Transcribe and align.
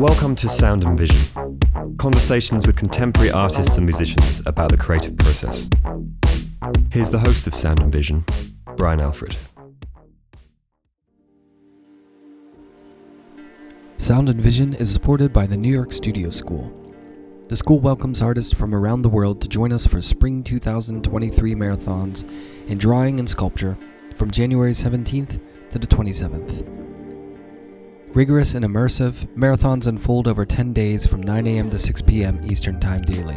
Welcome 0.00 0.34
to 0.36 0.48
Sound 0.48 0.84
and 0.84 0.98
Vision 0.98 1.58
conversations 1.98 2.66
with 2.66 2.74
contemporary 2.74 3.30
artists 3.30 3.76
and 3.76 3.84
musicians 3.84 4.40
about 4.46 4.70
the 4.70 4.78
creative 4.78 5.14
process. 5.18 5.68
Here's 6.90 7.10
the 7.10 7.18
host 7.18 7.46
of 7.46 7.54
Sound 7.54 7.80
and 7.80 7.92
Vision, 7.92 8.24
Brian 8.78 8.98
Alfred. 8.98 9.36
Sound 13.98 14.30
and 14.30 14.40
Vision 14.40 14.72
is 14.72 14.90
supported 14.90 15.34
by 15.34 15.46
the 15.46 15.58
New 15.58 15.70
York 15.70 15.92
Studio 15.92 16.30
School. 16.30 16.72
The 17.50 17.56
school 17.56 17.78
welcomes 17.78 18.22
artists 18.22 18.54
from 18.54 18.74
around 18.74 19.02
the 19.02 19.10
world 19.10 19.42
to 19.42 19.48
join 19.48 19.70
us 19.70 19.86
for 19.86 20.00
Spring 20.00 20.42
2023 20.42 21.54
marathons 21.54 22.24
in 22.70 22.78
drawing 22.78 23.18
and 23.18 23.28
sculpture 23.28 23.76
from 24.16 24.30
January 24.30 24.72
17th 24.72 25.40
to 25.68 25.78
the 25.78 25.86
27th. 25.86 26.79
Rigorous 28.12 28.56
and 28.56 28.64
immersive, 28.64 29.24
marathons 29.36 29.86
unfold 29.86 30.26
over 30.26 30.44
10 30.44 30.72
days 30.72 31.06
from 31.06 31.22
9 31.22 31.46
a.m. 31.46 31.70
to 31.70 31.78
6 31.78 32.02
p.m. 32.02 32.40
Eastern 32.42 32.80
Time 32.80 33.02
daily 33.02 33.36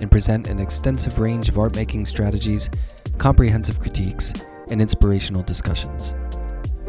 and 0.00 0.10
present 0.10 0.48
an 0.48 0.58
extensive 0.58 1.20
range 1.20 1.48
of 1.48 1.56
art 1.58 1.76
making 1.76 2.06
strategies, 2.06 2.68
comprehensive 3.18 3.78
critiques, 3.78 4.32
and 4.72 4.82
inspirational 4.82 5.44
discussions. 5.44 6.14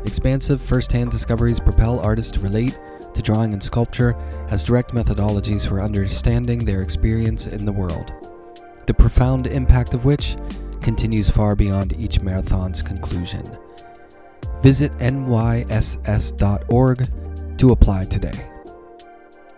Expansive 0.03 0.59
first 0.59 0.91
hand 0.91 1.11
discoveries 1.11 1.59
propel 1.59 1.99
artists 1.99 2.31
to 2.31 2.39
relate 2.39 2.79
to 3.13 3.21
drawing 3.21 3.53
and 3.53 3.61
sculpture 3.61 4.15
as 4.49 4.63
direct 4.63 4.89
methodologies 4.89 5.67
for 5.67 5.79
understanding 5.79 6.65
their 6.65 6.81
experience 6.81 7.45
in 7.45 7.65
the 7.65 7.71
world, 7.71 8.13
the 8.87 8.93
profound 8.95 9.45
impact 9.45 9.93
of 9.93 10.05
which 10.05 10.37
continues 10.81 11.29
far 11.29 11.55
beyond 11.55 11.99
each 11.99 12.21
marathon's 12.21 12.81
conclusion. 12.81 13.43
Visit 14.61 14.91
nyss.org 14.99 15.57
to 17.57 17.71
apply 17.71 18.05
today. 18.05 18.47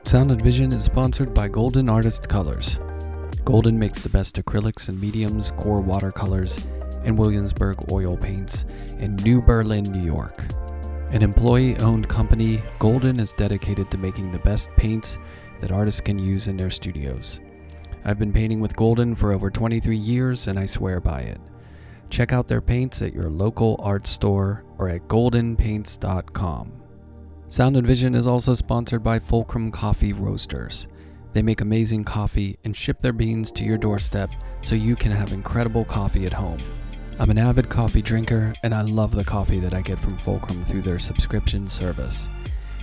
Sound 0.04 0.32
and 0.32 0.42
Vision 0.42 0.72
is 0.72 0.86
sponsored 0.86 1.34
by 1.34 1.50
Golden 1.50 1.90
Artist 1.90 2.30
Colors. 2.30 2.80
Golden 3.44 3.78
makes 3.78 4.00
the 4.00 4.10
best 4.10 4.38
acrylics 4.38 4.88
and 4.88 5.00
mediums, 5.02 5.52
core 5.52 5.82
watercolors, 5.82 6.66
and 7.04 7.18
Williamsburg 7.18 7.92
oil 7.92 8.16
paints 8.16 8.66
in 9.00 9.18
New 9.18 9.42
Berlin, 9.42 9.84
New 9.84 10.04
York. 10.04 10.46
An 11.12 11.22
employee 11.22 11.76
owned 11.78 12.08
company, 12.08 12.62
Golden 12.80 13.20
is 13.20 13.34
dedicated 13.34 13.92
to 13.92 13.98
making 13.98 14.32
the 14.32 14.40
best 14.40 14.70
paints 14.78 15.20
that 15.60 15.74
artists 15.74 16.00
can 16.00 16.18
use 16.18 16.48
in 16.48 16.56
their 16.56 16.70
studios. 16.70 17.42
I've 18.06 18.20
been 18.20 18.34
painting 18.34 18.62
with 18.62 18.78
Golden 18.78 19.16
for 19.16 19.34
over 19.34 19.50
23 19.50 19.98
years 19.98 20.48
and 20.48 20.58
I 20.58 20.66
swear 20.66 21.02
by 21.02 21.20
it. 21.22 21.40
Check 22.10 22.32
out 22.32 22.48
their 22.48 22.62
paints 22.62 23.02
at 23.02 23.14
your 23.14 23.30
local 23.30 23.80
art 23.84 24.06
store 24.06 24.64
or 24.84 24.90
at 24.90 25.08
goldenpaints.com. 25.08 26.74
Sound 27.48 27.78
and 27.78 27.88
Vision 27.88 28.16
is 28.16 28.28
also 28.28 28.54
sponsored 28.54 29.02
by 29.02 29.18
Fulcrum 29.18 29.72
Coffee 29.72 30.12
Roasters. 30.12 30.90
They 31.32 31.42
make 31.42 31.62
amazing 31.62 32.04
coffee 32.04 32.58
and 32.66 32.76
ship 32.76 33.00
their 33.00 33.14
beans 33.14 33.50
to 33.54 33.64
your 33.64 33.78
doorstep 33.78 34.32
so 34.62 34.76
you 34.76 34.98
can 34.98 35.12
have 35.14 35.32
incredible 35.32 35.86
coffee 35.86 36.26
at 36.26 36.34
home. 36.34 36.58
I'm 37.18 37.30
an 37.30 37.38
avid 37.38 37.70
coffee 37.70 38.02
drinker 38.02 38.52
and 38.64 38.74
I 38.74 38.82
love 38.82 39.16
the 39.16 39.24
coffee 39.24 39.60
that 39.60 39.74
I 39.74 39.82
get 39.82 40.00
from 40.00 40.18
Fulcrum 40.18 40.64
through 40.66 40.82
their 40.82 41.00
subscription 41.00 41.68
service. 41.68 42.28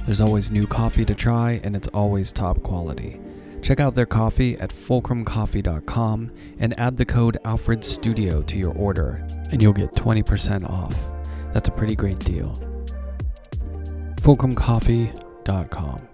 There's 0.07 0.23
always 0.23 0.51
new 0.51 0.67
coffee 0.67 1.05
to 1.05 1.15
try 1.15 1.61
and 1.65 1.77
it's 1.77 1.89
always 1.89 2.33
top 2.33 2.63
quality. 2.63 3.21
Check 3.61 3.79
out 3.79 3.95
their 3.95 4.07
coffee 4.07 4.57
at 4.59 4.71
fulcrumcoffee.com 4.71 6.33
and 6.61 6.81
add 6.81 6.97
the 6.97 7.05
code 7.05 7.37
AlfredStudio 7.45 8.47
to 8.47 8.57
your 8.57 8.73
order, 8.73 9.23
and 9.53 9.61
you'll 9.61 9.75
get 9.75 9.93
20% 9.93 10.65
off. 10.65 11.20
That's 11.53 11.69
a 11.69 11.73
pretty 11.73 11.97
great 11.97 12.19
deal. 12.21 12.55
fulcrumcoffee.com. 14.17 16.09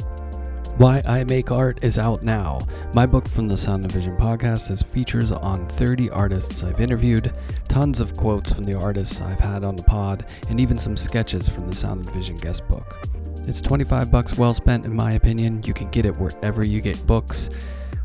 Why 0.79 1.03
I 1.07 1.25
Make 1.25 1.51
Art 1.51 1.83
is 1.83 1.99
out 1.99 2.23
now. 2.23 2.61
My 2.93 3.07
book 3.07 3.27
from 3.27 3.49
the 3.49 3.57
Sound 3.57 3.85
and 3.85 3.93
Vision 3.93 4.15
podcast 4.19 4.69
has 4.69 4.83
features 4.83 5.33
on 5.33 5.67
30 5.69 6.11
artists 6.11 6.63
I've 6.63 6.83
interviewed, 6.83 7.33
tons 7.67 7.99
of 7.99 8.15
quotes 8.15 8.53
from 8.53 8.65
the 8.65 8.75
artists 8.75 9.23
I've 9.23 9.41
had 9.41 9.65
on 9.65 9.77
the 9.77 9.83
pod, 9.85 10.27
and 10.51 10.61
even 10.61 10.77
some 10.77 10.95
sketches 10.95 11.49
from 11.49 11.67
the 11.67 11.75
Sound 11.75 12.05
and 12.05 12.15
Vision 12.15 12.37
guest 12.37 12.69
book. 12.69 13.01
It's 13.47 13.63
25 13.63 14.11
bucks 14.11 14.37
well 14.37 14.53
spent 14.53 14.85
in 14.85 14.95
my 14.95 15.13
opinion. 15.13 15.63
You 15.65 15.73
can 15.73 15.89
get 15.89 16.05
it 16.05 16.15
wherever 16.17 16.63
you 16.63 16.83
get 16.83 17.07
books 17.07 17.49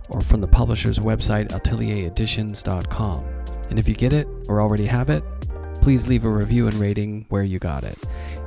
or 0.07 0.21
from 0.21 0.39
the 0.39 0.47
publisher's 0.47 0.99
website 0.99 1.49
ateliereditions.com. 1.49 3.25
And 3.69 3.79
if 3.79 3.89
you 3.89 3.95
get 3.95 4.13
it 4.13 4.27
or 4.47 4.61
already 4.61 4.85
have 4.85 5.09
it, 5.09 5.23
please 5.81 6.07
leave 6.07 6.25
a 6.25 6.29
review 6.29 6.67
and 6.67 6.75
rating 6.75 7.25
where 7.29 7.43
you 7.43 7.57
got 7.57 7.83
it. 7.83 7.97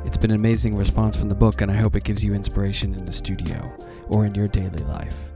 It's 0.05 0.17
been 0.17 0.31
an 0.31 0.37
amazing 0.37 0.77
response 0.77 1.17
from 1.17 1.29
the 1.29 1.35
book 1.35 1.61
and 1.61 1.71
I 1.71 1.75
hope 1.75 1.97
it 1.97 2.05
gives 2.05 2.25
you 2.25 2.33
inspiration 2.33 2.95
in 2.95 3.05
the 3.05 3.13
studio 3.13 3.77
or 4.09 4.25
in 4.25 4.35
your 4.35 4.47
daily 4.47 4.83
life. 4.85 5.33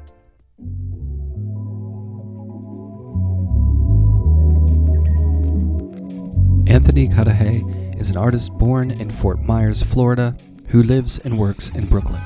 Anthony 6.68 7.08
Cudahy 7.08 7.64
is 7.98 8.10
an 8.10 8.16
artist 8.16 8.52
born 8.58 8.92
in 8.92 9.10
Fort 9.10 9.40
Myers, 9.42 9.82
Florida, 9.82 10.36
who 10.68 10.82
lives 10.82 11.18
and 11.20 11.36
works 11.36 11.70
in 11.70 11.86
Brooklyn. 11.86 12.22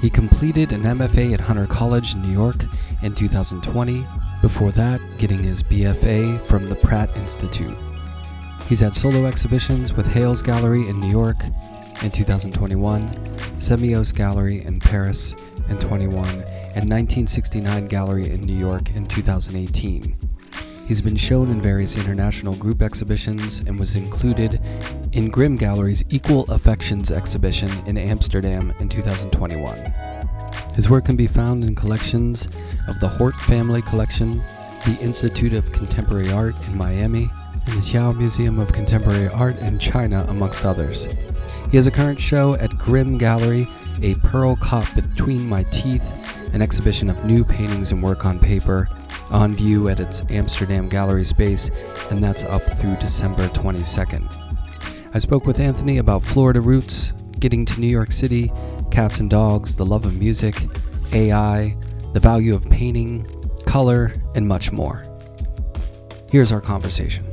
He 0.00 0.08
completed 0.08 0.72
an 0.72 0.82
MFA 0.82 1.34
at 1.34 1.40
Hunter 1.40 1.66
College 1.66 2.14
in 2.14 2.22
New 2.22 2.32
York 2.32 2.64
in 3.02 3.14
2020, 3.14 4.06
before 4.40 4.70
that, 4.72 5.00
getting 5.18 5.42
his 5.42 5.62
BFA 5.62 6.40
from 6.40 6.70
the 6.70 6.76
Pratt 6.76 7.14
Institute. 7.16 7.76
He's 8.70 8.78
had 8.78 8.94
solo 8.94 9.26
exhibitions 9.26 9.94
with 9.94 10.06
Hales 10.06 10.42
Gallery 10.42 10.86
in 10.86 11.00
New 11.00 11.10
York 11.10 11.42
in 12.04 12.12
2021, 12.12 13.08
Semiose 13.56 14.14
Gallery 14.14 14.64
in 14.64 14.78
Paris 14.78 15.34
in 15.68 15.76
21, 15.80 16.28
and 16.28 16.88
1969 16.88 17.88
Gallery 17.88 18.30
in 18.30 18.42
New 18.42 18.54
York 18.54 18.94
in 18.94 19.08
2018. 19.08 20.16
He's 20.86 21.00
been 21.00 21.16
shown 21.16 21.48
in 21.48 21.60
various 21.60 21.96
international 21.96 22.54
group 22.54 22.80
exhibitions 22.80 23.58
and 23.58 23.76
was 23.76 23.96
included 23.96 24.60
in 25.14 25.30
Grimm 25.30 25.56
Gallery's 25.56 26.04
Equal 26.08 26.48
Affections 26.48 27.10
exhibition 27.10 27.72
in 27.86 27.98
Amsterdam 27.98 28.72
in 28.78 28.88
2021. 28.88 29.78
His 30.76 30.88
work 30.88 31.06
can 31.06 31.16
be 31.16 31.26
found 31.26 31.64
in 31.64 31.74
collections 31.74 32.46
of 32.86 33.00
the 33.00 33.08
Hort 33.08 33.34
Family 33.34 33.82
Collection, 33.82 34.40
the 34.86 34.96
Institute 35.00 35.54
of 35.54 35.72
Contemporary 35.72 36.30
Art 36.30 36.54
in 36.68 36.78
Miami, 36.78 37.28
the 37.70 37.76
Xiao 37.76 38.16
Museum 38.16 38.58
of 38.58 38.72
Contemporary 38.72 39.28
Art 39.28 39.56
in 39.58 39.78
China, 39.78 40.24
amongst 40.28 40.64
others. 40.64 41.06
He 41.70 41.76
has 41.76 41.86
a 41.86 41.90
current 41.90 42.18
show 42.18 42.54
at 42.54 42.76
Grimm 42.76 43.16
Gallery, 43.16 43.68
A 44.02 44.14
Pearl 44.16 44.56
Caught 44.56 44.94
Between 44.94 45.48
My 45.48 45.62
Teeth, 45.64 46.16
an 46.52 46.62
exhibition 46.62 47.08
of 47.08 47.24
new 47.24 47.44
paintings 47.44 47.92
and 47.92 48.02
work 48.02 48.26
on 48.26 48.38
paper, 48.38 48.88
on 49.30 49.54
view 49.54 49.88
at 49.88 50.00
its 50.00 50.22
Amsterdam 50.30 50.88
gallery 50.88 51.24
space, 51.24 51.70
and 52.10 52.22
that's 52.22 52.44
up 52.44 52.62
through 52.62 52.96
December 52.96 53.46
22nd. 53.48 54.26
I 55.14 55.18
spoke 55.18 55.46
with 55.46 55.60
Anthony 55.60 55.98
about 55.98 56.24
Florida 56.24 56.60
roots, 56.60 57.12
getting 57.38 57.64
to 57.66 57.80
New 57.80 57.86
York 57.86 58.10
City, 58.10 58.50
cats 58.90 59.20
and 59.20 59.30
dogs, 59.30 59.76
the 59.76 59.86
love 59.86 60.06
of 60.06 60.18
music, 60.18 60.56
AI, 61.12 61.76
the 62.12 62.20
value 62.20 62.54
of 62.54 62.68
painting, 62.68 63.24
color, 63.64 64.12
and 64.34 64.46
much 64.46 64.72
more. 64.72 65.04
Here's 66.30 66.52
our 66.52 66.60
conversation. 66.60 67.29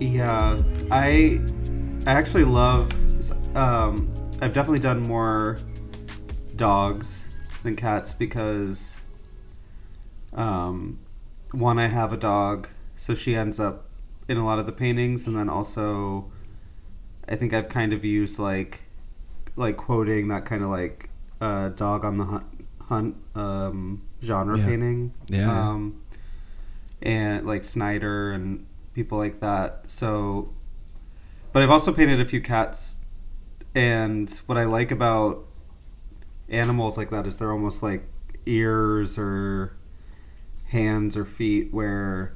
Yeah, 0.00 0.60
I 0.90 1.40
I 2.06 2.12
actually 2.12 2.44
love. 2.44 2.90
Um, 3.56 4.12
I've 4.40 4.54
definitely 4.54 4.78
done 4.78 5.00
more 5.00 5.58
dogs 6.56 7.26
than 7.62 7.76
cats 7.76 8.14
because 8.14 8.96
um, 10.32 10.98
one 11.52 11.78
I 11.78 11.86
have 11.86 12.12
a 12.12 12.16
dog, 12.16 12.68
so 12.96 13.14
she 13.14 13.34
ends 13.34 13.60
up 13.60 13.88
in 14.28 14.38
a 14.38 14.44
lot 14.44 14.58
of 14.58 14.66
the 14.66 14.72
paintings, 14.72 15.26
and 15.26 15.36
then 15.36 15.48
also 15.50 16.30
I 17.28 17.36
think 17.36 17.52
I've 17.52 17.68
kind 17.68 17.92
of 17.92 18.04
used 18.04 18.38
like 18.38 18.84
like 19.56 19.76
quoting 19.76 20.28
that 20.28 20.46
kind 20.46 20.62
of 20.62 20.70
like 20.70 21.10
uh, 21.42 21.68
dog 21.70 22.04
on 22.04 22.16
the 22.16 22.24
hunt, 22.24 22.44
hunt 22.88 23.16
um, 23.34 24.02
genre 24.22 24.56
Yeah. 24.58 24.64
painting. 24.66 25.12
Yeah. 25.28 25.70
Um, 25.70 26.00
and 27.02 27.46
like 27.46 27.64
Snyder 27.64 28.32
and 28.32 28.66
people 28.94 29.18
like 29.18 29.40
that. 29.40 29.88
So, 29.88 30.52
but 31.52 31.62
I've 31.62 31.70
also 31.70 31.92
painted 31.92 32.20
a 32.20 32.24
few 32.24 32.40
cats, 32.40 32.96
and 33.74 34.30
what 34.46 34.58
I 34.58 34.64
like 34.64 34.90
about 34.90 35.44
animals 36.48 36.96
like 36.96 37.10
that 37.10 37.26
is 37.26 37.36
they're 37.36 37.52
almost 37.52 37.82
like 37.82 38.02
ears 38.46 39.16
or 39.16 39.76
hands 40.68 41.16
or 41.16 41.24
feet 41.24 41.72
where 41.72 42.34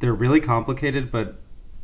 they're 0.00 0.14
really 0.14 0.40
complicated 0.40 1.10
but 1.12 1.40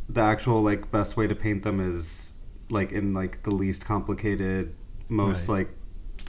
the 0.08 0.20
actual 0.20 0.60
like 0.62 0.90
best 0.90 1.16
way 1.16 1.26
to 1.28 1.34
paint 1.34 1.62
them 1.62 1.78
is 1.80 2.32
like 2.70 2.90
in 2.90 3.14
like 3.14 3.42
the 3.44 3.50
least 3.50 3.84
complicated 3.84 4.74
most 5.08 5.48
Right. 5.48 5.66
like 5.66 5.68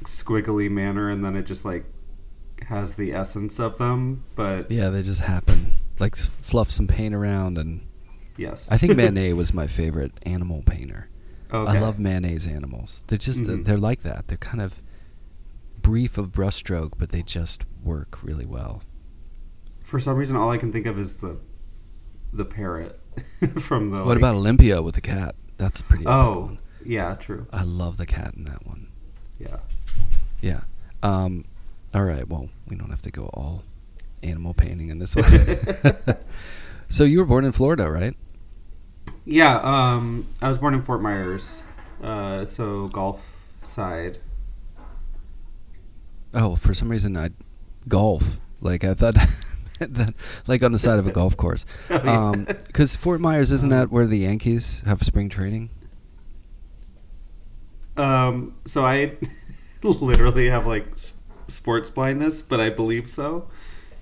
squiggly 0.04 0.70
manner 0.70 1.10
and 1.10 1.24
then 1.26 1.36
it 1.36 1.44
just 1.48 1.66
like 1.66 1.86
has 2.68 2.96
the 2.96 3.14
essence 3.14 3.60
of 3.60 3.78
them 3.80 4.24
but 4.36 4.70
Yeah, 4.70 4.90
they 4.90 5.02
just 5.02 5.22
happen. 5.22 5.72
Like 6.02 6.16
fluff 6.16 6.70
some 6.70 6.88
paint 6.88 7.14
around, 7.16 7.58
and 7.58 7.88
yes 8.38 8.68
I 8.72 8.78
think 8.78 8.98
Manet 8.98 9.34
was 9.34 9.54
my 9.54 9.68
favorite 9.68 10.12
animal 10.26 10.64
painter. 10.66 11.08
Okay. 11.54 11.78
I 11.78 11.80
love 11.80 12.00
Manet's 12.00 12.48
animals. 12.48 13.04
They're 13.08 13.18
just 13.18 13.42
Mhm. 13.44 13.66
they're 13.66 13.78
like 13.78 14.02
that. 14.04 14.28
They're 14.28 14.38
kind 14.38 14.62
of 14.62 14.82
brief 15.82 16.18
of 16.18 16.32
brushstroke, 16.32 16.94
but 16.98 17.10
they 17.10 17.22
just 17.22 17.66
work 17.84 18.20
really 18.24 18.46
well. 18.46 18.82
For 19.84 20.00
some 20.00 20.16
reason, 20.16 20.36
all 20.36 20.50
I 20.52 20.58
can 20.58 20.72
think 20.72 20.86
of 20.88 20.98
is 20.98 21.18
the 21.18 21.38
the 22.34 22.46
parrot 22.46 23.00
from 23.60 23.92
the. 23.92 23.98
what 24.00 24.08
like- 24.08 24.18
about 24.18 24.36
Olympia 24.36 24.82
with 24.82 24.96
the 24.96 25.02
cat? 25.02 25.36
That's 25.58 25.82
a 25.82 25.84
pretty. 25.84 26.06
Oh, 26.08 26.58
yeah, 26.86 27.14
true. 27.16 27.46
I 27.54 27.64
love 27.64 27.98
the 27.98 28.06
cat 28.08 28.34
in 28.36 28.46
that 28.46 28.66
one. 28.66 28.88
Yeah. 29.40 29.58
Yeah. 30.42 30.62
Um, 31.04 31.46
all 31.94 32.04
right. 32.04 32.28
Well, 32.28 32.50
we 32.68 32.76
don't 32.78 32.90
have 32.90 33.02
to 33.04 33.12
go 33.12 33.26
all 33.34 33.64
animal 34.24 34.54
painting 34.54 34.90
in 34.90 35.00
this 35.00 35.16
one. 35.16 35.26
so 36.90 37.04
you 37.04 37.20
were 37.20 37.26
born 37.26 37.46
in 37.46 37.52
Florida, 37.52 37.90
right? 37.90 38.16
Yeah, 39.26 39.60
um, 39.64 40.28
I 40.42 40.48
was 40.48 40.58
born 40.58 40.74
in 40.74 40.82
Fort 40.82 41.02
Myers, 41.02 41.64
uh, 42.04 42.46
so 42.46 42.88
Gulf 42.88 43.48
side. 43.62 44.18
Oh, 46.34 46.56
for 46.56 46.74
some 46.74 46.90
reason 46.90 47.16
I 47.18 47.30
golf. 47.88 48.40
Like 48.62 48.84
I 48.84 48.94
thought 48.94 49.16
that 49.80 50.14
like 50.48 50.64
on 50.64 50.72
the 50.72 50.80
side 50.80 51.00
of 51.00 51.08
a 51.08 51.12
golf 51.12 51.36
course. 51.36 51.66
Um 51.90 52.46
'cause 52.74 52.96
Fort 52.96 53.20
Myers 53.20 53.52
isn't 53.52 53.70
that 53.70 53.92
where 53.92 54.08
the 54.08 54.20
Yankees 54.20 54.82
have 54.86 55.04
spring 55.04 55.30
training? 55.30 55.70
Um, 57.98 58.56
so 58.66 58.86
I 58.86 59.18
literally 59.84 60.50
have 60.50 60.66
like 60.66 60.86
sports 61.48 61.90
blindness, 61.90 62.42
but 62.42 62.60
I 62.60 62.70
believe 62.70 63.10
so. 63.10 63.50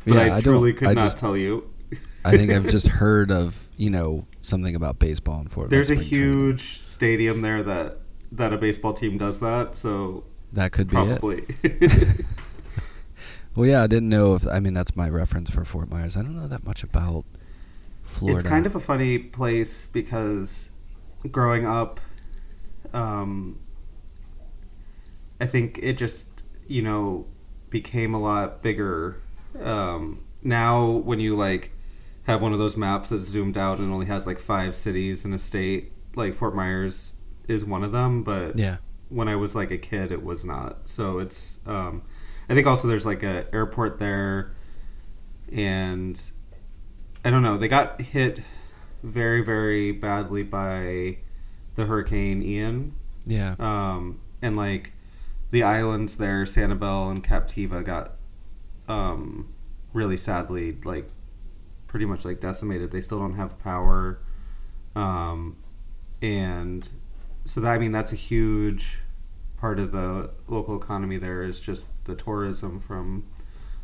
But 0.05 0.13
Yeah, 0.15 0.33
I 0.33 0.37
I 0.37 0.41
truly 0.41 0.73
could 0.73 0.87
I 0.89 0.93
not 0.93 1.01
just- 1.01 1.17
tell 1.17 1.35
you. 1.37 1.69
I 2.25 2.35
think 2.37 2.51
I've 2.51 2.67
just 2.77 2.87
heard 2.87 3.31
of, 3.31 3.67
you 3.77 3.89
know, 3.89 4.25
something 4.41 4.75
about 4.75 4.99
baseball 4.99 5.41
in 5.41 5.47
Fort 5.47 5.69
There's 5.69 5.89
a 5.89 5.95
spring 5.95 6.09
training. 6.09 6.25
huge 6.47 6.79
stadium 6.79 7.41
there 7.41 7.63
that 7.63 7.97
that 8.31 8.53
a 8.53 8.57
baseball 8.57 8.93
team 8.93 9.17
does 9.17 9.39
that, 9.39 9.75
so 9.75 10.23
that 10.53 10.71
could 10.71 10.87
be 10.89 10.97
it. 10.97 11.19
probably. 11.19 11.45
Well, 13.55 13.67
yeah, 13.67 13.83
I 13.83 13.87
didn't 13.87 14.09
know 14.09 14.35
if 14.35 14.47
I 14.47 14.59
mean 14.59 14.73
that's 14.73 14.95
my 14.95 15.09
reference 15.09 15.49
for 15.49 15.65
Fort 15.65 15.89
Myers. 15.89 16.15
I 16.15 16.21
don't 16.21 16.35
know 16.37 16.47
that 16.47 16.63
much 16.63 16.83
about 16.83 17.25
Florida. 18.03 18.39
It's 18.41 18.47
kind 18.47 18.65
of 18.65 18.75
a 18.75 18.79
funny 18.79 19.17
place 19.17 19.87
because 19.87 20.71
growing 21.31 21.65
up, 21.65 21.99
um, 22.93 23.57
I 25.41 25.45
think 25.47 25.79
it 25.81 25.97
just 25.97 26.27
you 26.67 26.81
know 26.83 27.25
became 27.69 28.13
a 28.13 28.19
lot 28.19 28.61
bigger. 28.61 29.17
Um, 29.61 30.23
now, 30.43 30.85
when 30.89 31.19
you 31.19 31.35
like 31.35 31.71
have 32.23 32.41
one 32.41 32.53
of 32.53 32.59
those 32.59 32.77
maps 32.77 33.09
that's 33.09 33.23
zoomed 33.23 33.57
out 33.57 33.79
and 33.79 33.91
only 33.91 34.05
has 34.05 34.25
like 34.25 34.39
five 34.39 34.75
cities 34.75 35.25
in 35.25 35.33
a 35.33 35.39
state, 35.39 35.91
like 36.15 36.33
Fort 36.35 36.55
Myers 36.55 37.13
is 37.47 37.65
one 37.65 37.83
of 37.83 37.91
them, 37.91 38.23
but 38.23 38.57
yeah. 38.57 38.77
when 39.09 39.27
I 39.27 39.35
was 39.35 39.55
like 39.55 39.71
a 39.71 39.77
kid, 39.77 40.11
it 40.11 40.23
was 40.23 40.45
not. 40.45 40.87
So 40.89 41.19
it's, 41.19 41.59
um, 41.65 42.03
I 42.47 42.53
think 42.53 42.67
also 42.67 42.87
there's 42.87 43.05
like 43.05 43.23
a 43.23 43.45
airport 43.53 43.99
there, 43.99 44.51
and 45.51 46.19
I 47.25 47.29
don't 47.31 47.41
know. 47.43 47.57
They 47.57 47.67
got 47.67 48.01
hit 48.01 48.39
very 49.01 49.41
very 49.43 49.91
badly 49.91 50.43
by 50.43 51.17
the 51.75 51.85
hurricane 51.85 52.43
Ian, 52.43 52.93
Yeah. 53.25 53.55
um, 53.59 54.19
and 54.41 54.55
like 54.55 54.93
the 55.51 55.63
islands 55.63 56.17
there, 56.17 56.43
Sanibel 56.45 57.09
and 57.09 57.23
Captiva, 57.23 57.83
got 57.83 58.11
um, 58.89 59.53
really 59.93 60.17
sadly 60.17 60.77
like 60.83 61.09
pretty 61.87 62.05
much 62.05 62.25
like 62.25 62.41
decimated. 62.41 62.91
They 62.91 63.01
still 63.01 63.19
don't 63.19 63.35
have 63.35 63.57
power, 63.59 64.19
um, 64.95 65.55
and 66.21 66.89
so 67.45 67.61
that 67.61 67.71
I 67.71 67.77
mean 67.77 67.93
that's 67.93 68.11
a 68.11 68.17
huge 68.17 68.99
part 69.57 69.79
of 69.79 69.91
the 69.91 70.31
local 70.47 70.75
economy. 70.75 71.17
There 71.17 71.43
is 71.43 71.61
just 71.61 71.89
the 72.05 72.15
tourism 72.15 72.79
from 72.79 73.25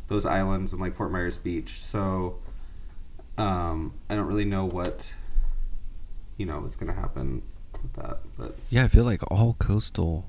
those 0.08 0.26
islands 0.26 0.72
and 0.72 0.80
like 0.80 0.94
Fort 0.94 1.10
Myers 1.10 1.36
Beach. 1.36 1.82
So 1.82 2.38
um, 3.38 3.94
I 4.08 4.14
don't 4.14 4.26
really 4.26 4.44
know 4.44 4.64
what 4.64 5.14
you 6.36 6.46
know 6.46 6.64
is 6.64 6.76
going 6.76 6.92
to 6.92 6.98
happen 6.98 7.42
with 7.82 7.92
that, 7.94 8.18
but 8.36 8.56
Yeah, 8.70 8.84
I 8.84 8.88
feel 8.88 9.04
like 9.04 9.20
all 9.30 9.54
coastal 9.58 10.26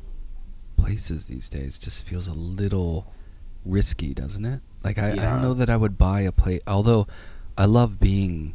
places 0.78 1.26
these 1.26 1.50
days 1.50 1.80
just 1.80 2.06
feels 2.06 2.28
a 2.28 2.34
little 2.34 3.14
risky, 3.66 4.14
doesn't 4.14 4.46
it? 4.46 4.62
Like 4.84 4.98
I, 4.98 5.12
I 5.12 5.16
don't 5.16 5.42
know 5.42 5.54
that 5.54 5.70
I 5.70 5.78
would 5.78 5.98
buy 5.98 6.22
a 6.22 6.32
place. 6.32 6.62
Although 6.68 7.08
I 7.58 7.66
love 7.66 8.00
being 8.00 8.54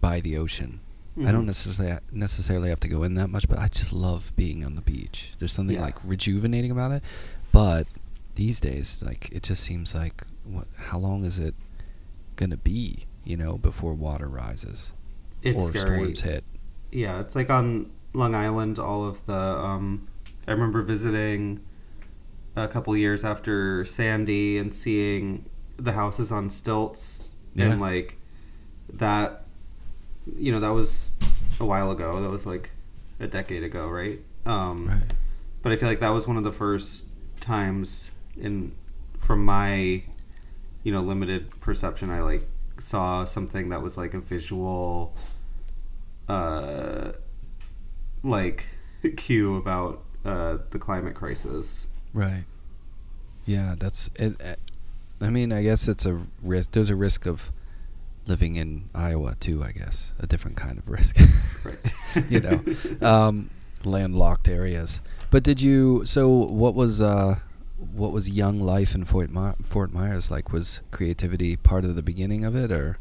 by 0.00 0.20
the 0.20 0.36
ocean. 0.36 0.80
I 1.24 1.30
don't 1.30 1.44
Mhm. 1.44 1.46
necessarily 1.46 1.98
necessarily 2.10 2.68
have 2.70 2.80
to 2.80 2.88
go 2.88 3.04
in 3.04 3.14
that 3.14 3.28
much, 3.30 3.48
but 3.48 3.58
I 3.58 3.68
just 3.68 3.92
love 3.92 4.32
being 4.34 4.64
on 4.64 4.74
the 4.74 4.80
beach. 4.82 5.32
There's 5.38 5.52
something 5.52 5.76
Yeah. 5.76 5.82
like 5.82 5.96
rejuvenating 6.02 6.72
about 6.72 6.90
it. 6.90 7.04
But 7.52 7.86
these 8.34 8.58
days, 8.58 9.00
like 9.00 9.30
it 9.30 9.44
just 9.44 9.62
seems 9.62 9.94
like 9.94 10.24
what? 10.44 10.66
How 10.76 10.98
long 10.98 11.22
is 11.22 11.38
it 11.38 11.54
gonna 12.34 12.56
be? 12.56 13.04
You 13.24 13.36
know, 13.36 13.56
before 13.58 13.94
water 13.94 14.26
rises 14.28 14.90
it's 15.42 15.60
or 15.60 15.68
scary. 15.68 15.98
storms 15.98 16.20
hit. 16.22 16.42
Yeah, 16.90 17.20
it's 17.20 17.36
like 17.36 17.48
on 17.48 17.90
Long 18.12 18.34
Island. 18.34 18.78
All 18.80 19.04
of 19.06 19.24
the 19.26 19.34
um, 19.38 20.08
I 20.48 20.52
remember 20.52 20.82
visiting 20.82 21.60
a 22.56 22.68
couple 22.68 22.96
years 22.96 23.24
after 23.24 23.84
Sandy 23.84 24.58
and 24.58 24.72
seeing 24.72 25.44
the 25.76 25.92
houses 25.92 26.30
on 26.30 26.50
stilts 26.50 27.32
Yeah. 27.54 27.72
and 27.72 27.80
like 27.80 28.16
that. 28.92 29.42
You 30.38 30.52
know, 30.52 30.60
that 30.60 30.70
was 30.72 31.12
a 31.60 31.64
while 31.66 31.90
ago. 31.90 32.20
That 32.20 32.30
was 32.30 32.46
like 32.46 32.70
a 33.20 33.26
decade 33.26 33.62
ago, 33.62 33.88
right? 33.88 34.20
Um, 34.46 34.86
Right. 34.88 35.02
But 35.62 35.72
I 35.72 35.76
feel 35.76 35.88
like 35.88 36.00
that 36.00 36.10
was 36.10 36.26
one 36.28 36.36
of 36.36 36.44
the 36.44 36.52
first 36.52 37.04
times 37.40 38.10
in 38.36 38.72
from 39.18 39.44
my 39.44 40.02
you 40.82 40.92
know 40.92 41.00
limited 41.00 41.48
perception 41.60 42.10
I 42.10 42.20
like 42.20 42.46
saw 42.78 43.24
something 43.24 43.70
that 43.70 43.80
was 43.80 43.96
like 43.96 44.12
a 44.12 44.20
visual 44.20 45.14
uh 46.28 47.12
like 48.22 48.66
cue 49.16 49.56
about 49.56 50.02
uh 50.24 50.58
the 50.70 50.78
climate 50.78 51.14
crisis. 51.14 51.88
Right. 52.14 52.44
Yeah, 53.44 53.74
that's 53.78 54.08
it. 54.16 54.40
uh, 54.42 54.54
I 55.20 55.28
mean, 55.30 55.52
I 55.52 55.62
guess 55.62 55.86
it's 55.88 56.06
a 56.06 56.22
risk. 56.42 56.70
There's 56.70 56.88
a 56.90 56.96
risk 56.96 57.26
of 57.26 57.50
living 58.26 58.54
in 58.56 58.88
Iowa 58.94 59.34
too. 59.38 59.62
I 59.62 59.72
guess 59.72 60.12
a 60.18 60.26
different 60.26 60.56
kind 60.56 60.78
of 60.78 60.88
risk. 60.96 61.16
Right. 61.64 62.30
you 62.30 62.40
know, 62.40 63.06
um, 63.06 63.50
landlocked 63.84 64.48
areas. 64.48 65.02
But 65.30 65.42
did 65.42 65.60
you? 65.60 66.04
So, 66.06 66.28
what 66.30 66.74
was 66.74 67.02
uh, 67.02 67.40
what 67.92 68.12
was 68.12 68.30
young 68.30 68.60
life 68.60 68.94
in 68.94 69.04
Fort 69.04 69.30
My- 69.30 69.56
Fort 69.62 69.92
Myers 69.92 70.30
like? 70.30 70.52
Was 70.52 70.80
creativity 70.92 71.56
part 71.56 71.84
of 71.84 71.96
the 71.96 72.02
beginning 72.02 72.44
of 72.44 72.54
it, 72.56 72.70
or 72.72 72.98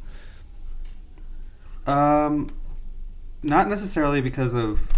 Um, 1.86 2.50
not 3.44 3.68
necessarily 3.68 4.22
because 4.22 4.54
of 4.54 4.92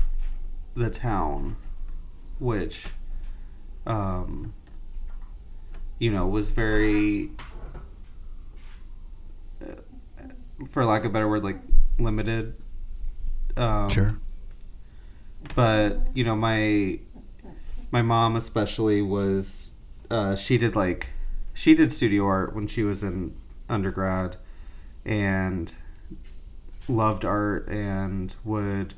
the 0.75 0.89
town, 0.89 1.55
which, 2.39 2.87
um, 3.85 4.53
you 5.99 6.11
know, 6.11 6.27
was 6.27 6.51
very, 6.51 7.31
uh, 9.61 9.73
for 10.69 10.85
lack 10.85 11.01
of 11.01 11.11
a 11.11 11.13
better 11.13 11.27
word, 11.27 11.43
like 11.43 11.59
limited. 11.97 12.55
Um, 13.57 13.89
sure? 13.89 14.19
but 15.53 15.99
you 16.13 16.23
know 16.23 16.35
my 16.35 16.99
my 17.91 18.01
mom 18.01 18.35
especially 18.35 19.01
was 19.01 19.73
uh, 20.09 20.35
she 20.35 20.57
did 20.57 20.75
like 20.75 21.11
she 21.53 21.75
did 21.75 21.91
studio 21.91 22.25
art 22.25 22.55
when 22.55 22.67
she 22.67 22.83
was 22.83 23.03
in 23.03 23.35
undergrad 23.69 24.37
and 25.03 25.73
loved 26.87 27.25
art 27.25 27.67
and 27.67 28.35
would 28.43 28.93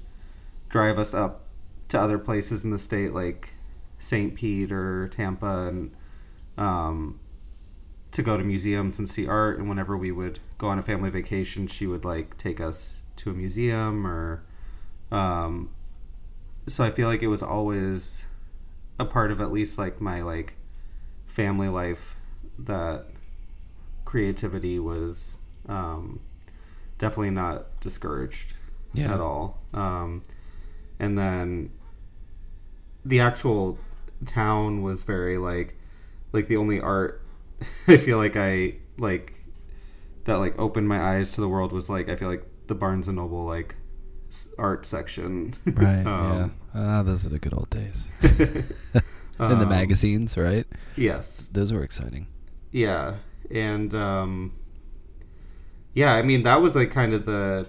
drive 0.69 0.97
us 0.97 1.13
up 1.13 1.43
to 1.87 1.99
other 1.99 2.17
places 2.17 2.63
in 2.63 2.71
the 2.71 2.79
state 2.79 3.13
like 3.13 3.53
St. 3.99 4.35
Pete 4.35 4.71
or 4.71 5.07
Tampa 5.09 5.67
and 5.67 5.91
um, 6.57 7.19
to 8.11 8.21
go 8.23 8.37
to 8.37 8.43
museums 8.43 8.99
and 8.99 9.07
see 9.07 9.27
art 9.27 9.57
and 9.59 9.67
whenever 9.69 9.97
we 9.97 10.11
would 10.11 10.39
go 10.57 10.67
on 10.67 10.79
a 10.79 10.81
family 10.81 11.09
vacation 11.09 11.67
she 11.67 11.85
would 11.87 12.03
like 12.05 12.37
take 12.37 12.59
us 12.59 13.05
to 13.17 13.29
a 13.29 13.33
museum 13.33 14.05
or 14.07 14.43
um, 15.11 15.69
so 16.67 16.83
I 16.83 16.89
feel 16.89 17.07
like 17.07 17.21
it 17.23 17.27
was 17.27 17.41
always 17.43 18.25
a 18.99 19.05
part 19.05 19.31
of 19.31 19.39
at 19.41 19.51
least 19.51 19.77
like 19.77 20.01
my 20.01 20.21
like 20.21 20.55
family 21.25 21.67
life 21.69 22.15
that 22.59 23.05
creativity 24.05 24.79
was 24.79 25.37
um, 25.69 26.19
definitely 26.97 27.29
not 27.31 27.79
discouraged 27.79 28.53
Yeah. 28.93 29.13
at 29.13 29.19
all. 29.21 29.61
Um, 29.73 30.23
and 30.99 31.17
then 31.17 31.71
the 33.05 33.19
actual 33.19 33.77
town 34.25 34.81
was 34.81 35.03
very 35.03 35.37
like 35.37 35.75
like 36.33 36.47
the 36.47 36.57
only 36.57 36.79
art 36.79 37.21
I 37.87 37.97
feel 37.97 38.17
like 38.17 38.35
I 38.35 38.75
like 38.97 39.33
that 40.25 40.35
like 40.35 40.57
opened 40.59 40.87
my 40.87 40.99
eyes 40.99 41.33
to 41.33 41.41
the 41.41 41.47
world 41.49 41.71
was 41.71 41.89
like 41.89 42.09
I 42.09 42.15
feel 42.15 42.29
like 42.29 42.45
the 42.67 42.75
Barnes 42.75 43.07
and 43.07 43.17
Noble 43.17 43.45
like 43.45 43.75
art 44.57 44.85
section. 44.85 45.53
Right. 45.65 46.05
Um, 46.05 46.05
yeah. 46.05 46.49
Ah, 46.75 47.03
those 47.03 47.25
are 47.25 47.29
the 47.29 47.39
good 47.39 47.53
old 47.53 47.69
days. 47.69 48.11
In 49.39 49.49
the 49.49 49.63
Um, 49.63 49.69
magazines, 49.69 50.35
right? 50.35 50.65
Yes. 50.95 51.47
Those 51.47 51.71
were 51.71 51.83
exciting. 51.83 52.27
Yeah, 52.71 53.15
and 53.51 53.93
um, 53.93 54.51
yeah, 55.93 56.13
I 56.13 56.21
mean 56.23 56.43
that 56.43 56.61
was 56.61 56.75
like 56.75 56.91
kind 56.91 57.13
of 57.13 57.25
the. 57.25 57.67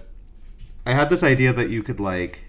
I 0.85 0.93
had 0.93 1.09
this 1.09 1.23
idea 1.23 1.53
that 1.53 1.69
you 1.69 1.83
could 1.83 1.99
like, 1.99 2.45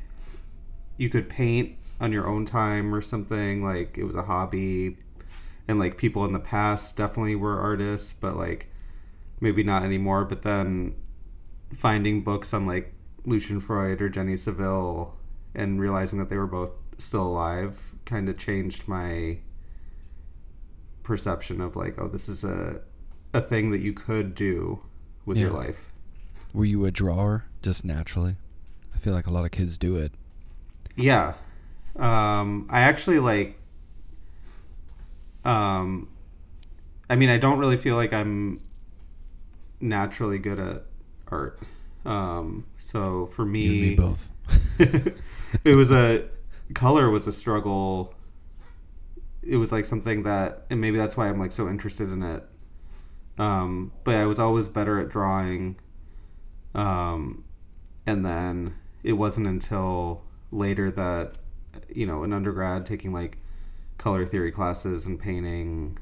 you 0.97 1.09
could 1.11 1.29
paint 1.29 1.77
on 2.01 2.13
your 2.13 2.27
own 2.27 2.47
time 2.47 2.95
or 2.95 3.03
something. 3.03 3.63
Like 3.63 3.99
it 3.99 4.05
was 4.05 4.17
a 4.17 4.23
hobby, 4.23 4.97
and 5.69 5.79
like 5.79 5.97
people 5.97 6.25
in 6.25 6.33
the 6.33 6.41
past 6.41 6.97
definitely 6.97 7.37
were 7.37 7.59
artists, 7.59 8.13
but 8.13 8.37
like 8.37 8.69
maybe 9.41 9.63
not 9.63 9.83
anymore. 9.83 10.25
But 10.25 10.43
then 10.43 10.95
finding 11.75 12.23
books 12.23 12.53
on 12.53 12.67
like 12.67 12.93
Lucian 13.25 13.61
Freud 13.61 14.01
or 14.01 14.09
Jenny 14.09 14.37
Saville 14.37 15.15
and 15.55 15.81
realizing 15.81 16.19
that 16.19 16.31
they 16.31 16.37
were 16.37 16.47
both 16.47 16.73
still 16.99 17.27
alive 17.27 17.95
kind 18.05 18.29
of 18.29 18.37
changed 18.37 18.89
my 18.89 19.39
perception 21.03 21.61
of 21.61 21.77
like, 21.77 22.01
oh, 22.01 22.09
this 22.09 22.29
is 22.29 22.45
a 22.45 22.81
a 23.33 23.41
thing 23.41 23.71
that 23.71 23.81
you 23.81 23.93
could 23.93 24.35
do 24.35 24.81
with 25.25 25.39
your 25.39 25.51
life. 25.51 25.93
Were 26.53 26.65
you 26.65 26.85
a 26.85 26.91
drawer 26.91 27.45
just 27.63 27.85
naturally? 27.85 28.37
I 28.93 28.99
feel 28.99 29.15
like 29.15 29.29
a 29.29 29.31
lot 29.31 29.45
of 29.45 29.53
kids 29.53 29.79
do 29.79 29.97
it. 29.97 30.13
Yeah. 30.97 31.35
Um, 31.97 32.67
I 32.71 32.81
actually 32.81 33.19
like. 33.19 33.59
Um, 35.45 36.09
I 37.09 37.17
mean, 37.17 37.29
I 37.29 37.39
don't 37.39 37.59
really 37.59 37.77
feel 37.77 37.97
like 37.97 38.13
I'm 38.13 38.61
naturally 39.81 40.39
good 40.39 40.59
at 40.59 40.85
art. 41.29 41.59
Um, 42.05 42.67
so 42.79 43.27
for 43.27 43.45
me, 43.45 43.81
me 43.81 43.95
both. 43.95 44.31
it 44.79 45.75
was 45.75 45.91
a 45.91 46.29
color 46.75 47.11
was 47.11 47.27
a 47.27 47.33
struggle. 47.33 48.15
It 49.43 49.57
was 49.57 49.73
like 49.73 49.85
something 49.85 50.23
that, 50.25 50.67
and 50.71 50.81
maybe 50.81 50.99
that's 50.99 51.17
why 51.17 51.29
I'm 51.29 51.39
like 51.39 51.53
so 51.53 51.69
interested 51.69 52.11
in 52.11 52.23
it. 52.23 52.45
Um, 53.39 53.93
but 54.05 54.17
I 54.17 54.27
was 54.27 54.39
always 54.39 54.69
better 54.69 55.01
at 55.01 55.09
drawing. 55.09 55.77
Um, 56.75 57.45
and 58.07 58.25
then 58.25 58.75
it 59.03 59.15
wasn't 59.15 59.47
until 59.47 60.23
later 60.53 60.91
that, 60.91 61.37
you 61.95 62.07
know, 62.07 62.23
an 62.23 62.33
undergrad, 62.33 62.87
taking 62.87 63.13
like 63.13 63.39
color 63.99 64.27
theory 64.27 64.53
classes 64.53 65.07
and 65.07 65.19
painting, 65.19 65.99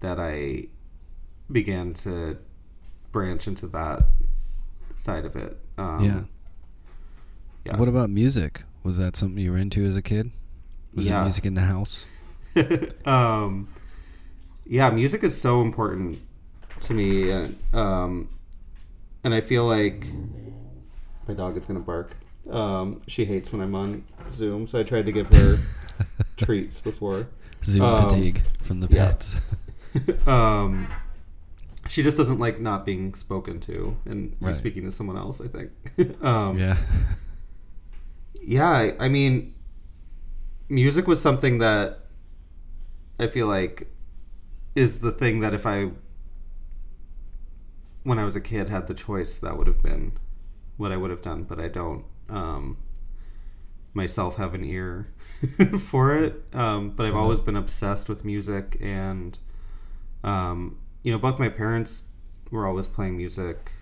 that 0.00 0.18
I 0.18 0.66
began 1.50 1.94
to 1.94 2.38
branch 3.12 3.48
into 3.48 3.66
that 3.68 4.02
side 4.94 5.24
of 5.24 5.34
it. 5.36 5.58
Um, 5.78 6.04
yeah. 6.04 6.20
yeah. 7.66 7.76
What 7.76 7.88
about 7.88 8.10
music? 8.10 8.62
Was 8.82 8.98
that 8.98 9.16
something 9.16 9.42
you 9.42 9.52
were 9.52 9.58
into 9.58 9.84
as 9.84 9.96
a 9.96 10.02
kid? 10.02 10.30
Was 10.94 11.08
Yeah. 11.08 11.20
it 11.20 11.24
music 11.24 11.46
in 11.46 11.54
the 11.54 11.60
house? 11.62 12.06
um, 13.04 13.68
yeah, 14.64 14.90
music 14.90 15.22
is 15.24 15.38
so 15.40 15.60
important 15.62 16.20
to 16.80 16.94
me, 16.94 17.30
and 17.30 17.58
um, 17.72 18.28
and 19.22 19.34
I 19.34 19.40
feel 19.40 19.66
like 19.66 20.06
my 21.28 21.34
dog 21.34 21.56
is 21.56 21.66
gonna 21.66 21.80
bark. 21.80 22.12
Um, 22.48 23.00
she 23.06 23.24
hates 23.24 23.52
when 23.52 23.60
I'm 23.60 23.74
on 23.74 24.04
Zoom, 24.32 24.66
so 24.66 24.78
I 24.78 24.82
tried 24.82 25.06
to 25.06 25.12
give 25.12 25.32
her 25.34 25.56
treats 26.36 26.80
before. 26.80 27.28
Zoom 27.64 27.82
Um, 27.84 28.08
fatigue 28.08 28.42
from 28.60 28.80
the 28.80 28.88
yeah. 28.90 29.06
pets. 29.08 29.36
um, 30.26 30.88
she 31.88 32.02
just 32.02 32.16
doesn't 32.16 32.38
like 32.38 32.60
not 32.60 32.86
being 32.86 33.14
spoken 33.14 33.60
to 33.60 33.96
and 34.06 34.36
Right. 34.40 34.54
speaking 34.56 34.84
to 34.84 34.92
someone 34.92 35.16
else. 35.16 35.40
I 35.40 35.46
think. 35.48 35.70
um, 36.24 36.56
yeah. 36.58 36.76
yeah 38.40 38.68
I, 38.70 38.96
I 38.98 39.08
mean 39.08 39.54
music 40.68 41.06
was 41.08 41.20
something 41.20 41.58
that 41.58 41.98
i 43.18 43.26
feel 43.26 43.48
like 43.48 43.92
is 44.76 45.00
the 45.00 45.10
thing 45.10 45.40
that 45.40 45.52
if 45.52 45.66
i 45.66 45.90
when 48.04 48.18
i 48.20 48.24
was 48.24 48.36
a 48.36 48.40
kid 48.40 48.68
had 48.68 48.86
the 48.86 48.94
choice 48.94 49.38
that 49.38 49.58
would 49.58 49.66
have 49.66 49.82
been 49.82 50.12
what 50.76 50.92
i 50.92 50.96
would 50.96 51.10
have 51.10 51.22
done 51.22 51.42
but 51.42 51.58
i 51.60 51.66
don't 51.68 52.04
um, 52.30 52.76
myself 53.94 54.36
have 54.36 54.54
an 54.54 54.64
ear 54.64 55.08
for 55.90 56.12
it 56.12 56.42
um, 56.54 56.90
but 56.90 57.06
i've 57.06 57.12
Uh-huh. 57.12 57.22
always 57.22 57.40
been 57.40 57.56
obsessed 57.56 58.08
with 58.08 58.24
music 58.24 58.76
and 58.80 59.38
um, 60.24 60.78
you 61.02 61.10
know 61.12 61.18
both 61.18 61.38
my 61.38 61.48
parents 61.48 62.04
were 62.50 62.66
always 62.66 62.86
playing 62.86 63.16
music 63.16 63.72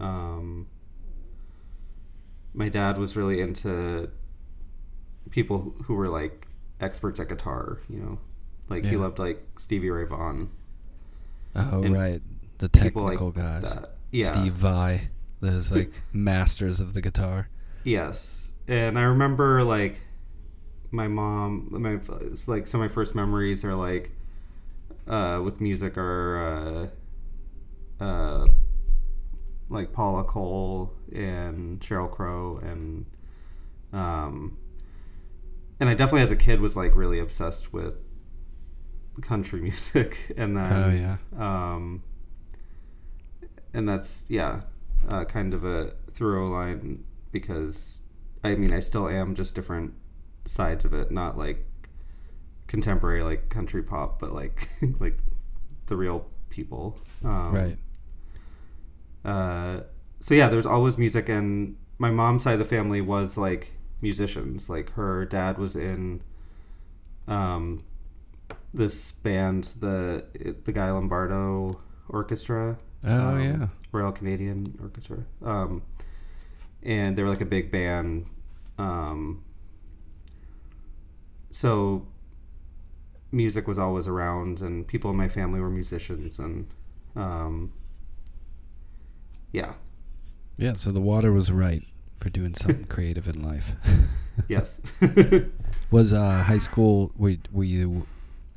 um, 0.00 0.66
my 2.54 2.68
dad 2.68 2.98
was 2.98 3.16
really 3.16 3.40
into 3.40 4.08
people 5.30 5.74
who 5.84 5.94
were 5.94 6.08
like 6.08 6.46
experts 6.80 7.20
at 7.20 7.28
guitar, 7.28 7.78
you 7.88 7.98
know. 8.00 8.18
Like 8.68 8.84
he 8.84 8.96
loved 8.96 9.18
like 9.18 9.42
Stevie 9.58 9.90
Ray 9.90 10.04
Vaughan. 10.04 10.50
Oh 11.54 11.82
and 11.82 11.94
right, 11.94 12.20
the 12.58 12.68
people 12.68 13.02
like 13.02 13.12
technical 13.18 13.30
guys. 13.32 13.74
that. 13.76 13.90
Yeah. 14.10 14.26
Steve 14.26 14.52
Vai, 14.54 15.08
those 15.40 15.70
like 15.74 16.02
masters 16.12 16.80
of 16.80 16.94
the 16.94 17.00
guitar. 17.00 17.48
Yes. 17.84 18.52
And 18.68 18.98
I 18.98 19.02
remember 19.02 19.62
like 19.64 20.00
my 20.90 21.08
mom 21.08 21.68
my 21.70 21.98
like 22.46 22.66
some 22.66 22.80
of 22.80 22.90
my 22.90 22.94
first 22.94 23.14
memories 23.14 23.64
are 23.64 23.74
like 23.74 24.12
uh 25.06 25.40
with 25.42 25.60
music 25.60 25.96
are 25.96 26.90
uh 28.00 28.04
uh 28.04 28.46
like 29.70 29.92
Paula 29.92 30.22
Cole 30.24 30.92
and 31.14 31.80
Sheryl 31.80 32.10
Crow 32.10 32.60
and 32.62 33.06
um 33.92 34.58
and 35.80 35.88
I 35.88 35.94
definitely 35.94 36.22
as 36.22 36.30
a 36.30 36.36
kid 36.36 36.60
was 36.60 36.76
like 36.76 36.94
really 36.94 37.18
obsessed 37.18 37.72
with 37.72 37.94
country 39.20 39.60
music 39.68 40.16
and 40.36 40.56
then 40.56 40.72
Oh 40.72 40.90
yeah. 40.90 41.16
um, 41.74 42.02
and 43.74 43.88
that's 43.88 44.24
yeah, 44.28 44.60
uh, 45.08 45.24
kind 45.24 45.54
of 45.54 45.64
a 45.64 45.94
through 46.12 46.52
line 46.52 47.04
because 47.32 48.02
I 48.44 48.54
mean 48.54 48.72
I 48.72 48.80
still 48.80 49.08
am 49.08 49.34
just 49.34 49.54
different 49.54 49.94
sides 50.44 50.84
of 50.84 50.92
it, 50.92 51.10
not 51.10 51.36
like 51.36 51.66
contemporary 52.66 53.22
like 53.22 53.48
country 53.48 53.82
pop, 53.82 54.20
but 54.20 54.32
like 54.32 54.68
like 55.00 55.18
the 55.86 55.96
real 55.96 56.26
people. 56.50 56.98
Um, 57.24 57.52
right. 57.52 57.76
uh, 59.24 59.80
so 60.20 60.34
yeah, 60.34 60.48
there's 60.48 60.66
always 60.66 60.96
music, 60.96 61.28
and 61.28 61.76
my 61.98 62.10
mom's 62.10 62.44
side 62.44 62.54
of 62.54 62.58
the 62.58 62.64
family 62.64 63.00
was 63.00 63.36
like 63.36 63.72
musicians. 64.00 64.68
Like 64.68 64.90
her 64.92 65.24
dad 65.24 65.58
was 65.58 65.76
in 65.76 66.22
um, 67.28 67.84
this 68.72 69.12
band, 69.12 69.72
the 69.80 70.24
the 70.64 70.72
Guy 70.72 70.90
Lombardo 70.90 71.80
Orchestra. 72.08 72.78
Oh 73.04 73.28
um, 73.30 73.42
yeah. 73.42 73.66
Royal 73.90 74.12
Canadian 74.12 74.78
Orchestra. 74.80 75.24
Um, 75.44 75.82
and 76.82 77.16
they 77.16 77.22
were 77.22 77.28
like 77.28 77.40
a 77.40 77.46
big 77.46 77.70
band. 77.70 78.26
Um, 78.78 79.44
so 81.50 82.06
music 83.30 83.66
was 83.66 83.78
always 83.78 84.08
around, 84.08 84.60
and 84.60 84.86
people 84.86 85.10
in 85.10 85.16
my 85.16 85.28
family 85.28 85.60
were 85.60 85.70
musicians, 85.70 86.38
and 86.38 86.66
um, 87.16 87.72
yeah, 89.52 89.74
Yeah. 90.56 90.74
So 90.74 90.90
the 90.90 91.00
water 91.00 91.32
was 91.32 91.52
right 91.52 91.82
for 92.16 92.30
doing 92.30 92.54
something 92.54 92.84
creative 92.88 93.28
in 93.28 93.42
life. 93.42 93.76
yes, 94.48 94.80
Was 95.90 96.12
uh, 96.12 96.42
high 96.44 96.58
school? 96.58 97.12
Were, 97.16 97.36
were 97.52 97.64
you? 97.64 98.06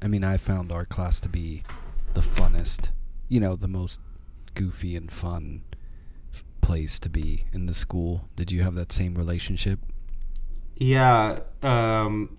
I 0.01 0.07
mean, 0.07 0.23
I 0.23 0.37
found 0.37 0.71
art 0.71 0.89
class 0.89 1.19
to 1.21 1.29
be 1.29 1.63
the 2.13 2.21
funnest. 2.21 2.91
You 3.27 3.39
know, 3.39 3.55
the 3.55 3.67
most 3.67 3.99
goofy 4.53 4.95
and 4.95 5.11
fun 5.11 5.63
place 6.65 6.99
to 6.99 7.09
be 7.09 7.45
in 7.53 7.67
the 7.67 7.73
school. 7.73 8.27
Did 8.35 8.51
you 8.51 8.63
have 8.63 8.73
that 8.75 8.91
same 8.91 9.15
relationship? 9.15 9.79
yeah, 10.77 11.39
um, 11.63 12.37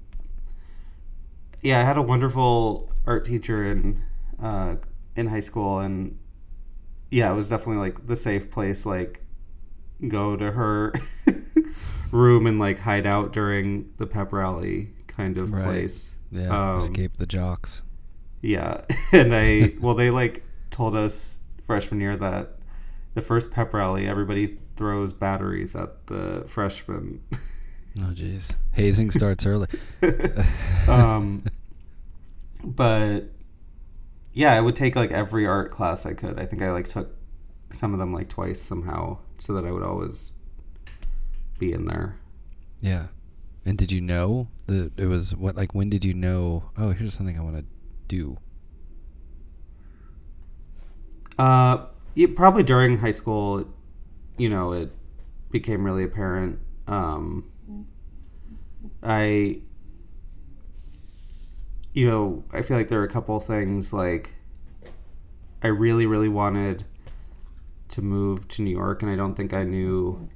yeah. 1.62 1.80
I 1.80 1.84
had 1.84 1.96
a 1.96 2.02
wonderful 2.02 2.92
art 3.06 3.24
teacher 3.24 3.64
in 3.64 4.02
uh, 4.42 4.76
in 5.14 5.26
high 5.28 5.40
school, 5.40 5.78
and 5.78 6.18
yeah, 7.10 7.30
it 7.30 7.34
was 7.34 7.48
definitely 7.48 7.78
like 7.82 8.06
the 8.06 8.16
safe 8.16 8.50
place. 8.50 8.84
Like, 8.84 9.22
go 10.08 10.36
to 10.36 10.50
her 10.52 10.92
room 12.10 12.46
and 12.46 12.58
like 12.58 12.78
hide 12.80 13.06
out 13.06 13.32
during 13.32 13.92
the 13.98 14.06
pep 14.06 14.32
rally 14.32 14.90
kind 15.06 15.38
of 15.38 15.52
Right. 15.52 15.64
place. 15.64 16.16
Yeah. 16.30 16.72
Um, 16.72 16.78
escape 16.78 17.16
the 17.16 17.26
jocks. 17.26 17.82
Yeah, 18.42 18.82
and 19.12 19.34
I 19.34 19.72
well, 19.80 19.94
they 19.94 20.10
like 20.10 20.42
told 20.70 20.94
us 20.94 21.40
freshman 21.62 22.00
year 22.00 22.16
that 22.16 22.55
the 23.16 23.22
first 23.22 23.50
pep 23.50 23.72
rally, 23.72 24.06
everybody 24.06 24.58
throws 24.76 25.12
batteries 25.12 25.74
at 25.74 26.06
the 26.06 26.44
freshmen. 26.46 27.22
Oh 27.98 28.12
jeez. 28.12 28.54
Hazing 28.72 29.10
starts 29.10 29.46
early. 29.46 29.68
um, 30.86 31.42
but 32.62 33.30
yeah, 34.34 34.52
I 34.52 34.60
would 34.60 34.76
take 34.76 34.94
like 34.96 35.12
every 35.12 35.46
art 35.46 35.70
class 35.70 36.04
I 36.04 36.12
could. 36.12 36.38
I 36.38 36.44
think 36.44 36.60
I 36.60 36.72
like 36.72 36.88
took 36.88 37.16
some 37.70 37.94
of 37.94 37.98
them 37.98 38.12
like 38.12 38.28
twice 38.28 38.60
somehow, 38.60 39.16
so 39.38 39.54
that 39.54 39.64
I 39.64 39.70
would 39.70 39.82
always 39.82 40.34
be 41.58 41.72
in 41.72 41.86
there. 41.86 42.18
Yeah. 42.82 43.06
And 43.64 43.78
did 43.78 43.90
you 43.90 44.02
know 44.02 44.48
that 44.66 44.92
it 44.98 45.06
was 45.06 45.34
what 45.34 45.56
like 45.56 45.74
when 45.74 45.88
did 45.88 46.04
you 46.04 46.12
know? 46.12 46.68
Oh, 46.76 46.90
here's 46.90 47.14
something 47.14 47.38
I 47.38 47.42
want 47.42 47.56
to 47.56 47.64
do. 48.08 48.36
Uh, 51.38 51.86
yeah, 52.16 52.28
probably 52.34 52.62
during 52.62 52.98
high 52.98 53.10
school, 53.12 53.68
you 54.38 54.48
know, 54.48 54.72
it 54.72 54.90
became 55.50 55.84
really 55.84 56.02
apparent. 56.02 56.58
Um, 56.88 57.44
I, 59.02 59.60
you 61.92 62.06
know, 62.06 62.42
I 62.52 62.62
feel 62.62 62.78
like 62.78 62.88
there 62.88 63.00
are 63.00 63.04
a 63.04 63.08
couple 63.08 63.38
things 63.38 63.92
like 63.92 64.34
I 65.62 65.68
really, 65.68 66.06
really 66.06 66.30
wanted 66.30 66.86
to 67.90 68.00
move 68.00 68.48
to 68.48 68.62
New 68.62 68.70
York, 68.70 69.02
and 69.02 69.12
I 69.12 69.16
don't 69.16 69.34
think 69.34 69.52
I 69.52 69.64
knew 69.64 70.30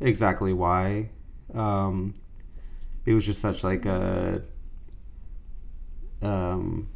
exactly 0.00 0.54
why. 0.54 1.10
Um, 1.52 2.14
it 3.04 3.12
was 3.12 3.26
just 3.26 3.40
such 3.42 3.62
like 3.62 3.84
a 3.84 4.42
um, 6.22 6.88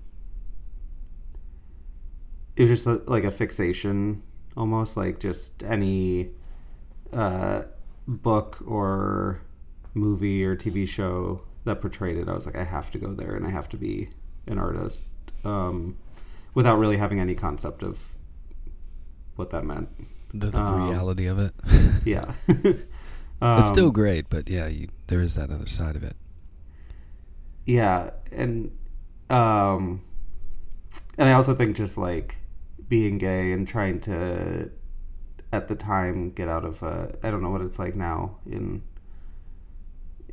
it 2.56 2.62
was 2.62 2.70
just 2.70 2.86
a, 2.86 3.02
like 3.10 3.24
a 3.24 3.30
fixation 3.30 4.22
almost 4.56 4.96
like 4.96 5.20
just 5.20 5.62
any 5.62 6.30
uh, 7.12 7.62
book 8.08 8.58
or 8.66 9.40
movie 9.94 10.44
or 10.44 10.56
tv 10.56 10.86
show 10.88 11.42
that 11.64 11.80
portrayed 11.80 12.16
it 12.16 12.28
i 12.28 12.32
was 12.32 12.46
like 12.46 12.56
i 12.56 12.64
have 12.64 12.90
to 12.90 12.98
go 12.98 13.12
there 13.12 13.34
and 13.34 13.46
i 13.46 13.50
have 13.50 13.68
to 13.68 13.76
be 13.76 14.08
an 14.46 14.58
artist 14.58 15.02
um, 15.44 15.96
without 16.54 16.78
really 16.78 16.96
having 16.96 17.20
any 17.20 17.34
concept 17.34 17.82
of 17.82 18.12
what 19.36 19.50
that 19.50 19.64
meant 19.64 19.88
The, 20.32 20.50
the 20.50 20.60
Um, 20.60 20.88
reality 20.90 21.26
of 21.26 21.38
it. 21.38 21.52
yeah 22.04 22.32
it's 22.48 23.68
still 23.68 23.86
Um, 23.86 23.92
great, 23.92 24.28
but 24.30 24.48
yeah, 24.48 24.66
you, 24.66 24.88
there 25.08 25.20
is 25.20 25.34
that 25.34 25.50
other 25.50 25.66
side 25.66 25.94
of 25.96 26.02
it. 26.02 26.14
yeah 27.66 28.10
and 28.32 28.70
um 29.28 30.00
and 31.18 31.28
i 31.28 31.32
also 31.32 31.54
think 31.54 31.76
just 31.76 31.98
like 31.98 32.38
being 32.88 33.18
gay 33.18 33.52
and 33.52 33.66
trying 33.66 34.00
to 34.00 34.70
at 35.52 35.68
the 35.68 35.74
time 35.74 36.30
get 36.30 36.48
out 36.48 36.64
of 36.64 36.82
uh 36.82 37.06
i 37.22 37.30
don't 37.30 37.42
know 37.42 37.50
what 37.50 37.60
it's 37.60 37.78
like 37.78 37.94
now 37.94 38.36
in 38.46 38.82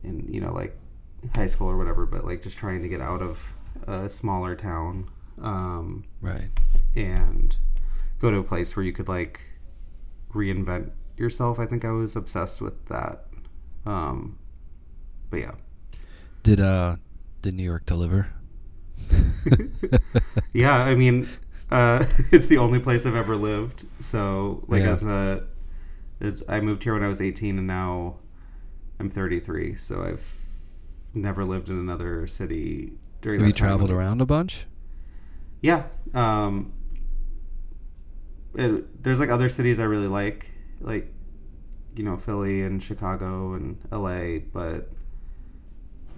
in 0.04 0.26
you 0.32 0.42
know 0.42 0.52
like 0.54 0.76
high 1.36 1.48
school 1.48 1.68
or 1.70 1.78
whatever 1.78 2.06
but 2.06 2.26
like 2.26 2.42
just 2.42 2.58
trying 2.58 2.82
to 2.82 2.88
get 2.90 3.00
out 3.02 3.22
of 3.22 3.54
a 3.88 4.10
smaller 4.10 4.56
town 4.56 5.10
um 5.42 6.04
Right. 6.22 6.50
and 6.96 7.56
go 8.20 8.30
to 8.32 8.38
a 8.38 8.44
place 8.44 8.76
where 8.76 8.86
you 8.86 8.92
could 8.94 9.08
like 9.08 9.42
reinvent 10.34 10.92
yourself 11.18 11.60
i 11.60 11.66
think 11.66 11.86
i 11.86 11.92
was 11.92 12.16
obsessed 12.16 12.62
with 12.62 12.88
that 12.88 13.26
um 13.86 14.38
but 15.30 15.40
yeah 15.40 15.52
Did 16.44 16.60
uh 16.60 16.96
did 17.42 17.56
New 17.56 17.64
York 17.64 17.86
deliver? 17.86 18.30
yeah, 20.54 20.78
I 20.78 20.96
mean, 20.96 21.28
uh, 21.74 22.06
it's 22.32 22.48
the 22.48 22.58
only 22.58 22.80
place 22.80 23.06
I've 23.06 23.16
ever 23.16 23.36
lived. 23.36 23.86
So, 24.00 24.64
like, 24.68 24.84
Yeah. 24.84 24.92
as 24.92 25.04
a, 25.04 25.44
it, 26.22 26.42
I 26.48 26.62
moved 26.62 26.84
here 26.84 26.94
when 26.94 27.04
I 27.04 27.08
was 27.10 27.20
18, 27.20 27.58
and 27.58 27.68
now 27.68 28.18
I'm 29.00 29.10
33. 29.10 29.76
So 29.78 30.02
I've 30.04 30.26
never 31.14 31.44
lived 31.46 31.70
in 31.70 31.78
another 31.78 32.28
city 32.28 32.94
during. 33.22 33.40
Have 33.40 33.48
you 33.48 33.54
time. 33.54 33.68
traveled 33.70 33.92
around 33.92 34.22
a 34.22 34.26
bunch? 34.26 34.68
Yeah. 35.62 35.84
Um, 36.14 36.74
it, 38.56 39.04
there's 39.04 39.20
like 39.20 39.30
other 39.30 39.50
cities 39.50 39.80
I 39.80 39.86
really 39.86 40.08
like, 40.08 40.52
like, 40.80 41.12
you 41.96 42.04
know, 42.04 42.18
Philly 42.18 42.62
and 42.64 42.82
Chicago 42.82 43.54
and 43.54 43.78
LA, 43.92 44.40
but 44.52 44.90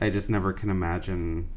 I 0.02 0.10
just 0.10 0.30
never 0.30 0.52
can 0.54 0.70
imagine 0.70 1.50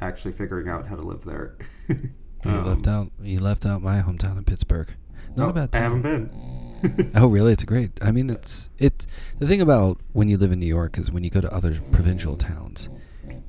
actually 0.00 0.32
figuring 0.32 0.68
out 0.68 0.86
how 0.86 0.96
to 0.96 1.02
live 1.02 1.24
there. 1.24 1.56
You 2.44 2.50
Um, 2.50 2.64
left 2.66 2.86
out. 2.86 3.10
You 3.22 3.38
left 3.40 3.66
out 3.66 3.82
my 3.82 4.00
hometown 4.00 4.38
in 4.38 4.44
Pittsburgh. 4.44 4.88
Not 5.36 5.46
Oh, 5.48 5.50
a 5.50 5.52
bad 5.52 5.62
I 5.74 5.78
town. 5.80 6.02
haven't 6.02 6.02
been. 6.32 7.10
Oh, 7.14 7.26
really? 7.28 7.52
It's 7.52 7.64
great. 7.72 7.90
I 8.02 8.10
mean, 8.10 8.30
it's 8.30 8.70
it. 8.78 9.06
The 9.38 9.46
thing 9.46 9.60
about 9.60 10.00
when 10.12 10.28
you 10.28 10.38
live 10.38 10.50
in 10.52 10.58
New 10.60 10.66
York 10.66 10.96
is 10.98 11.10
when 11.12 11.24
you 11.24 11.30
go 11.30 11.40
to 11.40 11.52
other 11.54 11.78
provincial 11.92 12.36
towns, 12.36 12.88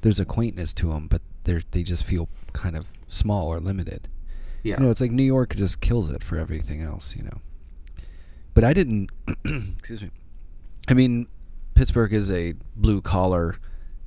there's 0.01 0.19
a 0.19 0.25
quaintness 0.25 0.73
to 0.75 0.88
them, 0.89 1.08
but 1.08 1.21
they 1.45 1.62
they 1.71 1.84
just 1.84 2.04
feel 2.04 2.27
kind 2.54 2.75
of 2.75 2.88
small 3.08 3.47
or 3.47 3.60
limited. 3.60 4.10
yeah. 4.63 4.77
You 4.77 4.86
know, 4.86 4.91
it's 4.91 5.01
like 5.01 5.12
New 5.12 5.23
York 5.23 5.56
just 5.56 5.80
kills 5.82 6.12
it 6.12 6.23
for 6.23 6.38
everything 6.38 6.82
else. 6.82 7.15
You 7.15 7.23
know, 7.23 7.41
but 8.54 8.63
I 8.65 8.73
didn't. 8.73 9.10
excuse 9.45 10.01
me. 10.01 10.10
I 10.89 10.93
mean, 10.93 11.27
Pittsburgh 11.73 12.12
is 12.13 12.30
a 12.32 12.56
blue 12.75 13.01
collar, 13.01 13.56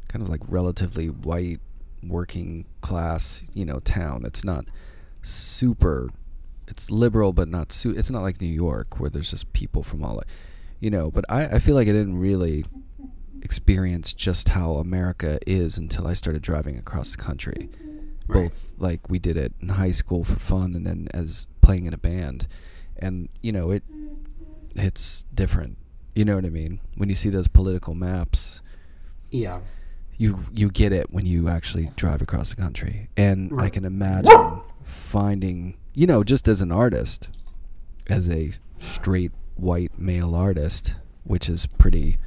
kind 0.08 0.22
of 0.22 0.28
like 0.28 0.42
relatively 0.48 1.08
white, 1.08 1.60
working 2.08 2.64
class. 2.80 3.44
You 3.54 3.64
know, 3.64 3.80
town. 3.80 4.24
It's 4.24 4.44
not 4.44 4.64
super. 5.22 6.10
It's 6.66 6.90
liberal, 6.90 7.32
but 7.32 7.48
not 7.48 7.72
su- 7.72 7.94
It's 7.96 8.10
not 8.10 8.22
like 8.22 8.40
New 8.40 8.46
York 8.48 8.98
where 8.98 9.10
there's 9.10 9.30
just 9.30 9.52
people 9.52 9.82
from 9.82 10.02
all. 10.04 10.22
You 10.80 10.90
know, 10.90 11.10
but 11.10 11.24
I, 11.30 11.46
I 11.46 11.58
feel 11.58 11.74
like 11.74 11.88
I 11.88 11.92
didn't 11.92 12.18
really 12.18 12.64
experience 13.42 14.12
just 14.12 14.50
how 14.50 14.74
America 14.74 15.38
is 15.46 15.76
until 15.76 16.06
I 16.06 16.14
started 16.14 16.42
driving 16.42 16.78
across 16.78 17.10
the 17.10 17.18
country 17.22 17.68
Right. 18.26 18.44
both 18.44 18.74
like 18.78 19.10
we 19.10 19.18
did 19.18 19.36
it 19.36 19.52
in 19.60 19.68
high 19.68 19.90
school 19.90 20.24
for 20.24 20.36
fun 20.38 20.74
and 20.74 20.86
then 20.86 21.08
as 21.12 21.46
playing 21.60 21.84
in 21.84 21.92
a 21.92 21.98
band 21.98 22.46
and 22.96 23.28
you 23.42 23.52
know 23.52 23.70
it 23.70 23.82
it's 24.74 25.26
different 25.34 25.76
you 26.14 26.24
know 26.24 26.36
what 26.36 26.46
i 26.46 26.48
mean 26.48 26.80
when 26.96 27.10
you 27.10 27.14
see 27.14 27.28
those 27.28 27.48
political 27.48 27.94
maps 27.94 28.62
Yeah. 29.30 29.60
You 30.16 30.44
you 30.52 30.70
get 30.70 30.92
it 30.92 31.10
when 31.10 31.26
you 31.26 31.48
actually 31.48 31.90
drive 31.96 32.22
across 32.22 32.50
the 32.50 32.60
country. 32.60 33.08
And 33.16 33.60
i 33.60 33.68
can 33.68 33.84
imagine 33.84 34.60
finding 34.82 35.76
you 35.94 36.06
know 36.06 36.22
just 36.22 36.46
as 36.48 36.60
an 36.60 36.70
artist 36.70 37.28
as 38.08 38.28
a 38.28 38.52
straight 38.78 39.32
white 39.56 39.98
male 39.98 40.34
artist 40.34 40.96
which 41.22 41.48
is 41.48 41.66
pretty 41.66 42.18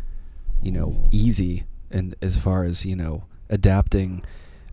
you 0.62 0.72
know 0.72 1.08
easy 1.12 1.66
and 1.92 2.16
as 2.22 2.38
far 2.38 2.64
as 2.64 2.86
you 2.86 2.96
know 2.96 3.26
adapting. 3.50 4.24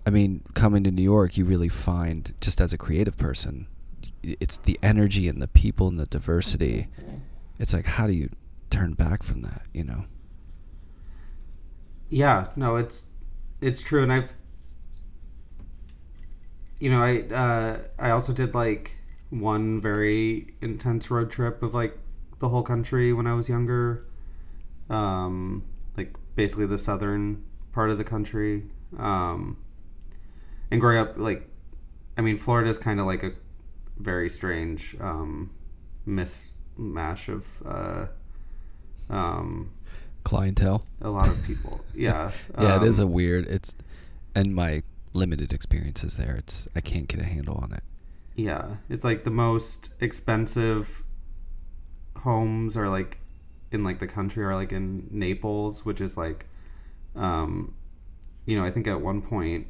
I 0.07 0.11
mean 0.11 0.43
coming 0.55 0.85
to 0.85 0.91
new 0.91 1.03
york 1.03 1.37
you 1.37 1.45
really 1.45 1.69
find 1.69 2.35
just 2.41 2.61
as 2.61 2.73
a 2.73 2.79
creative 2.79 3.17
person 3.17 3.67
it's 4.23 4.59
the 4.59 4.79
energy 4.83 5.29
and 5.29 5.41
the 5.41 5.49
people 5.49 5.89
and 5.89 5.99
the 6.01 6.07
diversity. 6.07 6.89
It's 7.59 7.73
like 7.73 7.87
how 7.87 8.07
do 8.07 8.13
you 8.13 8.31
turn 8.71 8.95
back 8.95 9.23
from 9.23 9.43
that 9.43 9.63
you 9.73 9.85
know 9.85 10.05
Yeah. 12.09 12.49
No, 12.57 12.77
it's 12.77 13.05
it's 13.61 13.83
true, 13.83 14.03
and 14.03 14.13
I've 14.13 14.33
you 16.79 16.91
know 16.91 17.03
I 17.03 17.23
uh, 17.33 17.79
I 17.99 18.11
also 18.11 18.33
did 18.33 18.55
like 18.55 18.97
one 19.31 19.81
very 19.81 20.55
intense 20.61 21.11
road 21.11 21.31
trip 21.31 21.63
of 21.63 21.75
like 21.75 21.99
the 22.39 22.49
whole 22.49 22.63
country 22.63 23.13
when 23.13 23.27
I 23.27 23.35
was 23.35 23.49
younger, 23.49 24.07
um, 24.91 25.65
like 25.97 26.15
basically 26.37 26.67
the 26.67 26.79
southern 26.79 27.45
part 27.73 27.91
of 27.91 27.99
the 27.99 28.05
country, 28.05 28.65
um, 28.99 29.57
and 30.71 30.81
growing 30.81 30.99
up 30.99 31.15
like 31.17 31.49
I 32.17 32.21
mean 32.21 32.37
Florida 32.37 32.71
is 32.71 32.79
kind 32.79 33.01
of 33.01 33.07
like 33.07 33.23
a 33.23 33.33
very 33.99 34.29
strange 34.29 34.97
um, 35.01 35.51
mismatch 36.07 37.29
of 37.29 37.47
uh, 37.65 38.07
um, 39.11 39.71
clientele 40.25 40.85
a 41.01 41.11
lot 41.11 41.29
of 41.29 41.43
people. 41.45 41.85
Yeah. 41.95 42.33
yeah, 42.59 42.77
it 42.77 42.83
is 42.83 42.99
a 42.99 43.03
Um, 43.03 43.13
weird. 43.13 43.47
It's 43.47 43.75
and 44.35 44.55
my 44.55 44.83
limited 45.13 45.53
experiences 45.53 46.17
there. 46.17 46.37
It's 46.37 46.69
I 46.75 46.81
can't 46.81 47.09
get 47.09 47.21
a 47.21 47.25
handle 47.25 47.57
on 47.57 47.73
it. 47.73 47.83
Yeah, 48.37 48.77
it's 48.89 49.05
like 49.05 49.25
the 49.25 49.31
most 49.31 49.91
expensive 50.01 51.05
homes 52.17 52.77
are 52.77 52.89
like 52.89 53.19
in 53.73 53.85
like 53.85 53.99
the 53.99 54.07
country 54.07 54.45
are 54.45 54.55
like 54.55 54.73
in 54.73 55.07
Naples, 55.11 55.85
which 55.85 56.01
is 56.01 56.17
like, 56.17 56.47
um, 57.17 57.75
you 58.47 58.59
know, 58.59 58.65
I 58.65 58.71
think 58.71 58.87
at 58.87 59.01
one 59.01 59.23
point 59.23 59.67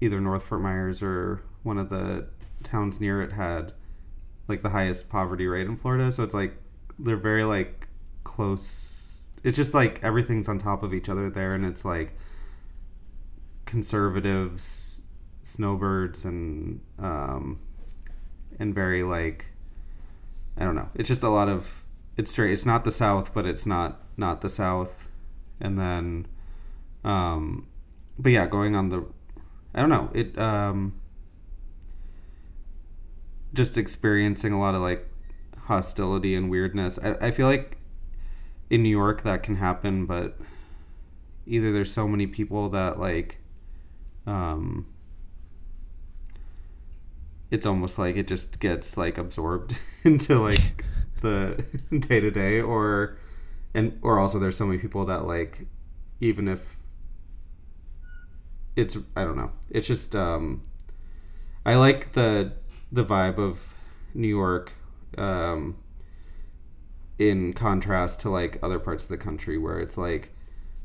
either 0.00 0.20
North 0.20 0.44
Fort 0.44 0.60
Myers 0.62 1.02
or 1.02 1.42
one 1.62 1.78
of 1.78 1.90
the 1.90 2.28
towns 2.62 3.00
near 3.00 3.22
it 3.22 3.32
had 3.32 3.72
like 4.48 4.62
the 4.62 4.70
highest 4.70 5.08
poverty 5.08 5.46
rate 5.46 5.66
in 5.66 5.76
Florida. 5.76 6.12
So 6.12 6.22
it's 6.22 6.34
like 6.34 6.56
they're 6.98 7.16
very 7.16 7.44
like 7.44 7.88
close. 8.24 8.96
It's 9.42 9.56
just 9.56 9.74
like 9.74 10.02
everything's 10.02 10.48
on 10.48 10.58
top 10.58 10.82
of 10.82 10.92
each 10.92 11.08
other 11.08 11.30
there, 11.30 11.54
and 11.54 11.64
it's 11.64 11.84
like 11.84 12.14
conservatives, 13.64 15.02
snowbirds, 15.42 16.24
and 16.24 16.80
um, 16.98 17.58
and 18.58 18.74
very 18.74 19.02
like 19.02 19.46
I 20.56 20.64
don't 20.64 20.74
know. 20.74 20.88
It's 20.94 21.08
just 21.08 21.22
a 21.22 21.28
lot 21.28 21.48
of 21.48 21.84
it's 22.16 22.30
straight. 22.30 22.52
It's 22.52 22.66
not 22.66 22.84
the 22.84 22.92
South, 22.92 23.32
but 23.32 23.46
it's 23.46 23.66
not 23.66 24.02
not 24.16 24.42
the 24.42 24.50
South. 24.50 25.08
And 25.60 25.78
then, 25.78 26.26
um, 27.04 27.66
but 28.18 28.32
yeah, 28.32 28.46
going 28.46 28.74
on 28.74 28.88
the, 28.88 29.04
I 29.74 29.80
don't 29.80 29.90
know. 29.90 30.10
It 30.14 30.38
um, 30.38 31.00
just 33.52 33.76
experiencing 33.76 34.52
a 34.52 34.60
lot 34.60 34.74
of 34.74 34.80
like 34.80 35.08
hostility 35.64 36.34
and 36.34 36.50
weirdness. 36.50 36.98
I, 37.02 37.16
I 37.20 37.30
feel 37.30 37.46
like 37.46 37.78
in 38.70 38.82
New 38.82 38.88
York 38.88 39.22
that 39.22 39.42
can 39.42 39.56
happen, 39.56 40.06
but 40.06 40.38
either 41.46 41.72
there's 41.72 41.92
so 41.92 42.06
many 42.06 42.26
people 42.26 42.68
that 42.70 42.98
like 42.98 43.38
um 44.26 44.86
it's 47.50 47.66
almost 47.66 47.98
like 47.98 48.16
it 48.16 48.28
just 48.28 48.60
gets 48.60 48.96
like 48.96 49.18
absorbed 49.18 49.78
into 50.04 50.38
like 50.38 50.84
the 51.20 51.62
day 52.08 52.20
to 52.20 52.30
day 52.30 52.60
or 52.60 53.18
and 53.74 53.98
or 54.02 54.18
also 54.18 54.38
there's 54.38 54.56
so 54.56 54.66
many 54.66 54.78
people 54.78 55.04
that 55.04 55.26
like 55.26 55.66
even 56.20 56.48
if 56.48 56.76
it's 58.76 58.96
I 59.16 59.24
don't 59.24 59.36
know. 59.36 59.52
It's 59.70 59.86
just 59.86 60.14
um 60.14 60.62
I 61.64 61.74
like 61.76 62.12
the 62.12 62.52
the 62.92 63.04
vibe 63.04 63.38
of 63.38 63.74
New 64.14 64.28
York 64.28 64.72
um 65.18 65.76
in 67.20 67.52
contrast 67.52 68.18
to 68.20 68.30
like 68.30 68.58
other 68.62 68.78
parts 68.78 69.04
of 69.04 69.10
the 69.10 69.18
country 69.18 69.58
where 69.58 69.78
it's 69.78 69.98
like 69.98 70.30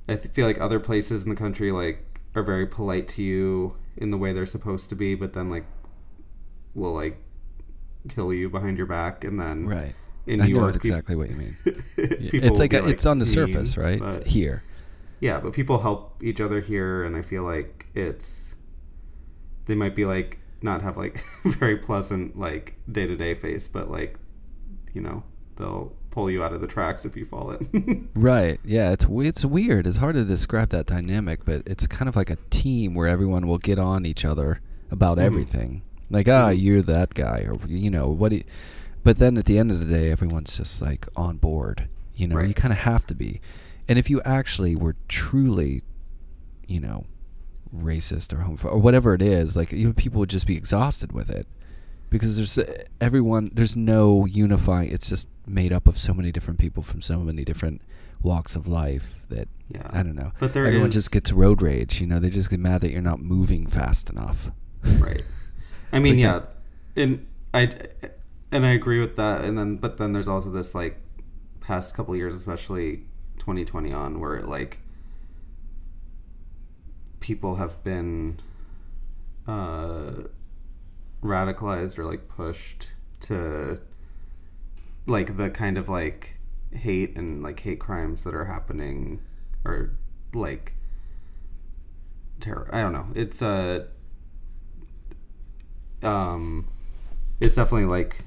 I 0.10 0.18
feel 0.18 0.46
like 0.46 0.60
other 0.60 0.80
places 0.82 1.24
in 1.24 1.30
the 1.30 1.36
country 1.36 1.72
like 1.72 2.20
are 2.36 2.44
very 2.44 2.68
polite 2.68 3.08
to 3.08 3.24
you 3.24 3.78
in 3.96 4.12
the 4.12 4.18
way 4.18 4.34
they're 4.34 4.46
supposed 4.46 4.90
to 4.90 4.96
be, 4.96 5.16
but 5.16 5.32
then 5.32 5.50
like 5.50 5.64
will 6.74 6.94
like 6.94 7.18
kill 8.10 8.34
you 8.34 8.50
behind 8.50 8.78
your 8.78 8.86
back, 8.86 9.24
and 9.24 9.40
then 9.40 9.66
Right. 9.66 9.96
in 10.28 10.42
I 10.42 10.48
New 10.48 10.56
know 10.56 10.60
York, 10.64 10.76
exactly 10.76 11.16
what 11.16 11.30
you 11.30 11.38
mean. 11.38 11.56
it's 11.98 12.60
like, 12.60 12.74
a, 12.74 12.86
it's 12.88 13.06
on 13.06 13.18
the 13.20 13.26
surface, 13.26 13.78
right? 13.78 13.98
but- 14.00 14.28
Here. 14.28 14.62
yeah, 15.22 15.40
but 15.40 15.54
people 15.54 15.80
help 15.80 16.22
each 16.22 16.42
other 16.42 16.60
here, 16.60 17.04
and 17.06 17.16
I 17.16 17.22
feel 17.22 17.44
like 17.44 17.86
it's 17.96 18.54
they 19.68 19.74
might 19.76 19.96
be 19.96 20.06
like 20.06 20.40
not 20.62 20.82
have 20.82 20.98
like 20.98 21.24
very 21.46 21.78
pleasant 21.78 22.38
like 22.38 22.76
day 22.92 23.08
to 23.08 23.16
day 23.16 23.34
face, 23.34 23.70
but 23.70 23.90
like 23.90 24.20
you 24.94 25.00
know 25.02 25.24
they'll 25.56 25.94
pull 26.16 26.32
you 26.32 26.42
out 26.44 26.54
of 26.54 26.62
the 26.62 26.68
tracks 26.68 27.04
if 27.06 27.16
you 27.18 27.26
fall 27.26 27.52
in. 27.52 28.10
Right. 28.16 28.58
Yeah. 28.64 28.92
It's 28.94 29.06
it's 29.10 29.44
weird. 29.46 29.86
It's 29.86 29.98
hard 29.98 30.16
to 30.16 30.24
describe 30.24 30.70
that 30.70 30.86
dynamic, 30.88 31.44
but 31.46 31.64
it's 31.68 31.86
kind 31.88 32.08
of 32.10 32.16
like 32.16 32.30
a 32.30 32.38
team 32.50 32.96
where 32.96 33.08
everyone 33.08 33.46
will 33.48 33.58
get 33.58 33.78
on 33.78 34.06
each 34.06 34.24
other 34.26 34.62
about 34.90 35.18
Mhm. 35.18 35.22
everything. 35.24 35.82
Like, 36.10 36.28
ah, 36.30 36.50
Mhm. 36.52 36.62
you're 36.62 36.82
that 36.84 37.14
guy, 37.14 37.46
or 37.50 37.60
you 37.68 37.90
know 37.90 38.08
what? 38.10 38.30
Do 38.30 38.38
you, 38.38 38.44
but 39.04 39.18
then 39.18 39.38
at 39.38 39.46
the 39.46 39.60
end 39.60 39.72
of 39.72 39.80
the 39.80 39.86
day, 39.94 40.10
everyone's 40.10 40.56
just 40.58 40.82
like 40.82 41.06
on 41.18 41.36
board. 41.38 41.90
You 42.16 42.28
know, 42.30 42.38
Right. 42.38 42.48
you 42.48 42.54
kind 42.54 42.72
of 42.72 42.80
have 42.80 43.06
to 43.08 43.16
be. 43.16 43.42
And 43.90 44.00
if 44.00 44.10
you 44.10 44.22
actually 44.24 44.76
were 44.76 44.96
truly, 45.10 45.82
you 46.66 46.80
know, 46.80 47.06
racist 47.76 48.32
or 48.32 48.38
homophobic 48.44 48.72
or 48.72 48.80
whatever 48.80 49.14
it 49.14 49.22
is, 49.22 49.56
like 49.58 49.74
you, 49.74 49.92
people 49.94 50.20
would 50.20 50.30
just 50.30 50.48
be 50.48 50.56
exhausted 50.56 51.12
with 51.12 51.30
it 51.30 51.46
because 52.10 52.38
there's 52.38 52.58
uh, 52.58 52.84
everyone 53.02 53.50
there's 53.54 53.76
no 53.76 54.26
unifying 54.26 54.92
it's 54.92 55.10
just 55.10 55.28
made 55.48 55.72
up 55.74 55.88
of 55.88 55.98
so 55.98 56.14
many 56.14 56.32
different 56.32 56.60
people 56.60 56.82
from 56.84 57.02
so 57.02 57.20
many 57.20 57.44
different 57.44 57.82
walks 58.22 58.56
of 58.56 58.68
life 58.68 59.22
that 59.30 59.48
yeah, 59.70 59.88
I 59.92 60.04
don't 60.04 60.16
know. 60.16 60.32
But 60.40 60.54
there 60.54 60.66
Everyone 60.68 60.90
is- 60.90 60.94
just 60.96 61.12
gets 61.12 61.32
road 61.32 61.62
rage, 61.62 62.00
you 62.00 62.06
know, 62.08 62.20
they 62.20 62.30
just 62.30 62.50
get 62.50 62.60
mad 62.60 62.82
that 62.82 62.92
you're 62.92 63.02
not 63.02 63.20
moving 63.20 63.66
fast 63.68 64.10
enough. 64.10 64.52
right. 65.00 65.22
I 65.92 66.00
mean, 66.00 66.16
like 66.20 66.44
yeah, 66.96 67.02
and 67.04 67.26
I 67.54 67.72
and 68.52 68.66
I 68.66 68.72
agree 68.72 69.00
with 69.00 69.16
that. 69.16 69.44
And 69.44 69.58
then, 69.58 69.78
but 69.78 69.98
then 69.98 70.14
there's 70.14 70.28
also 70.28 70.50
this 70.52 70.76
like 70.76 70.98
past 71.62 71.96
couple 71.96 72.14
of 72.14 72.18
years, 72.20 72.36
especially 72.36 73.06
2020 73.40 73.92
on, 73.92 74.20
where 74.20 74.40
like 74.42 74.80
people 77.20 77.56
have 77.56 77.84
been 77.84 78.40
uh, 79.48 80.12
radicalized 81.26 81.98
or 81.98 82.06
like 82.06 82.28
pushed 82.28 82.90
to 83.22 83.80
like 85.08 85.38
the 85.38 85.50
kind 85.50 85.78
of 85.78 85.90
like 85.90 86.38
hate 86.72 87.18
and 87.18 87.42
like 87.44 87.60
hate 87.60 87.80
crimes 87.80 88.24
that 88.24 88.34
are 88.34 88.46
happening 88.46 89.22
or 89.64 89.92
like 90.34 90.74
terror. 92.40 92.70
I 92.72 92.82
don't 92.82 92.94
know. 92.94 93.08
It's 93.16 93.42
a 93.42 93.88
um 96.04 96.68
it's 97.40 97.56
definitely 97.56 97.86
like 97.86 98.24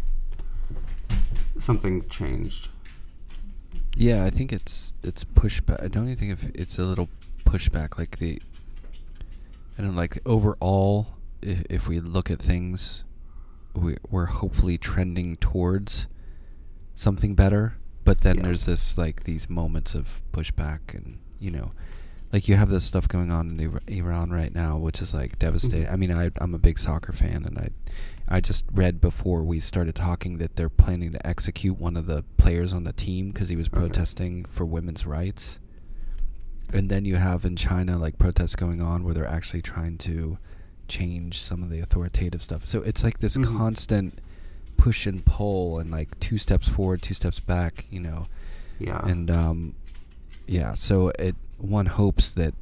something 1.58 2.08
changed. 2.08 2.68
Yeah, 3.96 4.24
I 4.24 4.30
think 4.30 4.52
it's 4.52 4.94
it's 5.02 5.24
pushback. 5.24 5.82
I 5.82 5.88
don't 5.88 6.04
even 6.04 6.16
think 6.16 6.32
if 6.32 6.50
it's 6.54 6.78
a 6.78 6.84
little 6.84 7.08
pushback, 7.44 7.98
like 7.98 8.18
the, 8.18 8.40
I 9.76 9.82
don't 9.82 9.92
know, 9.92 9.96
like 9.96 10.18
overall, 10.26 11.17
if, 11.42 11.64
if 11.70 11.88
we 11.88 12.00
look 12.00 12.30
at 12.30 12.40
things, 12.40 13.04
we, 13.74 13.96
we're 14.10 14.26
hopefully 14.26 14.78
trending 14.78 15.36
towards 15.36 16.06
something 16.94 17.34
better. 17.34 17.74
But 18.04 18.22
then 18.22 18.36
Yeah. 18.38 18.42
there's 18.44 18.64
this 18.66 18.96
like 18.96 19.24
these 19.24 19.50
moments 19.50 19.94
of 19.94 20.22
pushback, 20.32 20.94
and 20.94 21.18
you 21.38 21.50
know, 21.50 21.72
like 22.32 22.48
you 22.48 22.56
have 22.56 22.70
this 22.70 22.84
stuff 22.84 23.06
going 23.06 23.30
on 23.30 23.58
in 23.60 23.78
Iran 23.88 24.30
right 24.30 24.54
now, 24.54 24.78
which 24.78 25.02
is 25.02 25.12
like 25.12 25.38
devastating. 25.38 25.86
Mhm. 25.86 25.92
I 25.92 25.96
mean, 25.96 26.12
I 26.12 26.30
I'm 26.40 26.54
a 26.54 26.58
big 26.58 26.78
soccer 26.78 27.12
fan, 27.12 27.44
and 27.44 27.58
I 27.58 27.68
I 28.30 28.40
just 28.40 28.64
read 28.72 29.00
before 29.00 29.42
we 29.44 29.60
started 29.60 29.94
talking 29.94 30.38
that 30.38 30.56
they're 30.56 30.68
planning 30.70 31.12
to 31.12 31.26
execute 31.26 31.78
one 31.78 31.96
of 31.96 32.06
the 32.06 32.24
players 32.38 32.72
on 32.72 32.84
the 32.84 32.92
team 32.92 33.30
because 33.30 33.48
he 33.50 33.56
was 33.56 33.68
Okay. 33.68 33.78
protesting 33.78 34.44
for 34.46 34.64
women's 34.64 35.04
rights. 35.06 35.58
And 36.72 36.90
then 36.90 37.04
you 37.06 37.16
have 37.16 37.44
in 37.46 37.56
China 37.56 37.98
like 37.98 38.18
protests 38.18 38.54
going 38.56 38.80
on 38.82 39.02
where 39.04 39.14
they're 39.14 39.24
actually 39.26 39.62
trying 39.62 39.96
to 39.98 40.36
change 40.88 41.38
some 41.40 41.62
of 41.62 41.70
the 41.70 41.80
authoritative 41.80 42.42
stuff. 42.42 42.64
So 42.66 42.82
it's 42.82 43.04
like 43.04 43.18
this 43.18 43.36
Mhm. 43.36 43.44
constant 43.56 44.18
push 44.76 45.06
and 45.06 45.24
pull 45.24 45.78
and 45.78 45.90
like 45.90 46.18
two 46.20 46.38
steps 46.38 46.68
forward, 46.68 47.02
two 47.02 47.14
steps 47.14 47.40
back, 47.40 47.84
you 47.90 48.00
know. 48.00 48.26
Yeah. 48.78 49.00
And 49.04 49.30
um 49.30 49.74
yeah, 50.46 50.74
so 50.74 51.12
it 51.18 51.36
one 51.58 51.86
hopes 51.86 52.30
that 52.30 52.54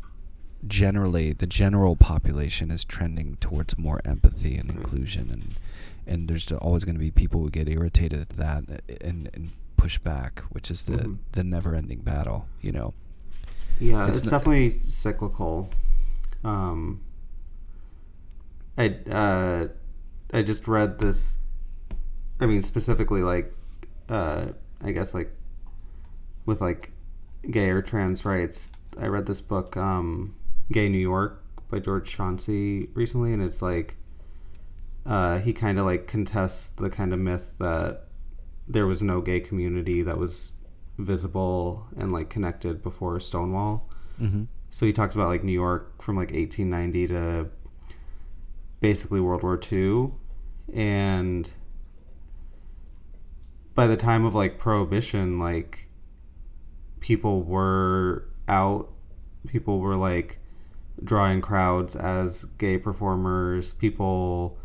generally 0.67 1.33
the 1.33 1.47
general 1.47 1.95
population 1.97 2.71
is 2.71 2.85
trending 2.85 3.37
towards 3.37 3.79
more 3.79 4.01
empathy 4.05 4.57
and 4.57 4.69
Right. 4.71 4.79
inclusion 4.79 5.31
and 5.31 5.55
and 6.09 6.29
there's 6.29 6.51
always 6.53 6.85
going 6.85 6.95
to 6.95 7.01
be 7.01 7.11
people 7.11 7.41
who 7.43 7.51
get 7.51 7.69
irritated 7.69 8.21
at 8.21 8.29
that 8.31 8.65
and 9.03 9.29
and 9.35 9.51
push 9.77 9.99
back 9.99 10.41
which 10.51 10.71
is 10.71 10.85
the 10.85 10.97
Mhm. 10.97 11.19
the 11.33 11.45
never 11.45 11.75
ending 11.75 12.01
battle 12.01 12.49
you 12.63 12.73
know 12.73 12.95
Yeah, 13.79 14.07
It's 14.09 14.19
it's, 14.21 14.27
not- 14.27 14.39
definitely 14.39 14.71
cyclical. 14.71 15.69
Um, 16.43 17.01
I 18.79 18.97
uh, 19.11 19.69
I 20.33 20.43
just 20.43 20.69
read 20.69 20.99
this. 20.99 21.39
I 22.41 22.47
mean, 22.47 22.63
specifically, 22.63 23.23
like, 23.23 23.53
uh, 24.09 24.49
I 24.83 24.93
guess, 24.93 25.15
like, 25.15 25.33
with 26.45 26.61
like 26.61 26.93
gay 27.51 27.71
or 27.71 27.83
trans 27.83 28.25
rights. 28.25 28.71
I 28.99 29.07
read 29.07 29.27
this 29.27 29.41
book, 29.41 29.77
um, 29.77 30.35
"Gay 30.71 30.89
New 30.89 30.99
York" 30.99 31.43
by 31.71 31.79
George 31.79 32.11
Chauncey 32.11 32.89
recently, 32.95 33.33
and 33.33 33.43
it's 33.43 33.63
like 33.63 33.97
uh, 35.07 35.39
he 35.39 35.53
kind 35.53 35.79
of 35.79 35.87
like 35.87 36.07
contests 36.07 36.69
the 36.69 36.91
kind 36.91 37.13
of 37.13 37.21
myth 37.21 37.53
that 37.59 38.09
there 38.67 38.87
was 38.87 39.03
no 39.03 39.21
gay 39.21 39.41
community 39.41 40.03
that 40.03 40.19
was 40.19 40.53
visible 40.99 41.87
and 41.97 42.11
like 42.11 42.29
connected 42.29 42.83
before 42.83 43.21
Stonewall. 43.21 43.89
mm-hmm. 44.21 44.45
So 44.71 44.85
he 44.85 44.93
talks 44.93 45.15
about 45.15 45.29
like 45.29 45.45
New 45.45 45.53
York 45.53 46.03
from 46.03 46.17
like 46.17 46.33
1890 46.33 47.07
to 47.09 47.49
basically 48.87 49.21
World 49.21 49.43
War 49.43 49.59
II, 49.73 50.13
and 50.73 51.51
by 53.75 53.89
the 53.89 53.97
time 53.97 54.25
of 54.25 54.33
like 54.33 54.59
Prohibition, 54.59 55.41
like 55.41 55.89
people 57.01 57.43
were 57.43 58.29
out, 58.47 58.93
people 59.49 59.81
were 59.81 59.97
like 59.97 60.39
drawing 61.03 61.41
crowds 61.41 61.97
as 61.97 62.45
gay 62.59 62.79
performers. 62.79 63.73
People 63.73 64.57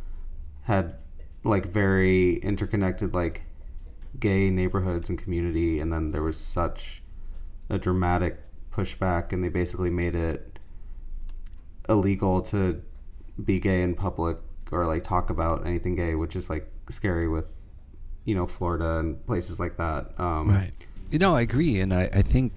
had 0.66 0.98
like 1.44 1.66
very 1.66 2.36
interconnected 2.44 3.16
like 3.16 3.42
gay 4.20 4.52
neighborhoods 4.52 5.10
and 5.10 5.18
community, 5.18 5.80
and 5.80 5.92
then 5.92 6.12
there 6.12 6.22
was 6.22 6.38
such 6.38 7.02
a 7.72 7.80
dramatic 7.80 8.38
pushback, 8.72 9.34
and 9.34 9.44
they 9.44 9.50
basically 9.50 9.90
made 9.90 10.14
it 10.14 10.60
illegal 11.90 12.44
to 12.44 12.84
be 13.44 13.60
gay 13.60 13.82
in 13.82 13.96
public 13.96 14.38
or 14.72 14.86
like 14.86 15.04
talk 15.04 15.30
about 15.30 15.66
anything 15.66 15.96
gay, 15.96 16.16
which 16.16 16.36
is 16.36 16.50
like 16.50 16.68
scary 16.90 17.28
with 17.28 17.56
you 18.26 18.36
know 18.36 18.48
Florida 18.48 19.00
and 19.00 19.26
places 19.26 19.60
like 19.60 19.78
that. 19.78 20.20
Um, 20.20 20.50
right 20.50 20.72
you 21.12 21.20
know 21.20 21.36
i 21.36 21.42
agree 21.42 21.82
and 21.82 21.94
i 21.94 22.04
i 22.14 22.22
think 22.22 22.54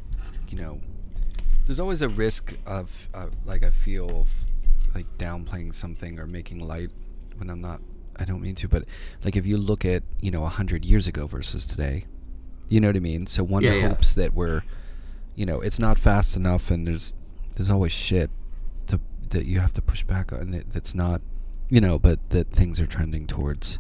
you 0.49 0.57
know 0.57 0.81
there's 1.67 1.81
always 1.81 2.03
a 2.03 2.09
risk 2.09 2.57
of 2.67 3.09
uh, 3.13 3.27
like 3.45 3.65
i 3.65 3.71
feel 3.71 4.21
of 4.21 4.31
like 4.95 5.07
downplaying 5.19 5.75
something 5.75 6.21
or 6.21 6.27
making 6.29 6.61
light 6.61 6.89
when 7.37 7.51
i'm 7.51 7.61
not 7.61 7.81
i 8.21 8.25
don't 8.25 8.41
mean 8.41 8.55
to 8.55 8.69
but 8.69 8.85
like 9.25 9.35
if 9.35 9.45
you 9.45 9.57
look 9.57 9.85
at 9.85 10.05
you 10.21 10.31
know 10.31 10.43
100 10.43 10.85
years 10.85 11.09
ago 11.09 11.27
versus 11.27 11.67
today 11.67 12.05
you 12.69 12.81
know 12.81 12.87
what 12.91 12.97
i 12.97 13.01
mean 13.01 13.27
so 13.27 13.43
one 13.43 13.65
Yeah, 13.65 13.73
yeah. 13.73 13.89
hopes 13.89 14.15
that 14.15 14.35
we're 14.35 14.63
you 15.35 15.45
know 15.45 15.61
it's 15.61 15.81
not 15.81 15.99
fast 15.99 16.37
enough 16.37 16.71
and 16.71 16.87
there's 16.87 17.13
there's 17.57 17.71
always 17.71 17.91
shit 17.91 18.31
that 19.31 19.47
you 19.47 19.61
have 19.61 19.73
to 19.75 19.83
push 19.83 20.03
back 20.05 20.33
on 20.33 20.53
it 20.55 20.67
that's 20.73 20.95
not 20.95 21.21
you 21.71 21.81
know 21.81 21.99
but 21.99 22.19
that 22.31 22.51
things 22.51 22.81
are 22.81 22.87
trending 22.87 23.27
towards 23.27 23.79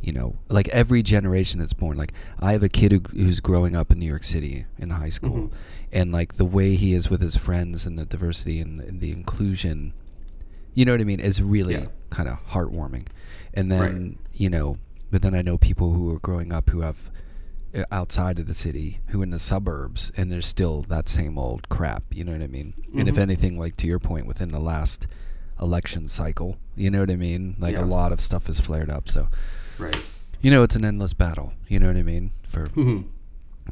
you 0.00 0.12
know, 0.12 0.36
like 0.50 0.68
every 0.68 1.02
generation 1.02 1.60
that's 1.60 1.72
born. 1.72 1.96
Like 1.96 2.12
I 2.38 2.52
have 2.52 2.62
a 2.62 2.68
kid 2.68 2.92
who, 2.92 3.00
who's 3.16 3.40
growing 3.40 3.74
up 3.74 3.90
in 3.90 3.98
New 3.98 4.04
York 4.04 4.22
City 4.22 4.66
in 4.78 4.90
high 4.90 5.08
school, 5.08 5.48
Mhm. 5.48 5.52
and 5.92 6.12
like 6.12 6.34
the 6.34 6.44
way 6.44 6.74
he 6.74 6.92
is 6.92 7.08
with 7.08 7.22
his 7.22 7.38
friends 7.38 7.86
and 7.86 7.98
the 7.98 8.04
diversity 8.04 8.60
and, 8.60 8.82
and 8.82 9.00
the 9.00 9.12
inclusion, 9.12 9.94
you 10.74 10.84
know 10.84 10.92
what 10.92 11.00
I 11.00 11.04
mean, 11.04 11.20
is 11.20 11.40
really 11.42 11.72
Yeah. 11.72 11.86
kind 12.10 12.28
of 12.28 12.36
heartwarming. 12.50 13.06
And 13.54 13.72
then 13.72 13.80
Right. 13.80 14.16
you 14.34 14.50
know, 14.50 14.76
but 15.10 15.22
then 15.22 15.34
I 15.34 15.40
know 15.40 15.56
people 15.56 15.94
who 15.94 16.14
are 16.14 16.18
growing 16.18 16.52
up 16.52 16.68
who 16.68 16.82
have 16.82 17.10
outside 17.90 18.38
of 18.38 18.46
the 18.46 18.54
city, 18.54 19.00
who 19.08 19.22
in 19.22 19.30
the 19.30 19.38
suburbs, 19.38 20.12
and 20.16 20.30
there's 20.30 20.46
still 20.46 20.82
that 20.82 21.08
same 21.08 21.38
old 21.38 21.68
crap. 21.68 22.04
You 22.10 22.24
know 22.24 22.32
what 22.32 22.42
I 22.42 22.46
mean? 22.46 22.74
And 22.96 23.08
if 23.08 23.16
Mhm. 23.16 23.22
anything, 23.22 23.58
like 23.58 23.76
to 23.78 23.86
your 23.86 23.98
point, 23.98 24.26
within 24.26 24.50
the 24.50 24.60
last 24.60 25.06
election 25.60 26.08
cycle, 26.08 26.56
you 26.76 26.90
know 26.90 27.00
what 27.00 27.10
I 27.10 27.16
mean? 27.16 27.56
Like 27.58 27.74
Yeah. 27.74 27.84
a 27.84 27.86
lot 27.86 28.12
of 28.12 28.20
stuff 28.20 28.46
has 28.46 28.60
flared 28.60 28.90
up. 28.90 29.08
So 29.08 29.28
Right. 29.78 29.96
you 30.40 30.50
know, 30.50 30.62
it's 30.62 30.76
an 30.76 30.84
endless 30.84 31.14
battle. 31.14 31.54
You 31.68 31.78
know 31.80 31.86
what 31.88 31.96
I 31.96 32.02
mean? 32.02 32.30
For 32.46 32.66
Mhm. 32.68 33.04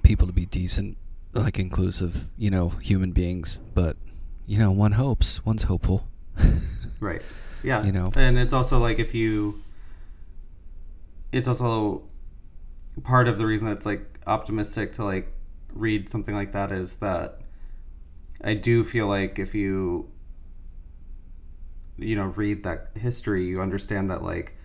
people 0.03 0.27
to 0.27 0.33
be 0.33 0.47
decent, 0.47 0.97
like 1.35 1.59
inclusive, 1.59 2.29
you 2.38 2.51
know, 2.51 2.71
human 2.81 3.12
beings. 3.12 3.59
But 3.75 3.97
you 4.47 4.59
know, 4.59 4.73
one 4.73 4.93
hopes, 4.93 5.45
one's 5.47 5.65
hopeful. 5.65 6.09
Right. 7.01 7.23
Yeah. 7.65 7.85
You 7.85 7.93
know? 7.93 8.11
And 8.17 8.37
it's 8.38 8.53
also 8.53 8.79
like 8.81 8.99
if 8.99 9.15
you 9.15 9.61
it's 11.31 11.47
also 11.47 12.03
part 13.05 13.28
of 13.28 13.38
the 13.38 13.46
reason 13.46 13.66
that's 13.66 13.87
like 13.87 14.18
optimistic 14.26 14.92
to 14.92 15.05
like 15.05 15.33
read 15.72 16.09
something 16.09 16.35
like 16.35 16.52
that 16.52 16.70
is 16.72 16.96
that 16.96 17.40
I 18.42 18.55
do 18.55 18.85
feel 18.85 19.07
like 19.07 19.38
if 19.38 19.55
you 19.55 20.11
you 21.98 22.16
know 22.16 22.26
read 22.28 22.64
that 22.64 22.90
history 22.98 23.44
you 23.44 23.61
understand 23.61 24.11
that 24.11 24.22
like 24.22 24.57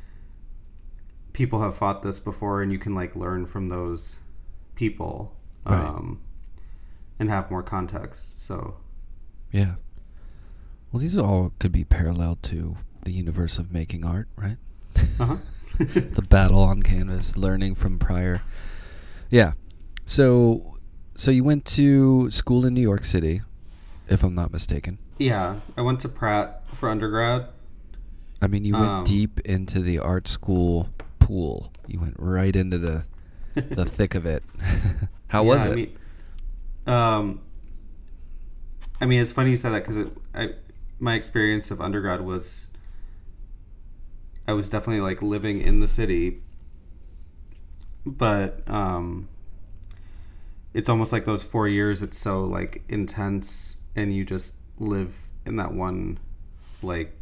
people 1.33 1.61
have 1.61 1.75
fought 1.75 2.01
this 2.01 2.19
before 2.19 2.61
and 2.61 2.71
you 2.71 2.79
can 2.79 2.95
like 2.95 3.15
learn 3.15 3.45
from 3.45 3.69
those 3.69 4.19
people 4.75 5.33
Right. 5.65 5.85
um 5.85 6.21
and 7.19 7.29
have 7.29 7.49
more 7.51 7.63
context 7.63 8.39
so 8.41 8.77
Yeah. 9.51 9.75
Well, 10.91 11.01
these 11.01 11.17
all 11.17 11.51
could 11.59 11.71
be 11.73 11.83
paralleled 11.83 12.41
to 12.43 12.77
the 13.03 13.11
universe 13.11 13.57
of 13.59 13.71
making 13.73 14.05
art, 14.05 14.27
right? 14.37 14.57
uh-huh 15.19 15.35
the 16.13 16.25
battle 16.27 16.59
on 16.61 16.81
canvas, 16.81 17.37
learning 17.37 17.75
from 17.75 17.99
prior. 17.99 18.41
Yeah. 19.29 19.53
So, 20.05 20.75
so 21.15 21.31
you 21.31 21.43
went 21.43 21.65
to 21.65 22.29
school 22.31 22.65
in 22.65 22.73
New 22.73 22.81
York 22.81 23.03
City, 23.03 23.41
if 24.07 24.23
I'm 24.23 24.35
not 24.35 24.51
mistaken. 24.51 24.97
Yeah, 25.17 25.59
I 25.75 25.81
went 25.81 25.99
to 26.01 26.09
Pratt 26.09 26.63
for 26.73 26.89
undergrad. 26.89 27.47
I 28.41 28.47
mean, 28.47 28.65
you 28.65 28.73
went 28.73 28.89
Um, 28.89 29.03
deep 29.03 29.39
into 29.41 29.81
the 29.81 29.99
art 29.99 30.27
school 30.27 30.89
pool. 31.19 31.71
You 31.87 31.99
went 31.99 32.15
right 32.17 32.55
into 32.55 32.77
the 32.77 33.05
the 33.55 33.85
thick 33.97 34.13
of 34.13 34.25
it. 34.25 34.43
How 35.27 35.43
was 35.43 35.65
it? 35.65 35.71
I 35.71 35.75
mean, 35.75 35.97
um, 36.85 37.41
I 39.01 39.05
mean, 39.05 39.21
it's 39.21 39.31
funny 39.31 39.51
you 39.51 39.57
said 39.57 39.71
that 39.71 39.85
because 39.85 40.07
I 40.35 40.53
my 40.99 41.15
experience 41.15 41.71
of 41.71 41.81
undergrad 41.81 42.21
was 42.21 42.66
I 44.47 44.53
was 44.53 44.69
definitely 44.69 45.01
like 45.01 45.21
living 45.21 45.61
in 45.61 45.79
the 45.81 45.87
city, 45.87 46.41
but 48.05 48.61
um, 48.67 49.27
it's 50.73 50.89
almost 50.89 51.11
like 51.11 51.25
those 51.25 51.43
four 51.43 51.67
years. 51.67 52.01
It's 52.01 52.17
so 52.17 52.43
like 52.43 52.83
intense, 52.89 53.77
and 53.95 54.15
you 54.15 54.23
just 54.25 54.53
live 54.79 55.15
in 55.45 55.55
that 55.57 55.73
one 55.73 56.19
like 56.81 57.13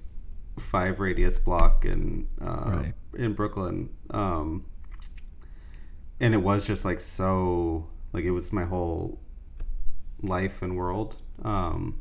five 0.59 0.99
radius 0.99 1.39
block 1.39 1.85
in 1.85 2.27
uh, 2.41 2.63
Right. 2.67 2.93
in 3.15 3.33
Brooklyn. 3.33 3.89
Um, 4.11 4.65
and 6.19 6.33
it 6.33 6.37
was 6.37 6.65
just 6.67 6.85
like 6.85 6.99
so 6.99 7.87
like 8.13 8.23
it 8.23 8.31
was 8.31 8.53
my 8.53 8.63
whole 8.65 9.19
life 10.21 10.61
and 10.61 10.77
world 10.77 11.17
um 11.43 11.99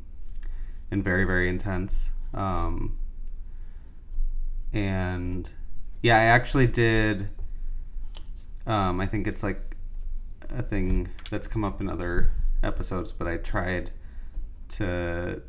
and 0.89 1.03
very 1.03 1.25
very 1.25 1.49
intense 1.49 2.13
um 2.33 2.97
and 4.75 5.51
yeah 6.03 6.17
i 6.17 6.23
actually 6.23 6.67
did 6.67 7.27
um 8.67 9.01
i 9.01 9.07
think 9.07 9.25
it's 9.25 9.41
like 9.41 9.75
a 10.49 10.61
thing 10.61 11.07
that's 11.31 11.47
come 11.47 11.63
up 11.63 11.81
in 11.81 11.89
other 11.89 12.31
episodes 12.61 13.11
but 13.11 13.27
i 13.27 13.37
tried 13.37 13.89
to 14.69 15.41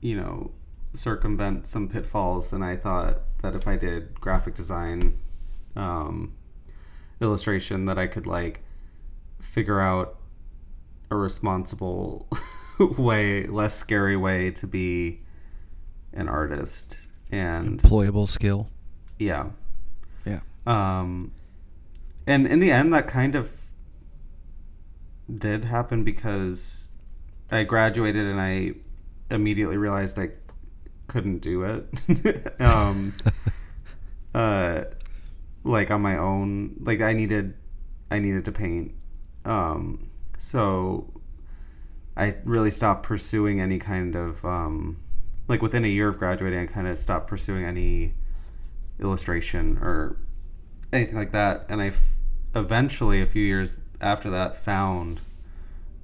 you 0.00 0.14
know 0.14 0.50
circumvent 0.92 1.66
some 1.66 1.88
pitfalls 1.88 2.52
and 2.52 2.64
i 2.64 2.76
thought 2.76 3.22
that 3.42 3.56
if 3.56 3.66
i 3.66 3.76
did 3.76 4.20
graphic 4.20 4.54
design 4.54 5.18
um 5.74 6.32
illustration 7.20 7.84
that 7.86 7.98
I 7.98 8.06
could 8.06 8.26
like 8.26 8.60
figure 9.40 9.80
out 9.80 10.16
a 11.10 11.16
responsible 11.16 12.28
way, 12.78 13.46
less 13.46 13.74
scary 13.74 14.16
way 14.16 14.50
to 14.52 14.66
be 14.66 15.20
an 16.12 16.28
artist. 16.28 16.98
And 17.30 17.80
Employable 17.80 18.28
skill. 18.28 18.68
yeah. 19.18 19.50
Yeah. 20.24 20.40
Um 20.66 21.32
and 22.26 22.46
in 22.46 22.60
the 22.60 22.70
end 22.70 22.92
that 22.94 23.06
kind 23.06 23.34
of 23.34 23.50
did 25.36 25.64
happen 25.64 26.04
because 26.04 26.88
I 27.50 27.64
graduated 27.64 28.24
and 28.24 28.40
I 28.40 28.72
immediately 29.30 29.76
realized 29.76 30.18
I 30.18 30.30
couldn't 31.06 31.38
do 31.38 31.62
it. 31.64 32.60
um 32.60 33.12
uh 34.34 34.84
like 35.64 35.90
on 35.90 36.00
my 36.00 36.16
own 36.16 36.76
like 36.80 37.00
i 37.00 37.12
needed 37.12 37.54
i 38.10 38.18
needed 38.18 38.44
to 38.44 38.52
paint 38.52 38.92
um 39.44 40.08
so 40.38 41.12
i 42.16 42.34
really 42.44 42.70
stopped 42.70 43.02
pursuing 43.02 43.60
any 43.60 43.78
kind 43.78 44.14
of 44.14 44.44
um 44.44 44.98
like 45.48 45.62
within 45.62 45.84
a 45.84 45.88
year 45.88 46.08
of 46.08 46.18
graduating 46.18 46.58
i 46.58 46.66
kind 46.66 46.86
of 46.86 46.98
stopped 46.98 47.26
pursuing 47.26 47.64
any 47.64 48.12
illustration 49.00 49.78
or 49.80 50.16
anything 50.92 51.16
like 51.16 51.32
that 51.32 51.64
and 51.68 51.80
i 51.82 51.86
f- 51.88 52.14
eventually 52.54 53.20
a 53.22 53.26
few 53.26 53.42
years 53.42 53.78
after 54.00 54.30
that 54.30 54.56
found 54.56 55.20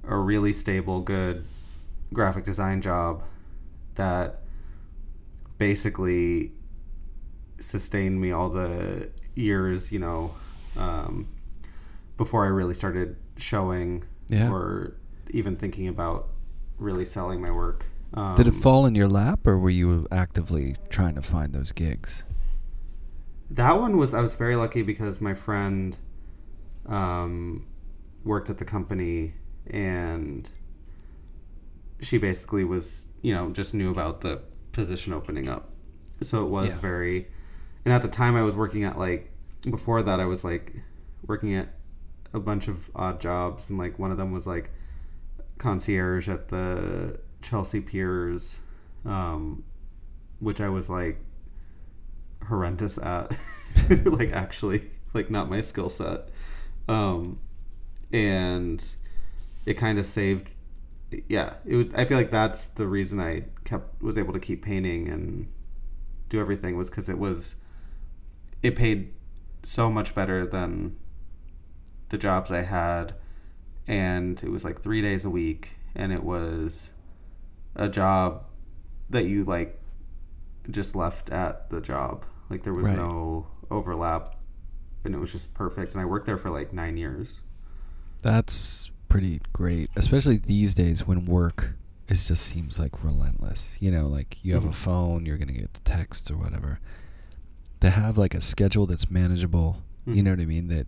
a 0.07 0.17
really 0.17 0.51
stable 0.53 1.01
good 1.01 1.45
graphic 2.13 2.43
design 2.43 2.81
job 2.81 3.23
that 3.95 4.41
basically 5.57 6.51
sustained 7.59 8.19
me 8.19 8.31
all 8.31 8.49
the 8.49 9.09
years, 9.35 9.91
you 9.91 9.99
know, 9.99 10.33
um, 10.77 11.27
before 12.17 12.43
I 12.45 12.49
really 12.49 12.73
started 12.73 13.15
showing 13.37 14.03
Yeah. 14.27 14.51
or 14.51 14.95
even 15.31 15.55
thinking 15.55 15.87
about 15.87 16.27
really 16.77 17.05
selling 17.05 17.41
my 17.41 17.51
work. 17.51 17.85
Um, 18.15 18.35
Did 18.35 18.47
it 18.47 18.53
fall 18.53 18.85
in 18.85 18.95
your 18.95 19.07
lap, 19.09 19.45
or 19.45 19.59
were 19.59 19.69
you 19.69 20.07
actively 20.11 20.77
trying 20.89 21.15
to 21.15 21.21
find 21.21 21.53
those 21.53 21.71
gigs? 21.73 22.23
That 23.51 23.79
one 23.79 23.97
was 23.97 24.13
I 24.13 24.21
was 24.21 24.33
very 24.33 24.55
lucky 24.55 24.81
because 24.81 25.19
my 25.21 25.33
friend 25.33 25.97
um, 26.87 27.67
worked 28.23 28.49
at 28.49 28.57
the 28.57 28.65
company 28.65 29.33
and 29.67 30.49
she 32.01 32.17
basically 32.17 32.63
was 32.63 33.07
you 33.21 33.33
know 33.33 33.49
just 33.51 33.73
knew 33.73 33.91
about 33.91 34.21
the 34.21 34.41
position 34.71 35.13
opening 35.13 35.47
up, 35.49 35.69
so 36.21 36.43
it 36.45 36.49
was 36.49 36.67
Yeah. 36.69 36.79
very. 36.79 37.27
And 37.83 37.93
at 37.93 38.01
the 38.01 38.07
time, 38.07 38.35
I 38.35 38.41
was 38.43 38.55
working 38.55 38.83
at 38.83 38.97
like 38.97 39.31
before 39.69 40.01
that 40.03 40.19
I 40.19 40.25
was 40.25 40.43
like 40.43 40.73
working 41.27 41.53
at 41.55 41.69
a 42.33 42.39
bunch 42.39 42.67
of 42.67 42.89
odd 42.95 43.19
jobs 43.19 43.69
and 43.69 43.77
like 43.77 43.97
one 43.99 44.11
of 44.11 44.17
them 44.17 44.31
was 44.31 44.45
like 44.47 44.69
concierge 45.57 46.27
at 46.29 46.47
the 46.49 47.19
Chelsea 47.45 47.81
Piers, 47.81 48.59
um, 49.05 49.63
which 50.39 50.59
I 50.59 50.69
was 50.69 50.89
like 50.89 51.19
horrendous 52.47 52.97
at. 52.97 53.37
Like 54.05 54.31
actually 54.31 54.89
like 55.13 55.29
not 55.29 55.49
my 55.49 55.61
skill 55.61 55.89
set. 55.89 56.29
Um 56.87 57.39
and 58.11 58.83
it 59.65 59.75
kind 59.75 59.99
of 59.99 60.05
saved 60.05 60.49
yeah 61.27 61.53
it 61.65 61.75
was, 61.75 61.87
i 61.93 62.05
feel 62.05 62.17
like 62.17 62.31
that's 62.31 62.67
the 62.67 62.87
reason 62.87 63.19
i 63.19 63.43
kept 63.63 64.01
was 64.01 64.17
able 64.17 64.33
to 64.33 64.39
keep 64.39 64.63
painting 64.63 65.07
and 65.09 65.47
do 66.29 66.39
everything 66.39 66.77
was 66.77 66.89
because 66.89 67.09
it 67.09 67.17
was 67.17 67.55
it 68.63 68.75
paid 68.75 69.13
so 69.61 69.89
much 69.89 70.15
better 70.15 70.45
than 70.45 70.95
the 72.09 72.17
jobs 72.17 72.51
i 72.51 72.61
had. 72.61 73.13
And 73.87 74.41
it 74.41 74.49
was 74.49 74.63
like 74.63 74.81
three 74.81 75.01
days 75.01 75.25
a 75.25 75.29
week 75.29 75.71
and 75.95 76.11
it 76.11 76.23
was 76.23 76.91
a 77.75 77.89
job 77.89 78.43
that 79.09 79.25
you 79.25 79.43
like 79.43 79.79
just 80.71 80.95
left 80.95 81.29
at 81.29 81.69
the 81.69 81.81
job. 81.81 82.25
Like 82.49 82.63
there 82.63 82.73
was 82.73 82.87
Right. 82.87 82.97
no 82.97 83.47
overlap, 83.71 84.35
and 85.03 85.13
it 85.13 85.17
was 85.19 85.31
just 85.31 85.53
perfect. 85.53 85.93
And 85.93 86.01
I 86.01 86.05
worked 86.05 86.25
there 86.25 86.37
for 86.37 86.49
like 86.49 86.73
nine 86.73 86.97
years. 86.97 87.41
That's 88.21 88.91
pretty 89.09 89.41
great, 89.53 89.89
especially 89.95 90.37
these 90.37 90.73
days 90.73 91.05
when 91.05 91.25
work 91.25 91.75
is 92.07 92.27
just 92.27 92.43
seems 92.45 92.79
like 92.79 93.03
relentless. 93.03 93.75
You 93.79 93.91
know, 93.91 94.07
like 94.07 94.43
you 94.43 94.53
have 94.53 94.65
a 94.65 94.69
Mhm. 94.69 94.75
phone, 94.75 95.25
you're 95.25 95.37
gonna 95.37 95.53
get 95.53 95.73
the 95.73 95.79
text 95.81 96.29
or 96.31 96.37
whatever. 96.37 96.79
to 97.81 97.89
have 97.91 98.17
like 98.17 98.33
a 98.33 98.41
schedule 98.41 98.87
that's 98.87 99.11
manageable. 99.11 99.83
You 100.07 100.15
Mhm. 100.15 100.23
know 100.23 100.31
what 100.31 100.39
I 100.39 100.45
mean? 100.45 100.67
That 100.69 100.87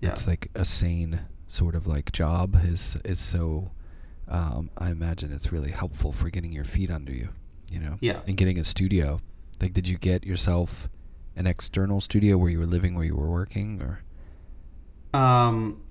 Yeah. 0.00 0.10
it's 0.10 0.26
like 0.26 0.48
a 0.54 0.64
sane 0.64 1.20
sort 1.48 1.74
of 1.74 1.86
like 1.86 2.12
job 2.12 2.56
is 2.64 2.96
is 3.04 3.18
so. 3.18 3.72
Um, 4.28 4.70
I 4.76 4.90
imagine 4.90 5.32
it's 5.32 5.50
really 5.52 5.70
helpful 5.70 6.12
for 6.12 6.28
getting 6.30 6.52
your 6.52 6.64
feet 6.64 6.90
under 6.90 7.12
you. 7.12 7.30
You 7.70 7.80
know. 7.80 7.96
Yeah. 8.00 8.20
And 8.26 8.36
getting 8.36 8.58
a 8.58 8.64
studio. 8.64 9.20
Like, 9.60 9.72
did 9.72 9.88
you 9.88 9.98
get 9.98 10.24
yourself 10.24 10.88
an 11.36 11.46
external 11.46 12.00
studio 12.00 12.36
where 12.38 12.50
you 12.50 12.58
were 12.58 12.66
living, 12.66 12.94
where 12.94 13.04
you 13.04 13.16
were 13.16 13.28
working, 13.30 13.80
or 13.82 14.02
Um, 15.18 15.82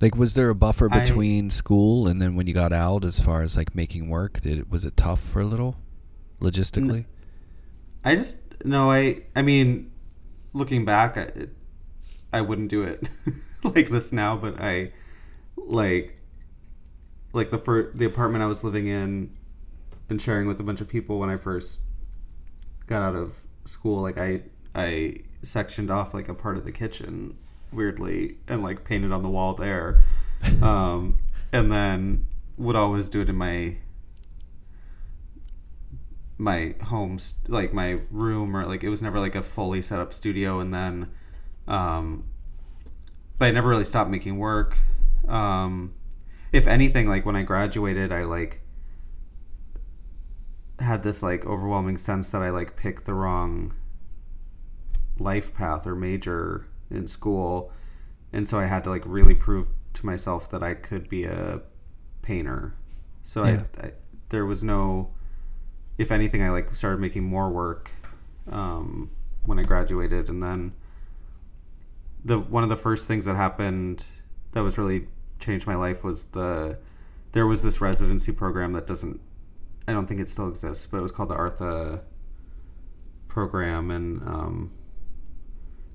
like 0.00 0.16
was 0.16 0.34
there 0.34 0.48
a 0.50 0.54
buffer 0.54 0.88
I- 0.90 1.00
between 1.00 1.50
school 1.50 2.06
and 2.06 2.20
then 2.20 2.34
when 2.36 2.46
you 2.46 2.54
got 2.54 2.72
out, 2.72 3.04
as 3.04 3.20
far 3.20 3.42
as 3.42 3.56
like 3.56 3.74
making 3.74 4.08
work? 4.08 4.40
Did 4.40 4.58
it, 4.58 4.70
was 4.70 4.84
it 4.84 4.96
tough 4.96 5.20
for 5.20 5.40
a 5.40 5.44
little, 5.46 5.76
logistically? 6.40 7.06
I 8.04 8.16
just 8.16 8.38
no. 8.64 8.90
I 8.90 9.22
I 9.36 9.42
mean, 9.42 9.90
looking 10.52 10.84
back, 10.84 11.16
I, 11.16 11.28
I 12.32 12.40
wouldn't 12.40 12.68
do 12.68 12.82
it 12.82 13.08
like 13.64 13.90
this 13.90 14.12
now. 14.12 14.36
But 14.36 14.60
I 14.60 14.92
like 15.56 16.19
like 17.32 17.50
the 17.50 17.58
first 17.58 17.96
the 17.98 18.04
apartment 18.04 18.42
I 18.42 18.46
was 18.46 18.64
living 18.64 18.86
in 18.86 19.30
and 20.08 20.20
sharing 20.20 20.48
with 20.48 20.60
a 20.60 20.62
bunch 20.62 20.80
of 20.80 20.88
people 20.88 21.18
when 21.18 21.30
I 21.30 21.36
first 21.36 21.80
got 22.86 23.02
out 23.02 23.16
of 23.16 23.40
school. 23.64 24.02
Like 24.02 24.18
I 24.18 24.42
I 24.74 25.16
sectioned 25.42 25.90
off 25.90 26.12
like 26.12 26.28
a 26.28 26.34
part 26.34 26.56
of 26.56 26.64
the 26.64 26.72
kitchen 26.72 27.36
weirdly 27.72 28.36
and 28.48 28.62
like 28.62 28.84
painted 28.84 29.12
on 29.12 29.22
the 29.22 29.28
wall 29.28 29.54
there, 29.54 30.02
um, 30.62 31.18
and 31.52 31.70
then 31.70 32.26
would 32.58 32.76
always 32.76 33.08
do 33.08 33.20
it 33.20 33.28
in 33.28 33.36
my 33.36 33.76
my 36.36 36.74
home 36.84 37.18
like 37.48 37.74
my 37.74 38.00
room 38.10 38.56
or 38.56 38.64
like 38.64 38.82
it 38.82 38.88
was 38.88 39.02
never 39.02 39.20
like 39.20 39.34
a 39.34 39.42
fully 39.42 39.82
set 39.82 40.00
up 40.00 40.10
studio 40.10 40.60
and 40.60 40.72
then 40.72 41.06
um 41.68 42.24
but 43.38 43.44
I 43.44 43.50
never 43.50 43.68
really 43.68 43.84
stopped 43.84 44.10
making 44.10 44.38
work 44.38 44.78
um 45.28 45.92
if 46.52 46.66
anything 46.66 47.08
like 47.08 47.24
when 47.24 47.36
I 47.36 47.42
graduated 47.42 48.12
I 48.12 48.24
like 48.24 48.62
had 50.78 51.02
this 51.02 51.22
like 51.22 51.44
overwhelming 51.46 51.98
sense 51.98 52.30
that 52.30 52.42
I 52.42 52.50
like 52.50 52.76
picked 52.76 53.04
the 53.04 53.14
wrong 53.14 53.74
life 55.18 55.54
path 55.54 55.86
or 55.86 55.94
major 55.94 56.66
in 56.90 57.06
school. 57.06 57.72
And 58.32 58.48
so 58.48 58.58
I 58.58 58.64
had 58.64 58.84
to 58.84 58.90
like 58.90 59.02
really 59.04 59.34
prove 59.34 59.68
to 59.94 60.06
myself 60.06 60.50
that 60.50 60.62
I 60.62 60.74
could 60.74 61.08
be 61.08 61.24
a 61.24 61.60
painter. 62.22 62.74
So 63.22 63.44
Yeah. 63.44 63.64
I, 63.82 63.86
I 63.86 63.92
there 64.30 64.46
was 64.46 64.62
no 64.62 65.10
if 66.00 66.10
anything, 66.10 66.42
I 66.42 66.48
like 66.48 66.74
started 66.74 66.98
making 66.98 67.24
more 67.24 67.50
work 67.50 67.90
um, 68.50 69.10
when 69.44 69.58
I 69.58 69.64
graduated, 69.64 70.30
and 70.30 70.42
then 70.42 70.72
the 72.24 72.38
one 72.38 72.62
of 72.62 72.70
the 72.70 72.76
first 72.76 73.06
things 73.06 73.26
that 73.26 73.36
happened 73.36 74.06
that 74.52 74.62
was 74.62 74.78
really 74.78 75.08
changed 75.40 75.66
my 75.66 75.74
life 75.76 76.04
was 76.04 76.26
the 76.26 76.78
there 77.32 77.46
was 77.46 77.62
this 77.62 77.80
residency 77.80 78.32
program 78.32 78.72
that 78.72 78.86
doesn't 78.86 79.20
I 79.88 79.92
don't 79.92 80.06
think 80.06 80.20
it 80.20 80.28
still 80.28 80.48
exists, 80.48 80.86
but 80.86 80.98
it 80.98 81.02
was 81.02 81.10
called 81.10 81.30
the 81.30 81.34
Artha 81.34 82.02
program, 83.26 83.90
and 83.90 84.22
um, 84.22 84.70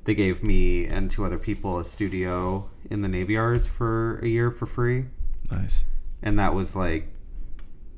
they 0.03 0.15
gave 0.15 0.43
me 0.43 0.85
and 0.85 1.09
two 1.09 1.23
other 1.25 1.37
people 1.37 1.79
a 1.79 1.85
studio 1.85 2.69
in 2.89 3.01
the 3.01 3.07
Navy 3.07 3.33
Yards 3.33 3.67
for 3.67 4.19
a 4.19 4.27
year 4.27 4.51
for 4.51 4.65
free. 4.65 5.05
Nice. 5.51 5.85
and 6.23 6.39
that 6.39 6.53
was 6.53 6.75
like 6.75 7.07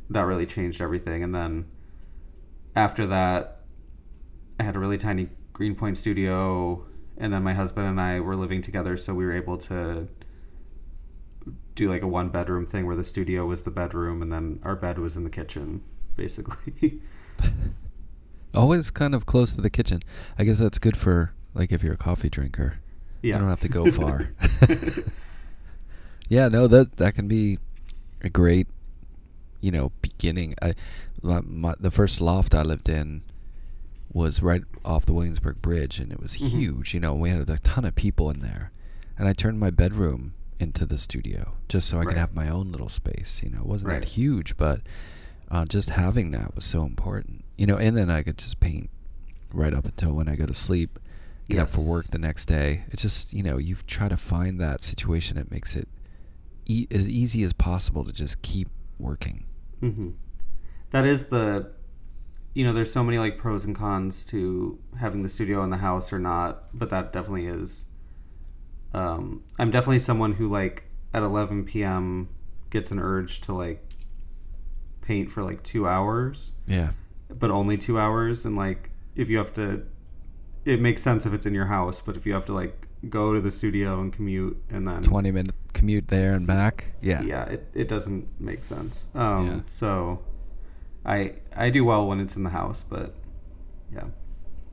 that 0.10 0.24
really 0.24 0.46
changed 0.46 0.82
everything. 0.82 1.24
And 1.24 1.34
then 1.34 1.66
after 2.76 3.06
that 3.08 3.62
i 4.60 4.64
had 4.64 4.76
a 4.76 4.80
really 4.80 4.98
tiny 4.98 5.30
greenpoint 5.54 5.98
studio. 5.98 6.86
And 7.18 7.34
then 7.34 7.44
my 7.44 7.54
husband 7.54 7.88
and 7.88 8.00
i 8.00 8.20
were 8.20 8.36
living 8.36 8.62
together 8.62 8.98
so 8.98 9.14
we 9.14 9.26
were 9.26 9.34
able 9.34 9.58
to 9.60 10.08
do 11.76 11.88
like 11.90 12.02
a 12.02 12.08
one 12.08 12.30
bedroom 12.30 12.66
thing 12.66 12.86
where 12.86 12.96
the 12.96 13.04
studio 13.04 13.46
was 13.46 13.64
the 13.64 13.72
bedroom 13.72 14.22
and 14.22 14.32
then 14.32 14.60
our 14.64 14.76
bed 14.76 14.98
was 15.00 15.16
in 15.18 15.24
the 15.24 15.30
kitchen 15.30 15.82
basically 16.16 17.00
Always 18.56 18.90
kind 18.90 19.14
of 19.14 19.26
close 19.28 19.54
to 19.54 19.62
the 19.62 19.70
kitchen. 19.70 20.00
I 20.40 20.44
guess 20.44 20.58
that's 20.58 20.80
good 20.80 20.98
for 20.98 21.34
like 21.54 21.72
if 21.72 21.84
you're 21.84 21.94
a 21.94 21.98
coffee 21.98 22.30
drinker. 22.30 22.80
yeah 23.22 23.36
You 23.36 23.42
don't 23.42 23.50
have 23.50 23.60
to 23.62 23.70
go 23.70 23.92
far. 23.92 24.30
yeah, 26.30 26.48
no, 26.48 26.66
that 26.68 26.96
that 26.96 27.14
can 27.14 27.28
be 27.28 27.60
a 28.22 28.30
great, 28.30 28.68
you 29.62 29.70
know, 29.72 29.92
beginning. 30.02 30.56
I, 30.62 30.74
my, 31.22 31.42
my, 31.42 31.74
the 31.80 31.92
first 31.92 32.20
loft 32.22 32.56
I 32.56 32.64
lived 32.64 32.90
in 32.90 33.22
was 34.12 34.42
right 34.42 34.64
off 34.84 35.06
the 35.06 35.14
Williamsburg 35.14 35.62
Bridge, 35.62 36.00
and 36.00 36.12
it 36.12 36.20
was 36.20 36.34
Mhm. 36.34 36.50
huge. 36.50 36.94
You 36.94 37.00
know, 37.00 37.14
we 37.14 37.30
had 37.30 37.48
a 37.50 37.58
ton 37.60 37.86
of 37.86 37.96
people 37.96 38.32
in 38.32 38.40
there, 38.40 38.72
and 39.20 39.28
I 39.28 39.34
turned 39.34 39.60
my 39.60 39.70
bedroom 39.70 40.34
into 40.60 40.86
the 40.86 40.98
studio 40.98 41.56
just 41.70 41.88
so 41.88 41.98
I 41.98 42.00
Right. 42.02 42.10
could 42.10 42.18
have 42.18 42.34
my 42.34 42.50
own 42.50 42.72
little 42.72 42.90
space. 42.90 43.42
You 43.44 43.50
know, 43.52 43.60
it 43.60 43.66
wasn't 43.66 43.92
Right. 43.92 44.02
that 44.02 44.10
huge, 44.10 44.58
but 44.58 44.82
uh, 45.50 45.66
just 45.66 45.90
having 45.92 46.32
that 46.32 46.56
was 46.56 46.66
so 46.66 46.84
important. 46.84 47.44
You 47.58 47.66
know, 47.68 47.78
and 47.78 47.96
then 47.98 48.10
I 48.10 48.22
could 48.24 48.38
just 48.38 48.60
paint 48.60 48.90
right 49.54 49.74
up 49.74 49.86
until 49.86 50.14
when 50.14 50.28
I 50.28 50.36
go 50.36 50.46
to 50.46 50.54
sleep 50.54 51.00
get 51.50 51.60
up 51.60 51.70
for 51.70 51.80
work 51.82 52.08
the 52.08 52.20
next 52.20 52.46
day. 52.46 52.84
It's 52.92 53.02
just 53.02 53.32
you 53.34 53.42
know 53.42 53.58
you 53.58 53.76
try 53.88 54.10
to 54.10 54.18
find 54.18 54.60
that 54.60 54.84
situation 54.84 55.38
that 55.38 55.50
makes 55.50 55.76
it 55.78 55.88
e- 56.66 56.88
as 56.92 57.08
easy 57.08 57.42
as 57.44 57.54
possible 57.54 58.04
to 58.04 58.12
just 58.12 58.42
keep 58.42 58.68
working. 59.00 59.46
hmm 59.80 60.10
That 60.92 61.06
is 61.06 61.28
the, 61.28 61.72
you 62.54 62.66
know, 62.66 62.74
there's 62.74 62.92
so 62.92 63.04
many 63.04 63.18
like 63.18 63.38
pros 63.38 63.64
and 63.66 63.74
cons 63.76 64.26
to 64.26 64.78
having 65.00 65.22
the 65.24 65.30
studio 65.30 65.64
in 65.64 65.70
the 65.70 65.78
house 65.78 66.12
or 66.12 66.20
not, 66.20 66.66
but 66.78 66.90
that 66.90 67.14
definitely 67.14 67.48
is. 67.48 67.86
Um, 68.94 69.44
I'm 69.60 69.72
definitely 69.72 70.00
someone 70.00 70.34
who 70.34 70.48
like 70.48 70.84
at 71.14 71.24
11 71.24 71.66
p.m. 71.66 72.30
gets 72.70 72.92
an 72.92 73.00
urge 73.00 73.42
to 73.42 73.54
like 73.54 73.84
paint 75.02 75.32
for 75.32 75.44
like 75.44 75.64
two 75.64 75.88
hours, 75.88 76.54
Yeah, 76.68 76.92
but 77.30 77.52
only 77.52 77.78
two 77.78 77.98
hours, 78.00 78.46
and 78.46 78.56
like 78.56 78.90
if 79.16 79.30
you 79.30 79.38
have 79.38 79.54
to, 79.54 79.84
it 80.66 80.82
makes 80.82 81.02
sense 81.02 81.26
if 81.26 81.34
it's 81.34 81.46
in 81.46 81.54
your 81.54 81.66
house, 81.66 82.02
but 82.02 82.16
if 82.16 82.26
you 82.26 82.34
have 82.34 82.46
to 82.46 82.54
like 82.54 82.88
go 83.10 83.34
to 83.34 83.42
the 83.42 83.52
studio 83.52 84.02
and 84.02 84.12
commute 84.12 84.62
and 84.70 84.88
then 84.88 85.02
twenty 85.04 85.32
minute 85.32 85.54
commute 85.74 86.08
there 86.08 86.34
and 86.34 86.48
back. 86.48 86.94
Yeah, 87.02 87.22
yeah, 87.22 87.46
it, 87.46 87.68
it 87.74 87.88
doesn't 87.88 88.40
make 88.42 88.64
sense. 88.64 89.10
Um, 89.16 89.48
Yeah. 89.48 89.60
So 89.68 90.20
I 91.06 91.36
I 91.56 91.70
do 91.70 91.86
well 91.86 92.08
when 92.08 92.20
it's 92.20 92.36
in 92.36 92.44
the 92.44 92.50
house, 92.50 92.84
but 92.88 93.14
yeah. 93.94 94.06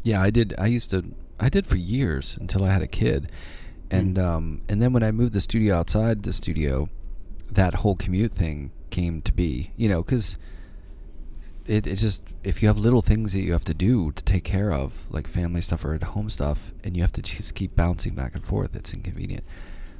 Yeah, 0.02 0.20
I 0.20 0.30
did. 0.30 0.54
I 0.58 0.66
used 0.66 0.90
to. 0.90 1.04
I 1.40 1.48
did 1.48 1.66
for 1.66 1.76
years 1.76 2.36
until 2.40 2.64
I 2.64 2.72
had 2.72 2.82
a 2.82 2.86
kid, 2.86 3.30
and 3.98 4.18
um, 4.18 4.60
and 4.68 4.80
then 4.82 4.92
when 4.92 5.02
I 5.02 5.10
moved 5.12 5.32
the 5.32 5.40
studio 5.40 5.76
outside 5.76 6.22
the 6.22 6.32
studio, 6.32 6.88
that 7.50 7.74
whole 7.76 7.94
commute 7.96 8.32
thing 8.32 8.70
came 8.90 9.22
to 9.22 9.32
be. 9.32 9.70
You 9.76 9.88
know, 9.88 10.02
because 10.02 10.36
it, 11.66 11.86
it's 11.86 12.02
just 12.02 12.22
if 12.42 12.62
you 12.62 12.68
have 12.68 12.76
little 12.78 13.02
things 13.02 13.32
that 13.32 13.40
you 13.40 13.52
have 13.52 13.64
to 13.64 13.74
do 13.74 14.12
to 14.12 14.22
take 14.24 14.44
care 14.44 14.70
of, 14.72 15.10
like 15.10 15.26
family 15.26 15.60
stuff 15.60 15.84
or 15.84 15.94
at 15.94 16.02
home 16.02 16.28
stuff, 16.28 16.72
and 16.84 16.96
you 16.96 17.02
have 17.02 17.12
to 17.12 17.22
just 17.22 17.54
keep 17.54 17.74
bouncing 17.74 18.14
back 18.14 18.34
and 18.34 18.44
forth, 18.44 18.76
it's 18.76 18.92
inconvenient. 18.92 19.44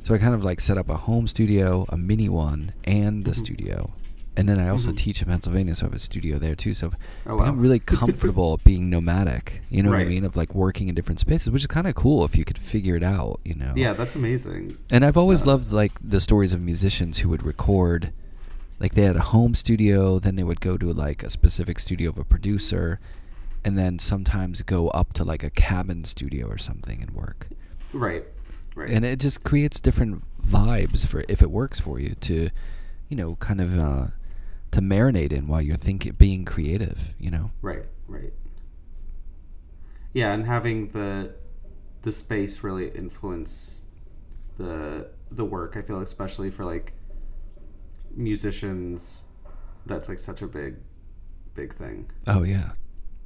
So 0.05 0.15
I 0.15 0.19
kind 0.19 0.35
of 0.35 0.45
like 0.45 0.61
set 0.61 0.77
up 0.77 0.89
a 0.91 0.97
home 0.97 1.27
studio, 1.27 1.87
a 1.89 1.97
mini 1.97 2.29
one, 2.29 2.73
and 2.85 3.25
the 3.25 3.31
Mhm. 3.31 3.37
studio. 3.37 3.93
And 4.37 4.49
then 4.49 4.59
I 4.59 4.69
also 4.69 4.91
Mhm. 4.91 4.97
teach 4.97 5.23
in 5.23 5.29
Pennsylvania, 5.29 5.75
so 5.77 5.85
I 5.85 5.87
have 5.89 5.95
a 5.95 5.99
studio 6.01 6.39
there 6.39 6.57
too. 6.57 6.75
So 6.75 6.91
Oh, 7.27 7.39
I'm 7.39 7.61
really 7.61 7.79
comfortable 7.99 8.59
being 8.65 8.91
nomadic. 8.91 9.61
You 9.71 9.83
know 9.83 9.91
what 9.91 10.01
I 10.01 10.05
mean? 10.05 10.25
Of 10.25 10.37
like 10.37 10.55
working 10.55 10.89
in 10.89 10.95
different 10.97 11.21
spaces, 11.21 11.51
which 11.51 11.63
is 11.63 11.67
kind 11.69 11.87
of 11.87 11.95
cool 11.95 12.25
if 12.25 12.37
you 12.37 12.45
could 12.45 12.59
figure 12.59 12.97
it 12.97 13.05
out. 13.05 13.39
You 13.45 13.55
know? 13.55 13.73
Yeah, 13.77 13.93
that's 13.93 14.17
amazing. 14.17 14.77
And 14.91 15.05
I've 15.05 15.17
always 15.17 15.43
Uh, 15.43 15.47
loved 15.53 15.71
like 15.73 15.93
the 16.03 16.19
stories 16.21 16.53
of 16.53 16.61
musicians 16.61 17.19
who 17.21 17.29
would 17.29 17.45
record, 17.45 18.13
like 18.81 18.95
they 18.95 19.03
had 19.03 19.15
a 19.17 19.21
home 19.23 19.55
studio, 19.55 20.19
then 20.19 20.35
they 20.35 20.43
would 20.45 20.61
go 20.61 20.77
to 20.77 20.93
like 20.93 21.23
a 21.23 21.31
specific 21.31 21.79
studio 21.79 22.11
of 22.11 22.19
a 22.19 22.25
producer, 22.25 22.99
and 23.65 23.79
then 23.79 23.99
sometimes 24.01 24.63
go 24.63 24.89
up 24.89 25.13
to 25.15 25.25
like 25.25 25.45
a 25.45 25.51
cabin 25.51 26.03
studio 26.05 26.49
or 26.49 26.59
something 26.59 27.01
and 27.01 27.13
work. 27.13 27.49
Right. 27.93 28.25
Right. 28.75 28.91
And 28.91 29.05
it 29.05 29.21
just 29.21 29.45
creates 29.45 29.79
different 29.79 30.25
vibes 30.45 31.07
for 31.07 31.23
if 31.29 31.41
it 31.41 31.51
works 31.53 31.79
for 31.79 32.01
you 32.01 32.17
to, 32.23 32.51
you 33.09 33.17
know, 33.17 33.37
kind 33.37 33.61
of 33.61 33.79
uh, 33.79 34.07
to 34.75 34.81
marinate 34.81 35.33
in 35.33 35.47
while 35.47 35.63
you're 35.63 35.77
thinking, 35.77 36.13
being 36.13 36.45
creative. 36.45 37.15
You 37.19 37.31
know? 37.31 37.51
right. 37.63 37.85
Right. 38.07 38.33
Yeah, 40.13 40.33
and 40.33 40.45
having 40.45 40.91
the 40.91 41.35
the 42.03 42.13
space 42.13 42.63
really 42.63 42.89
influence 42.89 43.83
the 44.59 45.11
the 45.31 45.45
work. 45.45 45.77
I 45.77 45.83
feel 45.83 46.01
especially 46.01 46.51
for 46.51 46.65
like 46.65 46.93
musicians, 48.15 49.25
that's 49.87 50.09
like 50.09 50.19
such 50.19 50.43
a 50.43 50.47
big 50.47 50.77
big 51.55 51.75
thing. 51.75 52.11
Oh 52.27 52.43
yeah, 52.43 52.73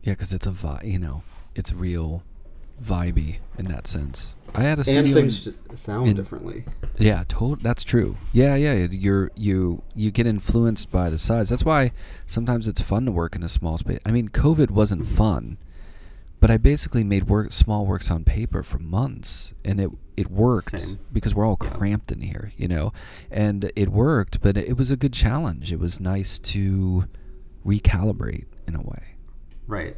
yeah, 0.03 0.13
because 0.13 0.33
it's 0.33 0.47
a 0.47 0.51
vibe 0.51 0.85
you 0.85 0.99
know, 0.99 1.23
it's 1.55 1.73
real 1.73 2.23
vibey 2.83 3.39
in 3.59 3.67
that 3.67 3.87
sense. 3.87 4.35
I 4.55 4.63
had 4.63 4.79
a 4.79 4.85
studio. 4.85 5.01
and 5.01 5.09
in- 5.09 5.15
things 5.15 5.43
sh- 5.43 5.79
sound 5.79 6.09
in- 6.09 6.17
differently. 6.17 6.65
yeah, 6.99 7.23
to- 7.29 7.59
that's 7.63 7.85
true. 7.85 8.17
Yeah, 8.33 8.55
yeah, 8.57 8.87
you're 8.91 9.31
you 9.37 9.83
you 9.95 10.11
get 10.11 10.27
influenced 10.27 10.91
by 10.91 11.11
the 11.11 11.19
size. 11.19 11.49
That's 11.51 11.65
why 11.65 11.93
sometimes 12.27 12.67
it's 12.67 12.81
fun 12.81 13.05
to 13.05 13.13
work 13.13 13.37
in 13.37 13.43
a 13.43 13.49
small 13.49 13.77
space. 13.79 13.99
I 14.07 14.11
mean, 14.11 14.29
COVID 14.31 14.71
wasn't 14.71 15.07
fun, 15.07 15.59
but 16.41 16.51
I 16.51 16.57
basically 16.57 17.05
made 17.05 17.25
work 17.29 17.53
small 17.53 17.85
works 17.85 18.11
on 18.11 18.25
paper 18.25 18.63
for 18.63 18.79
months, 18.79 19.53
and 19.65 19.81
it 19.81 19.91
it 20.17 20.31
worked 20.31 20.81
Same. 20.81 20.99
because 21.13 21.35
we're 21.35 21.45
all 21.47 21.57
cramped 21.57 22.11
in 22.11 22.23
here, 22.23 22.53
you 22.57 22.67
know, 22.69 22.93
and 23.31 23.71
it 23.77 23.91
worked. 23.91 24.41
But 24.41 24.57
it 24.57 24.77
was 24.79 24.91
a 24.91 24.97
good 24.97 25.13
challenge. 25.13 25.71
It 25.73 25.79
was 25.79 26.01
nice 26.01 26.39
to 26.41 27.05
recalibrate 27.67 28.47
in 28.67 28.75
a 28.75 28.81
way. 28.83 29.15
Right. 29.67 29.97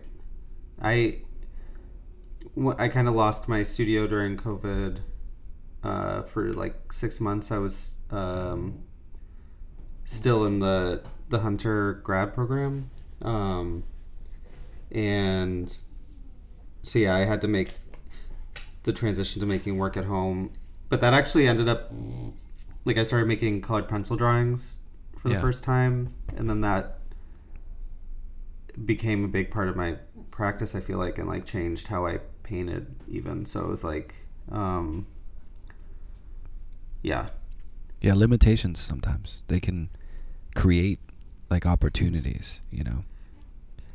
I 0.82 1.22
I 2.78 2.88
kind 2.88 3.08
of 3.08 3.14
lost 3.14 3.48
my 3.48 3.62
studio 3.62 4.06
during 4.06 4.36
COVID. 4.36 4.98
Uh, 5.82 6.22
for 6.24 6.52
like 6.52 6.92
six 6.92 7.20
months, 7.20 7.50
I 7.50 7.58
was 7.58 7.94
um, 8.10 8.82
still 10.04 10.44
in 10.44 10.58
the 10.58 11.02
the 11.30 11.38
Hunter 11.38 11.94
grad 12.04 12.34
program, 12.34 12.90
um, 13.22 13.84
and 14.90 15.74
so 16.82 16.98
yeah, 16.98 17.16
I 17.16 17.20
had 17.20 17.40
to 17.42 17.48
make 17.48 17.70
the 18.82 18.92
transition 18.92 19.40
to 19.40 19.46
making 19.46 19.78
work 19.78 19.96
at 19.96 20.04
home. 20.04 20.52
But 20.90 21.00
that 21.00 21.14
actually 21.14 21.46
ended 21.48 21.68
up 21.68 21.90
like 22.84 22.98
I 22.98 23.04
started 23.04 23.26
making 23.26 23.62
colored 23.62 23.88
pencil 23.88 24.16
drawings 24.16 24.78
for 25.16 25.28
the 25.28 25.34
Yeah. 25.34 25.40
first 25.40 25.62
time, 25.64 26.12
and 26.36 26.50
then 26.50 26.60
that 26.60 26.98
became 28.84 29.24
a 29.24 29.28
big 29.28 29.50
part 29.50 29.68
of 29.68 29.76
my 29.76 29.96
practice 30.30 30.74
i 30.74 30.80
feel 30.80 30.96
like 30.96 31.18
and 31.18 31.28
like 31.28 31.44
changed 31.44 31.88
how 31.88 32.06
i 32.06 32.18
painted 32.50 32.84
even 33.08 33.46
so 33.46 33.56
it 33.66 33.68
was 33.68 33.84
like 33.84 34.14
um 34.50 35.06
yeah 37.02 37.28
Yeah, 38.00 38.14
limitations 38.14 38.78
sometimes 38.80 39.42
they 39.46 39.60
can 39.60 39.88
create 40.54 40.98
like 41.50 41.66
opportunities, 41.66 42.60
you 42.70 42.84
know. 42.84 43.04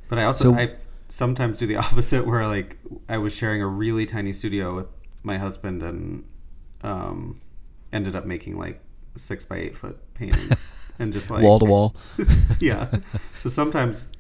but 0.10 0.18
i 0.20 0.24
also 0.24 0.44
So- 0.54 0.60
i 0.64 0.66
sometimes 1.10 1.58
do 1.62 1.68
the 1.68 1.76
opposite 1.86 2.26
where 2.26 2.48
like 2.48 2.78
i 3.10 3.18
was 3.18 3.34
sharing 3.36 3.62
a 3.62 3.68
really 3.68 4.06
tiny 4.06 4.34
studio 4.34 4.66
with 4.76 4.88
my 5.24 5.38
husband 5.38 5.84
and 5.84 6.24
um 6.82 7.40
ended 7.94 8.16
up 8.16 8.26
making 8.26 8.58
like 8.66 8.78
six 9.16 9.46
by 9.46 9.58
eight 9.58 9.76
foot 9.76 9.98
paintings 10.14 10.94
and 11.00 11.14
just 11.14 11.30
like 11.30 11.44
wall 11.44 11.60
to 11.60 11.66
wall. 11.66 11.96
yeah. 12.60 12.84
So 13.42 13.50
sometimes 13.50 14.12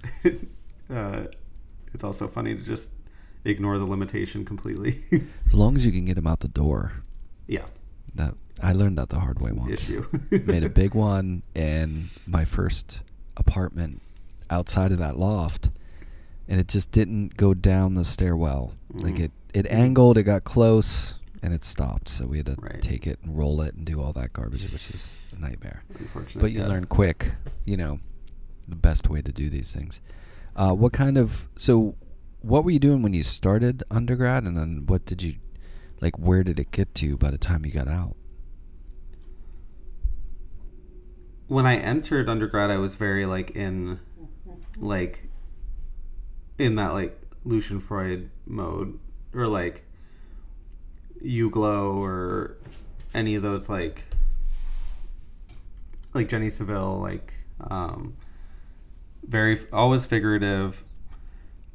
uh, 0.90 1.22
it's 1.94 2.04
also 2.04 2.28
funny 2.28 2.56
to 2.56 2.64
just 2.74 2.90
ignore 3.46 3.78
the 3.78 3.86
limitation 3.86 4.43
completely. 4.46 4.98
As 5.46 5.54
long 5.54 5.76
as 5.76 5.86
you 5.86 5.91
can 5.91 6.06
get 6.06 6.16
them 6.16 6.28
out 6.28 6.39
the 6.41 6.48
door. 6.50 6.93
yeah. 7.48 7.66
That 8.16 8.34
I 8.64 8.72
learned 8.72 8.98
that 8.98 9.10
the 9.10 9.20
hard 9.20 9.41
way 9.41 9.52
once. 9.52 9.89
Issue. 9.89 10.06
Made 10.46 10.64
a 10.64 10.70
big 10.70 10.96
one 10.96 11.43
in 11.54 12.10
my 12.26 12.46
first 12.46 13.02
apartment 13.36 14.02
outside 14.50 14.93
of 14.93 15.00
that 15.00 15.18
loft, 15.20 15.70
and 16.48 16.58
it 16.60 16.70
just 16.70 16.91
didn't 16.91 17.36
go 17.36 17.54
down 17.54 17.96
the 17.96 18.06
stairwell. 18.06 18.74
Like 18.93 19.16
Mhm. 19.16 19.26
it, 19.26 19.32
it 19.54 19.68
angled, 19.70 20.18
it 20.18 20.24
got 20.24 20.46
close, 20.46 21.16
and 21.43 21.54
it 21.54 21.66
stopped. 21.66 22.08
So 22.08 22.26
we 22.26 22.38
had 22.38 22.46
to 22.46 22.56
Right. 22.62 22.82
take 22.82 23.06
it 23.06 23.20
and 23.22 23.38
roll 23.38 23.60
it 23.62 23.76
and 23.76 23.86
do 23.86 24.02
all 24.02 24.14
that 24.14 24.32
garbage, 24.32 24.72
which 24.72 24.89
is 24.91 25.16
a 25.36 25.39
nightmare. 25.41 25.84
But 26.36 26.54
you 26.54 26.60
yeah. 26.62 26.68
learn 26.68 26.86
quick, 26.86 27.34
you 27.66 27.76
know, 27.76 28.00
the 28.68 28.78
best 28.78 29.10
way 29.10 29.22
to 29.22 29.34
do 29.34 29.50
these 29.50 29.74
things. 29.74 30.00
Uh, 30.56 30.74
what 30.74 30.93
kind 30.93 31.18
of 31.18 31.50
so? 31.58 31.96
What 32.46 32.64
were 32.64 32.70
you 32.70 32.78
doing 32.78 33.02
when 33.02 33.14
you 33.14 33.24
started 33.24 33.82
undergrad, 33.89 34.43
and 34.43 34.56
then 34.56 34.84
what 34.86 35.04
did 35.04 35.24
you 35.24 35.34
like? 36.00 36.20
Where 36.20 36.43
did 36.43 36.60
it 36.60 36.70
get 36.70 36.93
to 36.93 37.18
by 37.18 37.32
the 37.32 37.39
time 37.39 37.66
you 37.66 37.72
got 37.72 37.88
out? 37.88 38.16
When 41.48 41.66
I 41.66 41.78
entered 41.78 42.30
undergrad, 42.30 42.70
I 42.70 42.78
was 42.78 42.93
very 42.93 43.26
like 43.26 43.50
in, 43.56 44.00
like, 44.78 45.24
in 46.60 46.76
that 46.76 46.93
like 46.93 47.20
Lucian 47.46 47.80
Freud 47.80 48.30
mode, 48.46 49.00
or 49.34 49.48
like, 49.48 49.84
Uglow, 51.24 51.96
or 51.96 52.58
any 53.16 53.34
of 53.34 53.41
those 53.41 53.70
like, 53.70 54.04
like 56.14 56.30
Jenny 56.30 56.52
Saville, 56.52 57.00
like, 57.00 57.34
um, 57.72 58.16
very 59.24 59.58
always 59.74 60.06
figurative, 60.06 60.84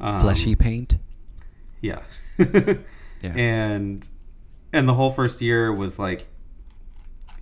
um, 0.00 0.20
Fleshy 0.20 0.56
paint. 0.56 0.96
Yeah. 1.80 2.02
Yeah. 3.22 3.34
And 3.36 4.08
and 4.72 4.88
the 4.88 4.94
whole 4.94 5.10
first 5.10 5.40
year 5.40 5.72
was 5.72 5.98
like 5.98 6.26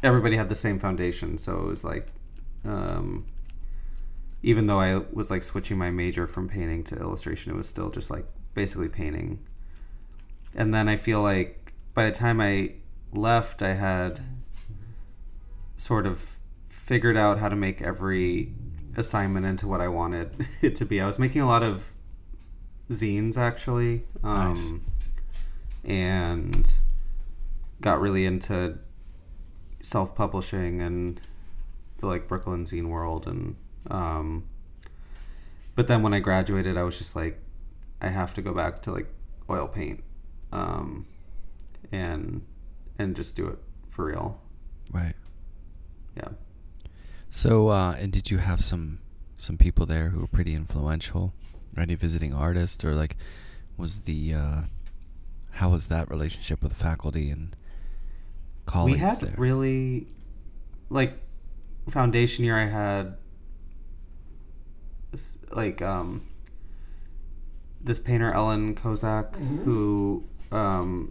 everybody 0.02 0.36
had 0.36 0.48
the 0.48 0.54
same 0.54 0.78
foundation, 0.78 1.38
so 1.38 1.56
it 1.58 1.64
was 1.64 1.84
like 1.84 2.08
um 2.64 3.26
even 4.42 4.66
though 4.66 4.80
I 4.80 4.98
was 5.12 5.30
like 5.30 5.42
switching 5.42 5.78
my 5.78 5.90
major 5.90 6.26
from 6.26 6.48
painting 6.48 6.84
to 6.84 6.96
illustration, 6.96 7.52
it 7.52 7.56
was 7.56 7.68
still 7.68 7.90
just 7.90 8.10
like 8.10 8.24
basically 8.54 8.88
painting. 8.88 9.40
And 10.54 10.72
then 10.72 10.88
I 10.88 10.96
feel 10.96 11.22
like 11.22 11.72
by 11.94 12.06
the 12.06 12.12
time 12.12 12.40
I 12.40 12.74
left, 13.12 13.62
I 13.62 13.74
had 13.74 14.20
sort 15.76 16.06
of 16.06 16.38
figured 16.68 17.16
out 17.16 17.38
how 17.38 17.48
to 17.48 17.56
make 17.56 17.82
every 17.82 18.52
assignment 18.96 19.44
into 19.44 19.66
what 19.66 19.80
I 19.80 19.88
wanted 19.88 20.46
it 20.62 20.76
to 20.76 20.84
be. 20.84 21.00
I 21.00 21.06
was 21.06 21.18
making 21.18 21.42
a 21.42 21.46
lot 21.46 21.62
of 21.62 21.92
zines 22.90 23.36
actually. 23.36 24.04
Um, 24.22 24.48
Nice. 24.48 24.72
And 25.84 26.72
got 27.80 28.00
really 28.00 28.26
into 28.26 28.78
self 29.80 30.14
publishing 30.14 30.80
and 30.82 31.20
the 31.98 32.06
like 32.06 32.28
Brooklyn 32.28 32.64
zine 32.64 32.88
world 32.88 33.26
and 33.26 33.56
um 33.90 34.44
but 35.76 35.86
then 35.86 36.02
when 36.02 36.12
I 36.12 36.18
graduated 36.18 36.76
I 36.76 36.82
was 36.82 36.98
just 36.98 37.14
like 37.14 37.40
I 38.00 38.08
have 38.08 38.34
to 38.34 38.42
go 38.42 38.52
back 38.52 38.82
to 38.82 38.92
like 38.92 39.06
oil 39.48 39.68
paint 39.68 40.02
um 40.52 41.06
and 41.92 42.42
and 42.98 43.14
just 43.14 43.36
do 43.36 43.46
it 43.46 43.58
for 43.88 44.06
real. 44.06 44.40
Right. 44.92 45.14
Yeah. 46.16 46.28
So, 47.30 47.68
uh, 47.68 47.94
and 47.98 48.12
did 48.12 48.30
you 48.30 48.38
have 48.38 48.60
some 48.60 48.98
some 49.36 49.56
people 49.56 49.86
there 49.86 50.08
who 50.10 50.20
were 50.20 50.26
pretty 50.26 50.54
influential? 50.54 51.32
Any 51.80 51.94
visiting 51.94 52.34
artists, 52.34 52.84
or 52.84 52.94
like, 52.94 53.16
was 53.76 54.02
the 54.02 54.34
uh, 54.34 54.60
how 55.52 55.70
was 55.70 55.88
that 55.88 56.10
relationship 56.10 56.62
with 56.62 56.72
faculty 56.72 57.30
and 57.30 57.56
colleagues 58.66 58.98
we 58.98 59.00
had 59.00 59.20
there? 59.20 59.34
really 59.38 60.06
like 60.90 61.18
foundation 61.88 62.44
year 62.44 62.54
i 62.54 62.66
had 62.66 63.16
like 65.52 65.80
um 65.80 66.20
this 67.80 67.98
painter 67.98 68.30
ellen 68.30 68.74
kozak 68.74 69.36
who 69.64 70.22
um 70.52 71.10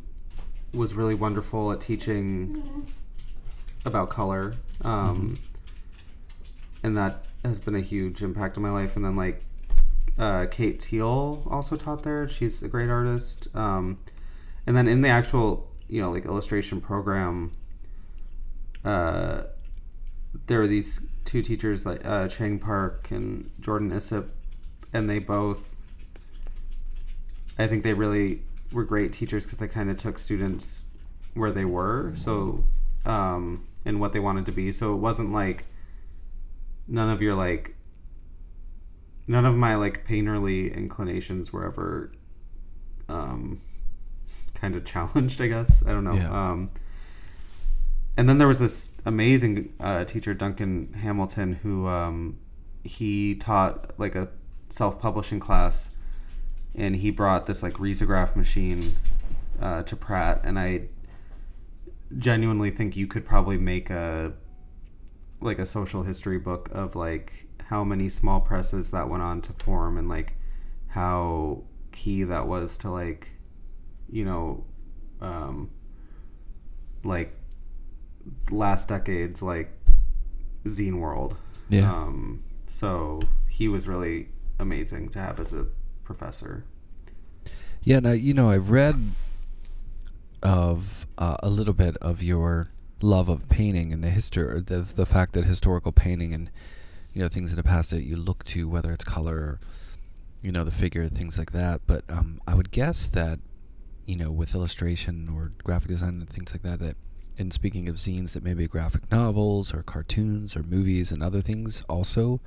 was 0.75 0.93
really 0.93 1.15
wonderful 1.15 1.71
at 1.71 1.81
teaching 1.81 2.85
about 3.85 4.11
color 4.11 4.53
um 4.83 5.39
and 6.83 6.95
that 6.97 7.25
has 7.43 7.59
been 7.59 7.75
a 7.75 7.81
huge 7.81 8.23
impact 8.23 8.57
on 8.57 8.63
my 8.63 8.69
life. 8.69 8.95
And 8.95 9.05
then 9.05 9.15
like 9.15 9.43
uh, 10.17 10.47
Kate 10.49 10.79
Teale 10.79 11.43
also 11.49 11.75
taught 11.75 12.03
there. 12.03 12.27
She's 12.27 12.63
a 12.63 12.67
great 12.67 12.89
artist. 12.89 13.47
Um, 13.53 13.99
and 14.65 14.75
then 14.75 14.87
in 14.87 15.01
the 15.01 15.09
actual, 15.09 15.71
you 15.87 16.01
know, 16.01 16.11
like 16.11 16.25
illustration 16.25 16.81
program, 16.81 17.51
uh, 18.83 19.43
there 20.47 20.59
were 20.59 20.67
these 20.67 20.99
two 21.25 21.41
teachers 21.41 21.85
like 21.85 22.05
uh, 22.05 22.27
Chang 22.27 22.59
Park 22.59 23.11
and 23.11 23.49
Jordan 23.59 23.91
Isip, 23.91 24.29
and 24.93 25.09
they 25.09 25.19
both, 25.19 25.83
I 27.57 27.67
think 27.67 27.83
they 27.83 27.93
really 27.93 28.41
were 28.71 28.83
great 28.83 29.13
teachers 29.13 29.45
because 29.45 29.57
they 29.59 29.67
kind 29.67 29.89
of 29.89 29.97
took 29.97 30.17
students 30.17 30.85
where 31.33 31.51
they 31.51 31.65
were, 31.65 32.13
so 32.15 32.63
um, 33.05 33.65
and 33.85 33.99
what 33.99 34.11
they 34.13 34.19
wanted 34.19 34.45
to 34.47 34.51
be. 34.51 34.71
So 34.71 34.93
it 34.93 34.97
wasn't 34.97 35.31
like 35.31 35.65
none 36.87 37.09
of 37.09 37.21
your 37.21 37.35
like 37.35 37.75
none 39.27 39.45
of 39.45 39.55
my 39.55 39.75
like 39.75 40.05
painterly 40.07 40.73
inclinations 40.75 41.51
were 41.51 41.65
ever 41.65 42.11
um 43.09 43.59
kind 44.55 44.75
of 44.75 44.83
challenged 44.85 45.39
i 45.41 45.47
guess 45.47 45.83
i 45.85 45.91
don't 45.91 46.03
know 46.03 46.13
Yeah. 46.13 46.51
um 46.51 46.71
and 48.17 48.27
then 48.27 48.37
there 48.39 48.47
was 48.47 48.57
this 48.59 48.91
amazing 49.05 49.73
uh, 49.79 50.03
teacher 50.05 50.33
duncan 50.33 50.93
hamilton 50.93 51.53
who 51.53 51.87
um 51.87 52.37
he 52.83 53.35
taught 53.35 53.97
like 53.99 54.15
a 54.15 54.29
self-publishing 54.69 55.39
class 55.39 55.89
and 56.75 56.95
he 56.95 57.11
brought 57.11 57.45
this 57.45 57.61
like 57.63 57.73
risograph 57.73 58.35
machine 58.35 58.95
uh, 59.61 59.83
to 59.83 59.95
pratt 59.95 60.41
and 60.43 60.57
i 60.59 60.81
genuinely 62.17 62.69
think 62.71 62.95
you 62.95 63.07
could 63.07 63.25
probably 63.25 63.57
make 63.57 63.89
a 63.89 64.33
like 65.41 65.59
a 65.59 65.65
social 65.65 66.03
history 66.03 66.39
book 66.39 66.69
of 66.71 66.95
like 66.95 67.46
how 67.69 67.83
many 67.83 68.09
small 68.09 68.39
presses 68.41 68.91
that 68.91 69.09
went 69.09 69.21
on 69.23 69.41
to 69.41 69.53
form 69.53 69.97
and 69.97 70.07
like 70.09 70.35
how 70.87 71.63
key 71.91 72.23
that 72.23 72.47
was 72.47 72.77
to 72.77 72.89
like 72.89 73.29
you 74.09 74.23
know 74.25 74.63
um 75.21 75.69
like 77.03 77.35
last 78.51 78.87
decades 78.87 79.41
like 79.41 79.71
zine 80.65 80.99
world 80.99 81.35
Yeah. 81.69 81.91
um 81.91 82.43
so 82.67 83.21
he 83.47 83.67
was 83.67 83.87
really 83.87 84.29
amazing 84.59 85.09
to 85.09 85.19
have 85.19 85.39
as 85.39 85.53
a 85.53 85.65
professor 86.03 86.63
Yeah, 87.83 87.99
now 87.99 88.11
you 88.11 88.33
know 88.33 88.49
I've 88.49 88.69
read 88.69 88.95
of 90.43 91.05
uh, 91.17 91.37
a 91.41 91.49
little 91.49 91.73
bit 91.73 91.97
of 91.97 92.21
your 92.21 92.69
love 93.01 93.29
of 93.29 93.47
painting 93.49 93.91
and 93.93 94.03
the 94.03 94.09
history, 94.09 94.43
or 94.43 94.59
the 94.61 94.79
the 94.81 95.05
fact 95.05 95.33
that 95.33 95.45
historical 95.45 95.91
painting 95.91 96.33
and 96.33 96.49
you 97.17 97.23
know 97.23 97.29
things 97.29 97.51
in 97.51 97.57
the 97.57 97.63
past 97.63 97.89
that 97.89 98.03
you 98.03 98.15
look 98.15 98.43
to, 98.45 98.69
whether 98.69 98.93
it's 98.93 99.03
color, 99.03 99.37
or, 99.37 99.59
you 100.43 100.51
know, 100.51 100.63
the 100.63 100.69
figure, 100.69 101.07
things 101.07 101.35
like 101.35 101.51
that. 101.51 101.81
But 101.87 102.03
um, 102.09 102.39
I 102.45 102.53
would 102.53 102.69
guess 102.69 103.07
that 103.07 103.39
you 104.05 104.15
know 104.15 104.31
with 104.31 104.53
illustration 104.53 105.27
or 105.27 105.51
graphic 105.63 105.87
design 105.87 106.19
and 106.19 106.29
things 106.29 106.53
like 106.53 106.61
that, 106.61 106.79
that 106.79 106.95
in 107.35 107.49
speaking 107.49 107.89
of 107.89 107.95
zines, 107.95 108.33
that 108.33 108.43
maybe 108.43 108.67
graphic 108.67 109.11
novels 109.11 109.73
or 109.73 109.81
cartoons 109.81 110.55
or 110.55 110.61
movies 110.61 111.11
and 111.11 111.23
other 111.23 111.41
things 111.41 111.83
also 111.89 112.39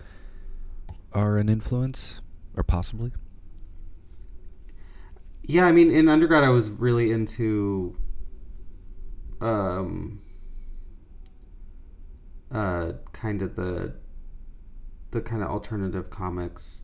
are 1.13 1.37
an 1.37 1.49
influence, 1.49 2.23
or 2.57 2.63
possibly. 2.63 3.11
Yeah, 5.43 5.67
I 5.67 5.73
mean, 5.73 5.91
in 5.91 6.09
undergrad, 6.09 6.45
I 6.45 6.51
was 6.51 6.71
really 6.71 7.11
into 7.11 7.97
um, 9.41 10.21
uh, 12.53 12.93
kind 13.13 13.43
of 13.43 13.57
the 13.57 13.95
the 15.11 15.21
kind 15.21 15.43
of 15.43 15.49
alternative 15.49 16.11
comics 16.11 16.83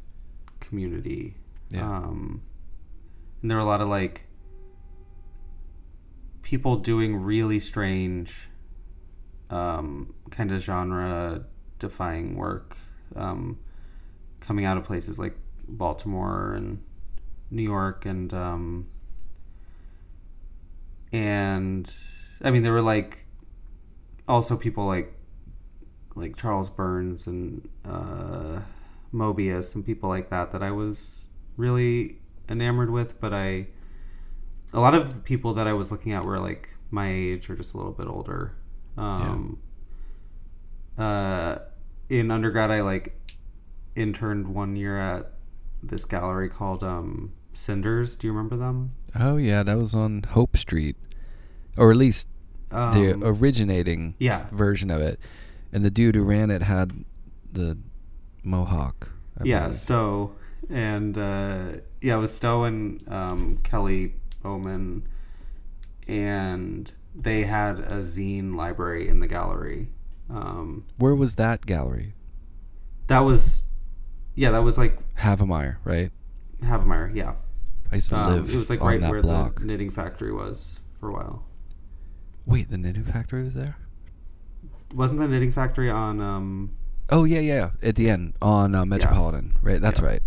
community. 0.60 1.36
Yeah. 1.70 1.88
Um, 1.88 2.42
and 3.42 3.50
there 3.50 3.56
were 3.58 3.62
a 3.62 3.66
lot 3.66 3.80
of 3.80 3.88
like 3.88 4.24
people 6.42 6.76
doing 6.76 7.16
really 7.16 7.60
strange, 7.60 8.48
um, 9.50 10.14
kind 10.30 10.52
of 10.52 10.60
genre 10.60 11.44
defying 11.78 12.36
work, 12.36 12.76
um, 13.14 13.58
coming 14.40 14.64
out 14.64 14.76
of 14.76 14.84
places 14.84 15.18
like 15.18 15.36
Baltimore 15.68 16.54
and 16.54 16.82
New 17.50 17.62
York 17.62 18.06
and 18.06 18.32
um, 18.34 18.88
and 21.12 21.92
I 22.42 22.50
mean 22.50 22.62
there 22.62 22.72
were 22.72 22.82
like 22.82 23.26
also 24.28 24.56
people 24.56 24.86
like 24.86 25.15
like 26.16 26.36
Charles 26.36 26.68
Burns 26.70 27.26
and 27.26 27.68
uh, 27.84 28.60
Moebius 29.14 29.74
and 29.74 29.84
people 29.84 30.08
like 30.08 30.30
that 30.30 30.52
that 30.52 30.62
I 30.62 30.70
was 30.72 31.28
really 31.56 32.18
enamored 32.48 32.90
with, 32.90 33.20
but 33.20 33.32
I 33.32 33.68
a 34.72 34.80
lot 34.80 34.94
of 34.94 35.14
the 35.14 35.20
people 35.20 35.54
that 35.54 35.66
I 35.68 35.72
was 35.74 35.90
looking 35.92 36.12
at 36.12 36.24
were 36.24 36.40
like 36.40 36.74
my 36.90 37.10
age 37.10 37.48
or 37.48 37.54
just 37.56 37.74
a 37.74 37.76
little 37.76 37.92
bit 37.92 38.08
older. 38.08 38.52
Um, 38.96 39.58
uh, 40.98 41.58
in 42.08 42.30
undergrad, 42.30 42.70
I 42.70 42.80
like 42.80 43.18
interned 43.94 44.48
one 44.48 44.76
year 44.76 44.98
at 44.98 45.32
this 45.82 46.04
gallery 46.04 46.48
called 46.48 46.82
um, 46.82 47.32
Cinders. 47.52 48.16
Do 48.16 48.26
you 48.26 48.32
remember 48.32 48.56
them? 48.56 48.92
Oh 49.18 49.36
yeah, 49.36 49.62
that 49.62 49.76
was 49.76 49.94
on 49.94 50.22
Hope 50.30 50.56
Street, 50.56 50.96
or 51.76 51.90
at 51.90 51.96
least 51.96 52.28
the 52.70 53.12
Um, 53.14 53.22
originating 53.24 54.14
yeah, 54.18 54.46
version 54.50 54.90
of 54.90 55.00
it. 55.00 55.20
And 55.72 55.84
the 55.84 55.90
dude 55.90 56.14
who 56.14 56.22
ran 56.22 56.50
it 56.50 56.62
had 56.62 57.04
the 57.52 57.78
mohawk. 58.42 59.12
I 59.38 59.44
yeah, 59.44 59.62
believe. 59.64 59.74
Stowe, 59.76 60.32
and 60.70 61.18
uh, 61.18 61.68
yeah, 62.00 62.16
it 62.16 62.20
was 62.20 62.32
Stowe 62.32 62.64
and 62.64 63.02
um, 63.08 63.58
Kelly 63.62 64.14
Bowman, 64.42 65.06
and 66.08 66.90
they 67.14 67.42
had 67.42 67.78
a 67.80 68.00
zine 68.00 68.54
library 68.54 69.08
in 69.08 69.20
the 69.20 69.26
gallery. 69.26 69.88
Um, 70.30 70.84
Where 70.96 71.14
was 71.14 71.36
that 71.36 71.66
gallery? 71.66 72.14
that 73.08 73.20
was, 73.20 73.62
yeah, 74.34 74.50
that 74.50 74.62
was 74.62 74.76
like 74.78 74.98
Havemeyer, 75.16 75.76
right? 75.84 76.10
Havemeyer. 76.62 77.14
Yeah, 77.14 77.34
I 77.92 77.96
used 77.96 78.08
to 78.10 78.16
um, 78.16 78.32
live 78.32 78.52
it 78.52 78.56
was 78.56 78.70
like 78.70 78.80
on 78.80 79.00
right 79.00 79.10
where 79.10 79.22
block. 79.22 79.60
the 79.60 79.66
knitting 79.66 79.90
factory 79.90 80.32
was 80.32 80.80
for 80.98 81.10
a 81.10 81.12
while. 81.12 81.44
Wait, 82.46 82.68
the 82.68 82.78
knitting 82.78 83.04
factory 83.04 83.42
was 83.42 83.54
there? 83.54 83.76
Wasn't 84.94 85.18
the 85.18 85.28
knitting 85.28 85.52
factory 85.52 85.90
on? 85.90 86.20
Um, 86.20 86.70
Oh 87.08 87.24
yeah, 87.24 87.40
yeah. 87.40 87.70
At 87.82 87.96
the 87.96 88.08
end 88.10 88.34
on 88.42 88.74
uh, 88.74 88.84
Metropolitan, 88.84 89.52
right? 89.62 89.80
That's 89.80 90.00
Yeah. 90.00 90.06
right. 90.06 90.22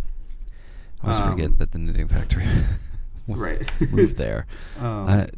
I 1.01 1.07
always 1.07 1.19
Um, 1.19 1.31
forget 1.31 1.57
that 1.59 1.71
the 1.71 1.79
knitting 1.79 2.07
factory 2.07 2.45
right. 3.27 3.69
moved 3.91 4.17
there. 4.17 4.47
um, 4.79 5.07
I, 5.07 5.29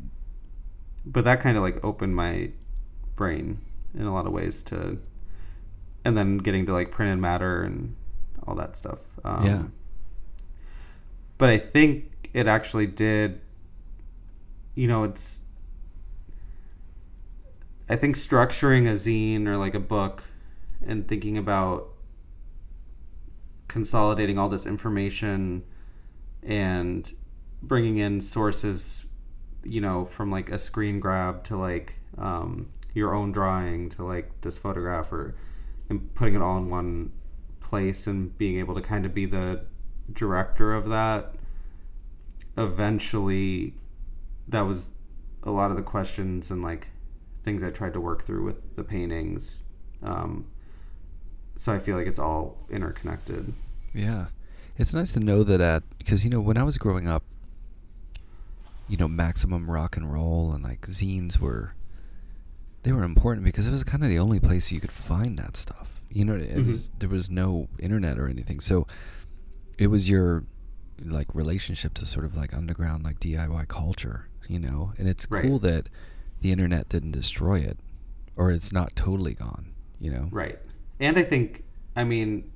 but 1.05 1.23
that 1.25 1.39
kind 1.41 1.57
of 1.57 1.63
like 1.63 1.83
opened 1.83 2.15
my 2.15 2.51
brain 3.15 3.59
in 3.95 4.03
a 4.03 4.13
lot 4.13 4.25
of 4.25 4.31
ways 4.33 4.63
to 4.63 4.97
and 6.05 6.17
then 6.17 6.37
getting 6.37 6.65
to 6.67 6.73
like 6.73 6.91
Printed 6.91 7.19
Matter 7.19 7.63
and 7.63 7.95
all 8.47 8.55
that 8.55 8.75
stuff 8.75 8.99
um, 9.23 9.45
Yeah. 9.45 9.63
but 11.37 11.49
i 11.49 11.57
think 11.57 12.29
it 12.33 12.47
actually 12.47 12.87
did 12.87 13.39
you 14.75 14.87
know 14.87 15.03
it's 15.03 15.40
i 17.91 17.95
think 17.97 18.15
structuring 18.15 18.87
a 18.87 18.93
zine 18.93 19.45
or 19.45 19.57
like 19.57 19.75
a 19.75 19.79
book 19.79 20.23
and 20.85 21.07
thinking 21.07 21.37
about 21.37 21.89
consolidating 23.67 24.39
all 24.39 24.47
this 24.47 24.65
information 24.65 25.63
and 26.41 27.13
bringing 27.61 27.97
in 27.97 28.21
sources 28.21 29.05
you 29.63 29.81
know 29.81 30.05
from 30.05 30.31
like 30.31 30.49
a 30.49 30.57
screen 30.57 30.99
grab 30.99 31.43
to 31.43 31.57
like 31.57 31.95
um, 32.17 32.69
your 32.93 33.13
own 33.13 33.31
drawing 33.31 33.89
to 33.89 34.03
like 34.03 34.29
this 34.41 34.57
photograph 34.57 35.11
or 35.11 35.35
and 35.89 36.15
putting 36.15 36.33
it 36.33 36.41
all 36.41 36.57
in 36.57 36.67
one 36.69 37.11
place 37.59 38.07
and 38.07 38.37
being 38.37 38.57
able 38.57 38.73
to 38.73 38.81
kind 38.81 39.05
of 39.05 39.13
be 39.13 39.25
the 39.25 39.65
director 40.13 40.73
of 40.73 40.87
that 40.87 41.35
eventually 42.57 43.73
that 44.47 44.61
was 44.61 44.91
a 45.43 45.51
lot 45.51 45.71
of 45.71 45.77
the 45.77 45.83
questions 45.83 46.49
and 46.49 46.61
like 46.61 46.89
things 47.43 47.63
i 47.63 47.69
tried 47.69 47.93
to 47.93 47.99
work 48.01 48.23
through 48.23 48.43
with 48.43 48.75
the 48.75 48.83
paintings 48.83 49.63
um, 50.03 50.45
so 51.55 51.71
i 51.71 51.79
feel 51.79 51.95
like 51.97 52.07
it's 52.07 52.19
all 52.19 52.57
interconnected 52.69 53.53
Yeah. 53.93 54.27
It's 54.77 54.93
nice 54.93 55.13
to 55.13 55.19
know 55.19 55.43
that 55.43 55.59
at 55.61 55.83
because 55.99 56.23
you 56.23 56.29
know 56.31 56.39
when 56.41 56.57
I 56.57 56.63
was 56.63 56.77
growing 56.79 57.07
up, 57.07 57.23
you 58.87 58.97
know 58.97 59.07
maximum 59.07 59.69
rock 59.69 59.95
and 59.97 60.11
roll 60.11 60.51
and 60.53 60.63
like 60.63 60.81
zines 60.87 61.39
were 61.39 61.75
they 62.83 62.91
were 62.91 63.03
important 63.03 63.45
because 63.45 63.67
it 63.67 63.71
was 63.71 63.83
kind 63.83 64.01
of 64.03 64.09
the 64.09 64.17
only 64.17 64.39
place 64.39 64.71
you 64.71 64.79
could 64.79 64.91
find 64.91 65.37
that 65.37 65.55
stuff. 65.55 66.01
You 66.09 66.25
know, 66.25 66.35
it 66.35 66.65
was, 66.65 66.89
there 66.97 67.09
was 67.09 67.29
no 67.29 67.67
internet 67.79 68.17
or 68.17 68.27
anything, 68.27 68.59
so 68.59 68.87
it 69.77 69.87
was 69.87 70.09
your 70.09 70.45
like 71.03 71.27
relationship 71.35 71.93
to 71.95 72.05
sort 72.05 72.25
of 72.25 72.35
like 72.35 72.53
underground 72.55 73.03
like 73.03 73.19
DIY 73.19 73.67
culture. 73.67 74.29
You 74.49 74.59
know, 74.59 74.93
and 74.97 75.07
it's 75.07 75.27
Right. 75.29 75.43
cool 75.43 75.59
that 75.59 75.89
the 76.41 76.51
internet 76.51 76.89
didn't 76.89 77.11
destroy 77.11 77.59
it, 77.59 77.77
or 78.35 78.51
it's 78.51 78.73
not 78.73 78.95
totally 78.95 79.33
gone. 79.33 79.73
You 79.99 80.11
know, 80.11 80.27
Right. 80.31 80.57
And 80.99 81.17
I 81.17 81.23
think, 81.23 81.63
I 81.95 82.03
mean, 82.03 82.51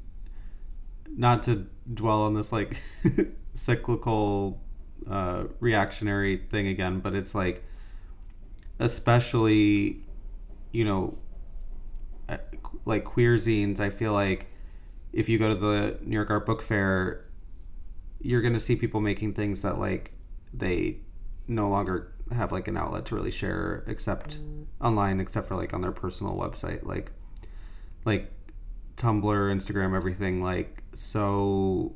not 1.15 1.43
to 1.43 1.67
dwell 1.93 2.23
on 2.23 2.33
this 2.33 2.51
like 2.51 2.81
cyclical 3.53 4.61
uh, 5.07 5.45
reactionary 5.59 6.37
thing 6.37 6.67
again, 6.67 6.99
but 6.99 7.15
it's 7.15 7.33
like, 7.35 7.63
especially, 8.79 10.01
you 10.71 10.85
know, 10.85 11.17
uh, 12.27 12.37
like 12.85 13.03
queer 13.05 13.35
zines, 13.35 13.79
I 13.79 13.89
feel 13.89 14.13
like 14.13 14.47
if 15.13 15.29
you 15.29 15.37
go 15.37 15.49
to 15.49 15.55
the 15.55 15.97
New 16.01 16.15
York 16.15 16.29
Art 16.29 16.45
Book 16.45 16.61
Fair, 16.61 17.25
you're 18.19 18.41
going 18.41 18.53
to 18.53 18.59
see 18.59 18.75
people 18.75 19.01
making 19.01 19.33
things 19.33 19.61
that 19.61 19.79
like 19.79 20.11
they 20.53 20.97
no 21.47 21.69
longer 21.69 22.14
have 22.33 22.51
like 22.51 22.67
an 22.67 22.75
outlet 22.77 23.05
to 23.05 23.15
really 23.15 23.31
share 23.31 23.83
except 23.87 24.39
online 24.81 25.19
except 25.19 25.47
for 25.47 25.55
like 25.55 25.73
on 25.73 25.81
their 25.81 25.91
personal 25.91 26.35
website 26.35 26.83
like 26.83 27.11
like 28.05 28.31
Tumblr, 28.97 29.23
Instagram, 29.23 29.95
everything 29.95 30.41
like 30.41 30.81
so 30.93 31.93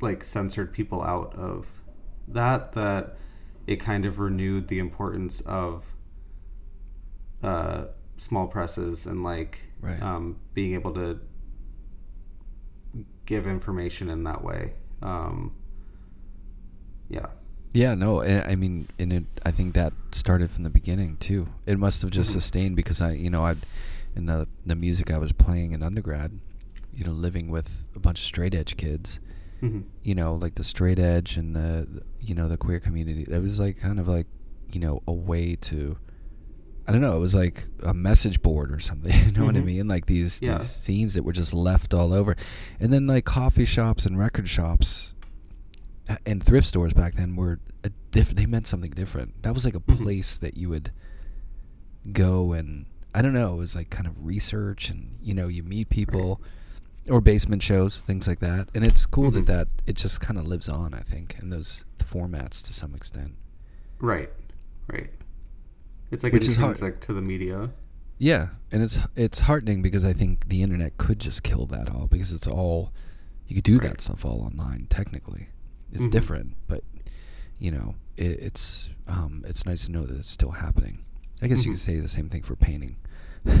like 0.00 0.24
censored 0.24 0.72
people 0.72 1.02
out 1.02 1.34
of 1.36 1.70
that 2.28 2.72
that 2.72 3.16
it 3.66 3.76
kind 3.76 4.06
of 4.06 4.18
renewed 4.18 4.68
the 4.68 4.78
importance 4.78 5.40
of 5.42 5.84
uh, 7.42 7.84
small 8.16 8.46
presses 8.48 9.06
and 9.06 9.22
like 9.22 9.60
Right. 9.80 10.00
um, 10.02 10.38
being 10.54 10.74
able 10.74 10.92
to 10.94 11.18
give 13.26 13.46
information 13.46 14.08
in 14.08 14.24
that 14.24 14.42
way. 14.44 14.74
Um, 15.02 15.52
yeah. 17.08 17.26
Yeah, 17.74 17.94
no, 17.94 18.20
and 18.20 18.44
I 18.50 18.54
mean, 18.54 18.88
and 18.98 19.12
it, 19.12 19.24
I 19.44 19.50
think 19.50 19.74
that 19.74 19.92
started 20.12 20.50
from 20.50 20.64
the 20.64 20.70
beginning 20.70 21.16
too. 21.16 21.48
It 21.66 21.78
must 21.78 22.02
have 22.02 22.10
just 22.10 22.30
Mhm. 22.30 22.34
sustained 22.34 22.76
because 22.76 23.00
I, 23.00 23.12
you 23.12 23.30
know, 23.30 23.42
I, 23.42 23.54
in 24.14 24.26
the 24.26 24.46
the 24.66 24.76
music 24.76 25.10
I 25.10 25.16
was 25.18 25.32
playing 25.32 25.72
in 25.72 25.82
undergrad, 25.82 26.38
you 26.94 27.04
know, 27.04 27.12
living 27.12 27.48
with 27.48 27.84
a 27.96 27.98
bunch 27.98 28.18
of 28.20 28.24
straight 28.26 28.54
edge 28.54 28.76
kids, 28.76 29.20
hmm 29.60 29.80
you 30.04 30.14
know, 30.16 30.34
like 30.34 30.56
the 30.56 30.64
straight 30.64 30.98
edge 30.98 31.36
and 31.36 31.54
the, 31.54 32.02
you 32.20 32.34
know, 32.34 32.48
the 32.48 32.56
queer 32.56 32.80
community. 32.80 33.22
It 33.22 33.40
was 33.40 33.60
like 33.60 33.78
kind 33.80 34.00
of 34.00 34.08
like, 34.08 34.26
you 34.72 34.80
know, 34.80 35.00
a 35.06 35.12
way 35.12 35.54
to, 35.60 35.96
I 36.88 36.92
don't 36.92 37.00
know, 37.00 37.16
it 37.16 37.20
was 37.20 37.36
like 37.36 37.66
a 37.84 37.94
message 37.94 38.42
board 38.42 38.72
or 38.72 38.80
something. 38.80 39.14
You 39.26 39.32
know 39.32 39.44
what 39.46 39.56
I 39.56 39.60
Mhm. 39.60 39.64
mean? 39.64 39.88
Like 39.88 40.06
these 40.06 40.40
Yeah. 40.42 40.58
these 40.58 40.68
scenes 40.70 41.14
that 41.14 41.22
were 41.22 41.32
just 41.32 41.54
left 41.54 41.94
all 41.94 42.12
over, 42.12 42.36
and 42.80 42.92
then 42.92 43.06
like 43.06 43.24
coffee 43.24 43.64
shops 43.64 44.04
and 44.04 44.18
record 44.18 44.48
shops 44.48 45.11
and 46.26 46.42
thrift 46.42 46.66
stores 46.66 46.92
back 46.92 47.14
then 47.14 47.36
were 47.36 47.60
a 47.84 47.90
diff- 48.10 48.34
they 48.34 48.46
meant 48.46 48.66
something 48.66 48.90
different. 48.90 49.42
That 49.42 49.54
was 49.54 49.64
like 49.64 49.74
a 49.74 49.80
Mhm. 49.80 50.02
place 50.02 50.36
that 50.36 50.56
you 50.56 50.68
would 50.68 50.90
go 52.12 52.52
and 52.52 52.86
I 53.14 53.20
don't 53.22 53.34
know, 53.34 53.54
it 53.54 53.58
was 53.58 53.76
like 53.76 53.90
kind 53.90 54.06
of 54.06 54.24
research 54.24 54.88
and 54.90 55.16
you 55.20 55.34
know, 55.34 55.48
you 55.48 55.62
meet 55.62 55.88
people 55.90 56.40
or 57.08 57.20
basement 57.20 57.62
shows, 57.62 57.98
things 57.98 58.26
like 58.26 58.38
that. 58.40 58.68
And 58.74 58.84
it's 58.84 59.06
cool 59.06 59.30
Mhm. 59.30 59.34
that 59.34 59.46
that 59.46 59.68
it 59.86 59.96
just 59.96 60.20
kind 60.20 60.38
of 60.38 60.46
lives 60.46 60.68
on, 60.68 60.94
I 60.94 61.00
think, 61.00 61.36
in 61.40 61.50
those 61.50 61.84
formats 61.98 62.62
to 62.64 62.72
some 62.72 62.94
extent. 62.94 63.34
Right. 64.00 64.30
Right. 64.88 65.10
It's 66.10 66.22
like 66.24 66.32
Which 66.32 66.48
is 66.48 66.56
hard. 66.56 66.76
to 67.02 67.12
the 67.12 67.22
media. 67.22 67.70
Yeah, 68.18 68.48
and 68.70 68.82
it's 68.82 68.98
it's 69.16 69.40
heartening 69.40 69.82
because 69.82 70.04
I 70.04 70.12
think 70.12 70.48
the 70.48 70.62
internet 70.62 70.96
could 70.96 71.18
just 71.18 71.42
kill 71.42 71.66
that 71.66 71.90
all 71.90 72.06
because 72.06 72.32
it's 72.32 72.46
all 72.46 72.92
you 73.48 73.54
could 73.56 73.64
do 73.64 73.78
Right. 73.78 73.90
that 73.90 74.00
stuff 74.00 74.24
all 74.24 74.42
online 74.42 74.86
technically. 74.88 75.48
It's 75.92 76.06
Mhm. 76.06 76.10
different, 76.10 76.54
but 76.68 76.82
you 77.58 77.70
know 77.70 77.94
it, 78.16 78.38
it's 78.40 78.90
um, 79.06 79.44
it's 79.46 79.64
nice 79.66 79.86
to 79.86 79.92
know 79.92 80.04
that 80.06 80.16
it's 80.16 80.30
still 80.30 80.52
happening. 80.52 81.04
I 81.42 81.46
guess 81.48 81.64
you 81.64 81.70
Mhm. 81.70 81.74
could 81.74 81.80
say 81.80 82.00
the 82.00 82.08
same 82.08 82.28
thing 82.28 82.42
for 82.42 82.56
painting. 82.56 82.96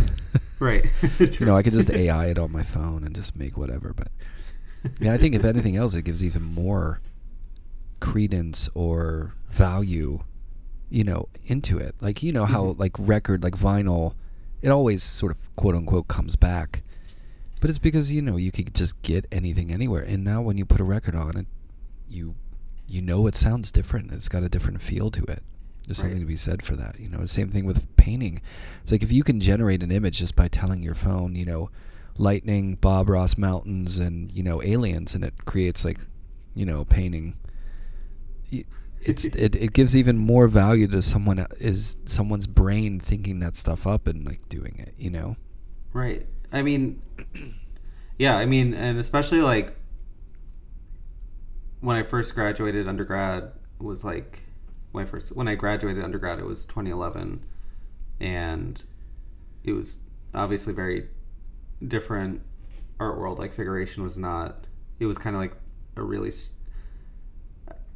Right. 0.60 0.86
You 1.40 1.46
know, 1.46 1.56
I 1.56 1.62
could 1.64 1.72
just 1.72 1.90
AI 1.90 2.26
it 2.26 2.38
on 2.38 2.52
my 2.52 2.62
phone 2.62 3.02
and 3.04 3.14
just 3.16 3.34
make 3.34 3.56
whatever. 3.56 3.92
But 3.92 4.08
yeah, 5.00 5.12
I 5.12 5.18
think 5.18 5.34
if 5.34 5.44
anything 5.44 5.76
else, 5.76 5.94
it 5.94 6.02
gives 6.04 6.22
even 6.22 6.42
more 6.44 7.00
credence 8.00 8.68
or 8.74 9.34
value, 9.50 10.20
you 10.90 11.04
know, 11.04 11.28
into 11.44 11.78
it. 11.78 11.94
Like 12.00 12.22
you 12.22 12.32
know 12.32 12.44
how 12.44 12.64
Mhm. 12.66 12.78
like 12.78 12.92
record, 12.98 13.42
like 13.42 13.56
vinyl, 13.56 14.14
it 14.60 14.68
always 14.68 15.02
sort 15.02 15.32
of 15.32 15.54
quote 15.56 15.74
unquote 15.74 16.06
comes 16.08 16.36
back. 16.36 16.82
But 17.60 17.70
it's 17.70 17.78
because 17.78 18.12
you 18.12 18.22
know 18.22 18.36
you 18.36 18.50
could 18.52 18.74
just 18.74 19.00
get 19.02 19.26
anything 19.32 19.70
anywhere, 19.72 20.02
and 20.02 20.22
now 20.24 20.42
when 20.42 20.58
you 20.58 20.64
put 20.64 20.80
a 20.80 20.84
record 20.84 21.14
on 21.14 21.36
it, 21.36 21.46
you 22.12 22.34
you 22.86 23.00
know 23.00 23.26
it 23.26 23.34
sounds 23.34 23.72
different. 23.72 24.12
It's 24.12 24.28
got 24.28 24.42
a 24.42 24.48
different 24.48 24.80
feel 24.80 25.10
to 25.12 25.22
it. 25.24 25.42
There's 25.86 25.98
Right. 25.98 26.04
something 26.04 26.20
to 26.20 26.26
be 26.26 26.36
said 26.36 26.62
for 26.62 26.76
that. 26.76 27.00
You 27.00 27.08
know, 27.08 27.24
same 27.26 27.48
thing 27.48 27.64
with 27.64 27.96
painting. 27.96 28.40
It's 28.82 28.92
like 28.92 29.02
if 29.02 29.10
you 29.10 29.22
can 29.24 29.40
generate 29.40 29.82
an 29.82 29.90
image 29.90 30.18
just 30.18 30.36
by 30.36 30.48
telling 30.48 30.82
your 30.82 30.94
phone, 30.94 31.34
you 31.34 31.44
know, 31.44 31.70
lightning, 32.16 32.76
Bob 32.76 33.08
Ross 33.08 33.36
mountains, 33.38 33.98
and 33.98 34.30
you 34.30 34.42
know 34.42 34.62
aliens, 34.62 35.14
and 35.14 35.24
it 35.24 35.44
creates 35.44 35.84
like, 35.84 35.98
you 36.54 36.66
know, 36.66 36.84
painting. 36.84 37.36
It's 39.00 39.24
it, 39.46 39.56
it 39.56 39.72
gives 39.72 39.96
even 39.96 40.18
more 40.18 40.46
value 40.48 40.86
to 40.88 41.02
someone 41.02 41.44
is 41.58 41.96
someone's 42.04 42.46
brain 42.46 43.00
thinking 43.00 43.40
that 43.40 43.56
stuff 43.56 43.86
up 43.86 44.06
and 44.06 44.24
like 44.26 44.48
doing 44.48 44.76
it. 44.78 44.94
You 44.98 45.10
know. 45.10 45.36
Right. 45.92 46.26
I 46.52 46.62
mean, 46.62 47.00
yeah, 48.18 48.36
I 48.36 48.46
mean, 48.46 48.74
and 48.74 48.98
especially 48.98 49.40
like 49.40 49.74
when 51.82 51.96
I 51.96 52.02
first 52.02 52.34
graduated 52.34 52.88
undergrad 52.88 53.52
was 53.78 54.04
like 54.04 54.40
when 54.92 55.04
I 55.04 55.06
first 55.06 55.36
when 55.36 55.48
I 55.48 55.56
graduated 55.56 56.02
undergrad 56.02 56.38
it 56.38 56.46
was 56.46 56.64
2011 56.64 57.44
and 58.20 58.82
it 59.64 59.72
was 59.72 59.98
obviously 60.32 60.72
very 60.72 61.08
different 61.86 62.40
art 62.98 63.18
world. 63.18 63.38
Like 63.38 63.52
figuration 63.52 64.02
was 64.02 64.16
not 64.16 64.68
it 65.00 65.06
was 65.06 65.18
kind 65.18 65.34
of 65.34 65.42
like 65.42 65.56
a 65.96 66.02
really 66.02 66.30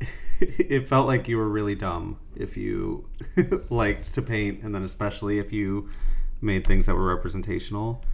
it 0.41 0.89
felt 0.89 1.07
like 1.07 1.29
you 1.29 1.39
were 1.39 1.49
really 1.49 1.77
dumb 1.77 2.19
if 2.35 2.57
you 2.57 3.09
liked 3.71 4.13
to 4.15 4.21
paint 4.21 4.63
and 4.63 4.75
then 4.75 4.83
especially 4.83 5.39
if 5.39 5.53
you 5.53 5.89
made 6.41 6.67
things 6.67 6.87
that 6.87 6.97
were 6.97 7.07
representational. 7.07 8.05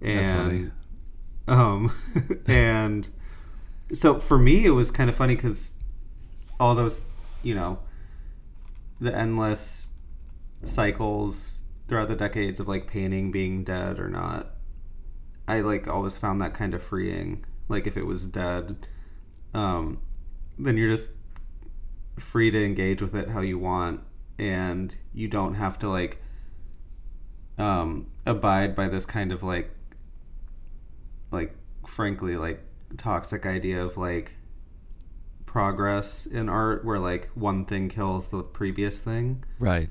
That's 0.00 0.40
funny. 0.40 0.56
and 0.56 0.72
um 1.46 1.92
and 2.48 3.08
so 3.92 4.18
for 4.18 4.38
me 4.38 4.64
it 4.64 4.70
was 4.70 4.90
kind 4.90 5.10
of 5.10 5.16
funny 5.16 5.34
because 5.34 5.72
all 6.58 6.74
those 6.74 7.04
you 7.42 7.54
know 7.54 7.78
the 9.00 9.14
endless 9.14 9.88
cycles 10.64 11.62
throughout 11.88 12.08
the 12.08 12.16
decades 12.16 12.60
of 12.60 12.68
like 12.68 12.86
painting 12.86 13.30
being 13.30 13.64
dead 13.64 13.98
or 13.98 14.08
not 14.08 14.52
i 15.48 15.60
like 15.60 15.88
always 15.88 16.16
found 16.16 16.40
that 16.40 16.54
kind 16.54 16.74
of 16.74 16.82
freeing. 16.82 17.44
Like 17.68 17.86
if 17.86 17.96
it 17.96 18.04
was 18.04 18.26
dead 18.26 18.86
um 19.54 20.00
then 20.58 20.76
you're 20.76 20.90
just 20.90 21.10
free 22.18 22.50
to 22.50 22.62
engage 22.62 23.00
with 23.00 23.14
it 23.14 23.28
how 23.28 23.40
you 23.40 23.58
want 23.58 24.00
and 24.38 24.94
you 25.14 25.28
don't 25.28 25.54
have 25.54 25.78
to 25.78 25.88
like 25.88 26.20
um 27.58 28.10
abide 28.26 28.74
by 28.74 28.88
this 28.88 29.06
kind 29.06 29.32
of 29.32 29.42
like 29.42 29.70
like 31.30 31.54
frankly 31.86 32.36
like 32.36 32.62
toxic 32.96 33.46
idea 33.46 33.82
of 33.84 33.96
like 33.96 34.32
progress 35.46 36.24
in 36.26 36.48
art 36.48 36.84
where 36.84 36.98
like 36.98 37.30
one 37.34 37.64
thing 37.64 37.88
kills 37.88 38.28
the 38.28 38.42
previous 38.42 38.98
thing 38.98 39.44
Right. 39.58 39.88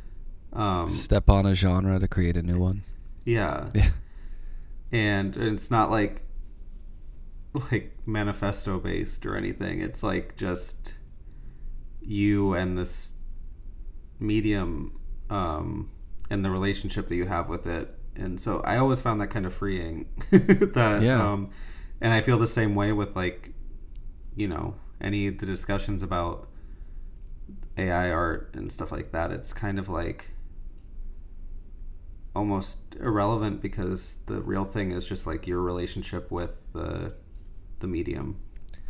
um 0.53 0.89
Step 0.89 1.29
on 1.29 1.45
a 1.45 1.53
genre 1.55 1.99
to 1.99 2.07
create 2.07 2.35
a 2.37 2.41
new 2.41 2.59
one. 2.59 2.83
yeah 3.25 3.69
Yeah. 3.75 3.89
and 4.91 5.37
it's 5.37 5.69
not 5.69 5.91
like 5.91 6.21
like 7.53 7.95
manifesto 8.05 8.79
based 8.79 9.25
or 9.25 9.35
anything 9.35 9.81
it's 9.81 10.01
like 10.03 10.35
just 10.35 10.95
you 12.01 12.53
and 12.53 12.77
this 12.77 13.13
medium 14.19 14.97
um 15.29 15.89
and 16.29 16.43
the 16.45 16.49
relationship 16.49 17.07
that 17.07 17.15
you 17.15 17.25
have 17.25 17.49
with 17.49 17.67
it 17.67 17.93
and 18.15 18.39
so 18.39 18.61
i 18.61 18.77
always 18.77 19.01
found 19.01 19.19
that 19.21 19.27
kind 19.27 19.45
of 19.45 19.53
freeing 19.53 20.05
that 20.31 21.01
Yeah. 21.01 21.31
um 21.31 21.49
and 22.01 22.13
i 22.13 22.19
feel 22.19 22.37
the 22.37 22.47
same 22.47 22.75
way 22.75 22.91
with 22.91 23.15
like 23.15 23.53
you 24.35 24.47
know 24.47 24.75
any 24.99 25.27
of 25.27 25.37
the 25.37 25.45
discussions 25.45 26.01
about 26.01 26.47
ai 27.77 28.11
art 28.11 28.53
and 28.55 28.71
stuff 28.71 28.91
like 28.91 29.11
that 29.11 29.31
it's 29.31 29.53
kind 29.53 29.79
of 29.79 29.87
like 29.87 30.31
almost 32.35 32.95
irrelevant 32.99 33.61
because 33.61 34.17
the 34.27 34.41
real 34.41 34.65
thing 34.65 34.91
is 34.91 35.05
just 35.05 35.27
like 35.27 35.47
your 35.47 35.61
relationship 35.61 36.31
with 36.31 36.61
the 36.73 37.13
the 37.79 37.87
medium. 37.87 38.39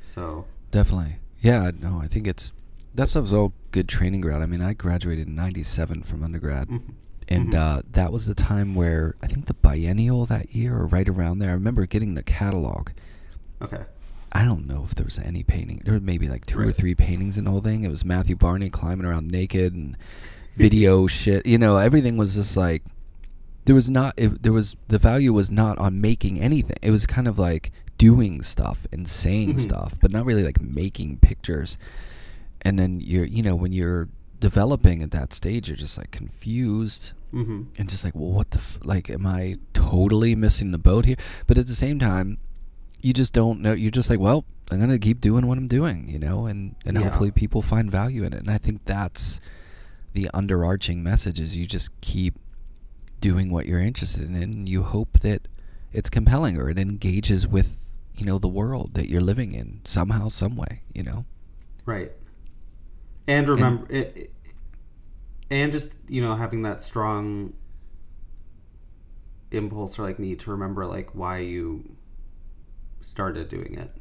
So 0.02 0.46
Definitely. 0.70 1.18
Yeah, 1.40 1.72
no, 1.80 2.00
I 2.02 2.08
think 2.08 2.28
it's 2.28 2.54
that 2.94 3.10
stuff's 3.10 3.34
all 3.34 3.54
good 3.72 3.88
training 3.88 4.22
ground. 4.22 4.44
I 4.44 4.46
mean, 4.46 4.62
I 4.62 4.74
graduated 4.74 5.28
in 5.28 5.36
97 5.36 6.04
from 6.04 6.24
undergrad. 6.24 6.68
mhm. 6.68 6.94
And 7.32 7.54
Mhm. 7.54 7.56
uh, 7.56 7.82
that 7.94 8.12
was 8.12 8.26
the 8.26 8.34
time 8.36 8.76
where 8.76 9.16
I 9.24 9.28
think 9.28 9.46
the 9.46 9.54
biennial 9.54 10.26
that 10.26 10.54
year 10.54 10.76
or 10.78 10.86
right 10.88 11.08
around 11.08 11.40
there, 11.40 11.52
I 11.52 11.54
remember 11.54 11.86
getting 11.86 12.14
the 12.16 12.24
catalog. 12.24 12.90
okay, 13.62 13.84
I 14.32 14.44
don't 14.44 14.66
know 14.68 14.84
if 14.88 14.96
there 14.96 15.06
was 15.06 15.20
any 15.20 15.44
painting. 15.44 15.82
There 15.86 15.94
were 15.94 16.00
maybe 16.00 16.28
like 16.28 16.46
two 16.46 16.60
or 16.60 16.72
three 16.72 16.96
paintings 16.96 17.38
in 17.38 17.46
the 17.46 17.52
whole 17.52 17.62
thing. 17.62 17.84
It 17.84 17.90
was 17.92 18.04
Matthew 18.04 18.36
Barney 18.36 18.70
climbing 18.70 19.06
around 19.06 19.30
naked 19.32 19.74
and 19.74 19.96
video 20.56 21.06
shit. 21.08 21.46
You 21.46 21.58
know, 21.58 21.78
everything 21.78 22.18
was 22.18 22.36
just 22.36 22.58
like 22.58 22.84
there 23.66 23.76
was 23.76 23.90
not. 23.90 24.14
It, 24.18 24.42
there 24.44 24.52
was 24.54 24.76
the 24.88 24.98
value 24.98 25.32
was 25.34 25.52
not 25.52 25.78
on 25.78 26.02
making 26.02 26.40
anything. 26.40 26.78
It 26.82 26.92
was 26.92 27.06
kind 27.06 27.28
of 27.28 27.38
like 27.38 27.72
doing 27.98 28.42
stuff 28.42 28.88
and 28.92 29.08
saying 29.08 29.54
Mhm. 29.56 29.60
stuff, 29.60 29.96
but 30.02 30.12
not 30.12 30.26
really 30.26 30.44
like 30.44 30.60
making 30.60 31.18
pictures. 31.18 31.78
And 32.64 32.80
then 32.80 33.00
you're, 33.00 33.26
you 33.26 33.44
know, 33.44 33.56
when 33.56 33.72
you're 33.72 34.10
developing 34.42 35.02
at 35.02 35.12
that 35.12 35.32
stage, 35.32 35.70
you're 35.70 35.78
just 35.78 35.98
like 35.98 36.12
confused 36.12 37.14
hmm 37.32 37.62
and 37.80 37.90
just 37.90 38.04
like, 38.04 38.14
well, 38.14 38.32
what 38.34 38.52
the 38.52 38.58
f- 38.60 38.78
like? 38.84 39.10
Am 39.10 39.26
I 39.26 39.56
totally 39.72 40.36
missing 40.36 40.72
the 40.72 40.78
boat 40.78 41.06
here? 41.06 41.16
But 41.48 41.58
at 41.58 41.68
the 41.68 41.76
same 41.76 41.98
time, 41.98 42.38
you 43.02 43.14
just 43.14 43.32
don't 43.34 43.62
know. 43.62 43.72
You're 43.72 43.90
just 43.92 44.10
like, 44.10 44.20
well, 44.20 44.44
I'm 44.70 44.80
gonna 44.82 45.00
keep 45.00 45.22
doing 45.22 45.48
what 45.48 45.58
I'm 45.58 45.68
doing, 45.68 46.10
you 46.10 46.20
know, 46.20 46.46
and 46.46 46.76
and 46.86 46.98
Yeah. 46.98 47.04
hopefully 47.04 47.32
people 47.32 47.62
find 47.62 47.90
value 47.90 48.24
in 48.26 48.34
it. 48.34 48.40
And 48.42 48.52
I 48.52 48.58
think 48.58 48.84
that's 48.86 49.40
the 50.14 50.30
underarching 50.34 50.98
message: 50.98 51.40
is 51.40 51.56
you 51.58 51.66
just 51.66 51.90
keep 52.02 52.34
doing 53.22 53.50
what 53.50 53.66
you're 53.66 53.80
interested 53.80 54.28
in, 54.28 54.36
and 54.36 54.68
you 54.68 54.84
hope 54.84 55.20
that 55.22 55.48
it's 55.94 56.10
compelling 56.10 56.58
or 56.58 56.70
it 56.70 56.78
engages 56.80 57.48
with 57.48 57.92
you 58.18 58.26
know 58.26 58.38
the 58.40 58.48
world 58.50 58.94
that 58.96 59.08
you're 59.08 59.22
living 59.22 59.54
in 59.54 59.80
somehow, 59.86 60.28
some 60.28 60.56
way, 60.58 60.82
you 60.94 61.04
know. 61.04 61.24
right. 61.86 62.12
And 63.28 63.48
remember 63.48 63.86
it, 63.90 64.14
it- 64.16 64.34
and 65.50 65.72
just 65.74 65.94
you 66.08 66.22
know 66.22 66.34
having 66.36 66.62
that 66.64 66.82
strong 66.84 67.54
impulse 69.52 70.00
or 70.00 70.04
like 70.04 70.20
need 70.20 70.40
to 70.42 70.52
remember 70.52 70.86
like 70.86 71.14
why 71.14 71.40
you 71.40 71.84
started 73.02 73.50
doing 73.50 73.76
it 73.78 73.92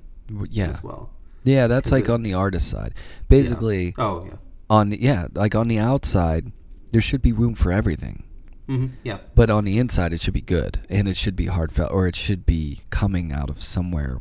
Yeah, 0.51 0.69
as 0.71 0.83
well. 0.83 1.11
yeah, 1.43 1.67
that's 1.67 1.91
like 1.91 2.05
it- 2.05 2.11
on 2.11 2.23
the 2.23 2.35
artist 2.35 2.69
side. 2.69 2.95
Basically, 3.29 3.95
Oh 3.99 4.25
yeah. 4.27 4.35
on 4.69 4.93
yeah, 4.93 5.27
like 5.35 5.55
on 5.55 5.69
the 5.69 5.79
outside, 5.79 6.53
there 6.93 7.01
should 7.01 7.23
be 7.23 7.33
room 7.33 7.55
for 7.55 7.73
everything. 7.73 8.25
hmm 8.69 8.87
Yeah. 9.03 9.19
But 9.35 9.51
on 9.51 9.65
the 9.65 9.79
inside, 9.79 10.13
it 10.13 10.21
should 10.21 10.35
be 10.35 10.41
good, 10.43 10.79
and 10.89 11.09
it 11.09 11.17
should 11.17 11.35
be 11.37 11.47
heartfelt, 11.47 11.91
or 11.93 12.07
it 12.07 12.15
should 12.15 12.47
be 12.47 12.81
coming 12.91 13.33
out 13.33 13.51
of 13.51 13.63
somewhere. 13.63 14.21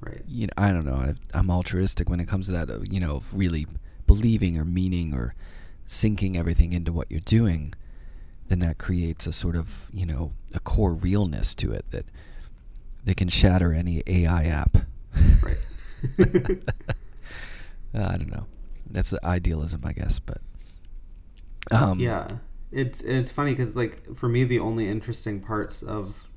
Right. 0.00 0.22
You 0.28 0.48
know, 0.48 0.52
I 0.58 0.72
don't 0.72 0.84
know. 0.84 0.94
I, 0.94 1.14
I'm 1.32 1.50
altruistic 1.50 2.10
when 2.10 2.20
it 2.20 2.28
comes 2.28 2.46
to 2.46 2.52
that. 2.52 2.68
uh, 2.70 2.80
You 2.90 3.00
know, 3.00 3.22
really 3.32 3.66
believing 4.06 4.58
or 4.58 4.64
meaning 4.64 5.14
or 5.14 5.34
sinking 5.84 6.36
everything 6.36 6.72
into 6.72 6.92
what 6.92 7.10
you're 7.10 7.20
doing. 7.20 7.74
Then 8.48 8.60
that 8.60 8.78
creates 8.78 9.26
a 9.26 9.32
sort 9.32 9.56
of 9.56 9.86
you 9.92 10.06
know 10.06 10.32
a 10.54 10.60
core 10.60 10.94
realness 10.94 11.54
to 11.56 11.72
it 11.72 11.90
that 11.90 12.06
that 13.04 13.16
can 13.16 13.28
shatter 13.28 13.72
any 13.72 14.02
AI 14.06 14.44
app. 14.44 14.76
Right. 15.42 15.56
Uh, 17.94 18.10
I 18.12 18.18
don't 18.18 18.30
know. 18.30 18.46
That's 18.90 19.10
the 19.10 19.24
idealism, 19.24 19.82
I 19.84 19.92
guess. 19.92 20.18
But 20.18 20.38
um, 21.70 21.98
yeah, 21.98 22.28
it's 22.70 23.00
it's 23.00 23.30
funny 23.30 23.54
because 23.54 23.74
like 23.74 24.14
for 24.14 24.28
me, 24.28 24.44
the 24.44 24.58
only 24.58 24.88
interesting 24.88 25.40
parts 25.40 25.82
of 25.82 26.28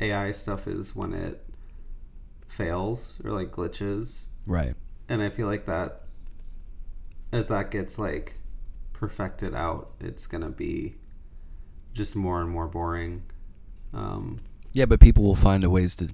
AI 0.00 0.32
stuff 0.32 0.66
is 0.66 0.94
when 0.94 1.14
it 1.14 1.42
fails 2.48 3.18
or 3.24 3.30
like 3.30 3.50
glitches, 3.50 4.28
right. 4.46 4.74
and 5.08 5.22
I 5.22 5.30
feel 5.30 5.46
like 5.46 5.66
that 5.66 6.02
as 7.32 7.46
that 7.46 7.70
gets 7.70 7.98
like 7.98 8.36
perfected 8.92 9.54
out, 9.54 9.90
it's 10.00 10.26
gonna 10.26 10.50
be 10.50 10.96
just 11.92 12.14
more 12.14 12.40
and 12.40 12.50
more 12.50 12.66
boring. 12.68 13.22
Um, 13.92 14.36
Yeah, 14.72 14.84
but 14.86 15.00
people 15.00 15.24
will 15.24 15.34
find 15.34 15.64
a 15.64 15.70
ways 15.70 15.94
to 15.96 16.08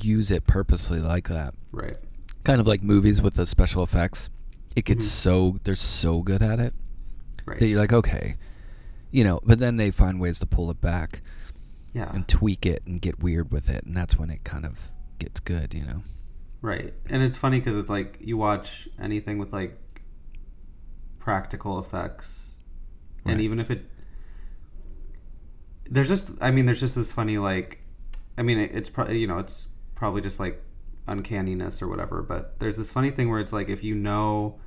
use 0.00 0.30
it 0.30 0.46
purposefully 0.46 1.00
like 1.00 1.28
that. 1.28 1.54
right. 1.72 1.96
Kind 2.44 2.60
of 2.60 2.66
like 2.66 2.82
movies 2.82 3.22
with 3.22 3.34
the 3.34 3.46
special 3.46 3.82
effects. 3.82 4.28
It 4.76 4.84
gets 4.84 5.06
Mhm. 5.06 5.08
so 5.08 5.58
they're 5.64 5.74
so 5.76 6.20
good 6.22 6.42
at 6.42 6.60
it 6.60 6.74
Right. 7.46 7.58
that 7.58 7.66
you're 7.66 7.78
like, 7.80 7.92
okay, 7.92 8.36
you 9.10 9.24
know. 9.24 9.40
But 9.46 9.60
then 9.60 9.76
they 9.76 9.90
find 9.90 10.20
ways 10.20 10.38
to 10.40 10.46
pull 10.46 10.70
it 10.70 10.80
back 10.80 11.22
yeah. 11.94 12.10
and 12.12 12.28
tweak 12.28 12.66
it 12.66 12.82
and 12.86 13.00
get 13.00 13.22
weird 13.22 13.50
with 13.50 13.70
it, 13.70 13.84
and 13.86 13.96
that's 13.96 14.18
when 14.18 14.28
it 14.30 14.44
kind 14.44 14.66
of 14.66 14.90
gets 15.18 15.40
good, 15.40 15.72
you 15.72 15.84
know. 15.86 16.02
Right. 16.60 16.92
And 17.06 17.22
it's 17.22 17.36
funny 17.38 17.60
because 17.60 17.76
it's 17.78 17.88
like 17.88 18.18
you 18.20 18.36
watch 18.36 18.88
anything 18.98 19.38
with 19.38 19.52
like 19.52 19.78
practical 21.24 21.78
effects, 21.78 22.60
and 23.24 23.40
even 23.40 23.58
if 23.58 23.70
it, 23.70 23.86
there's 25.90 26.08
just, 26.08 26.30
I 26.42 26.50
mean, 26.50 26.66
there's 26.66 26.80
just 26.80 26.94
this 26.94 27.10
funny 27.10 27.38
like, 27.38 27.80
I 28.36 28.42
mean, 28.42 28.58
it, 28.58 28.72
it's 28.74 28.90
probably 28.90 29.18
you 29.18 29.26
know 29.26 29.38
it's 29.38 29.68
probably 29.94 30.20
just 30.20 30.38
like 30.38 30.62
uncanniness 31.08 31.80
or 31.80 31.88
whatever, 31.88 32.22
but 32.22 32.60
there's 32.60 32.76
this 32.76 32.90
funny 32.90 33.10
thing 33.10 33.30
where 33.30 33.40
it's 33.40 33.54
like 33.54 33.70
if 33.70 33.82
you 33.82 33.94
know 33.94 34.60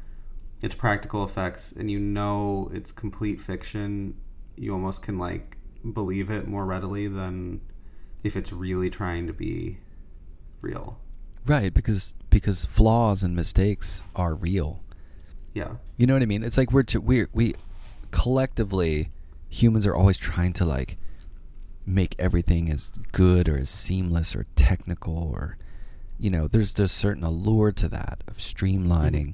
it's 0.64 0.74
practical 0.74 1.24
effects 1.24 1.72
and 1.74 1.92
you 1.92 2.00
know 2.00 2.72
it's 2.74 2.92
complete 2.92 3.40
fiction, 3.40 4.16
you 4.56 4.74
almost 4.74 5.04
can 5.04 5.20
like 5.20 5.58
believe 5.94 6.32
it 6.32 6.48
more 6.48 6.66
readily 6.66 7.08
than 7.08 7.62
if 8.24 8.36
it's 8.36 8.52
really 8.52 8.90
trying 8.90 9.28
to 9.28 9.34
be 9.34 9.78
real. 10.62 11.00
Right, 11.46 11.72
because 11.72 12.16
because 12.32 12.66
flaws 12.66 13.22
and 13.22 13.36
mistakes 13.36 14.04
are 14.16 14.34
real. 14.34 14.82
Yeah. 15.58 15.72
You 15.98 16.06
know 16.08 16.14
what 16.14 16.22
I 16.22 16.26
mean? 16.28 16.44
It's 16.44 16.58
like 16.58 16.72
we're 16.72 16.84
t- 16.84 16.98
we 17.00 17.26
we 17.34 17.56
collectively 18.12 19.10
humans 19.50 19.86
are 19.88 19.96
always 19.96 20.18
trying 20.18 20.54
to 20.54 20.66
like 20.66 20.98
make 21.86 22.16
everything 22.20 22.70
as 22.70 22.92
good 23.12 23.48
or 23.48 23.58
as 23.58 23.70
seamless 23.70 24.36
or 24.36 24.46
technical 24.56 25.18
or 25.18 25.58
you 26.20 26.30
know 26.30 26.48
there's 26.48 26.74
there's 26.74 26.92
certain 26.92 27.24
allure 27.24 27.72
to 27.72 27.88
that 27.88 28.24
of 28.28 28.36
streamlining 28.38 29.34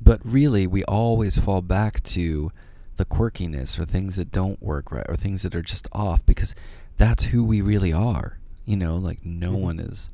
but 0.00 0.20
really 0.24 0.66
we 0.66 0.82
always 0.84 1.38
fall 1.38 1.60
back 1.60 2.02
to 2.02 2.50
the 2.96 3.04
quirkiness 3.04 3.78
or 3.78 3.84
things 3.84 4.16
that 4.16 4.30
don't 4.32 4.62
work 4.62 4.90
right 4.90 5.04
or 5.08 5.16
things 5.16 5.42
that 5.42 5.54
are 5.54 5.62
just 5.62 5.86
off 5.92 6.24
because 6.24 6.54
that's 6.96 7.24
who 7.26 7.44
we 7.44 7.60
really 7.60 7.92
are 7.92 8.38
you 8.64 8.76
know 8.76 8.96
like 8.96 9.24
no 9.24 9.52
Mhm. 9.52 9.60
one 9.60 9.78
is 9.80 10.08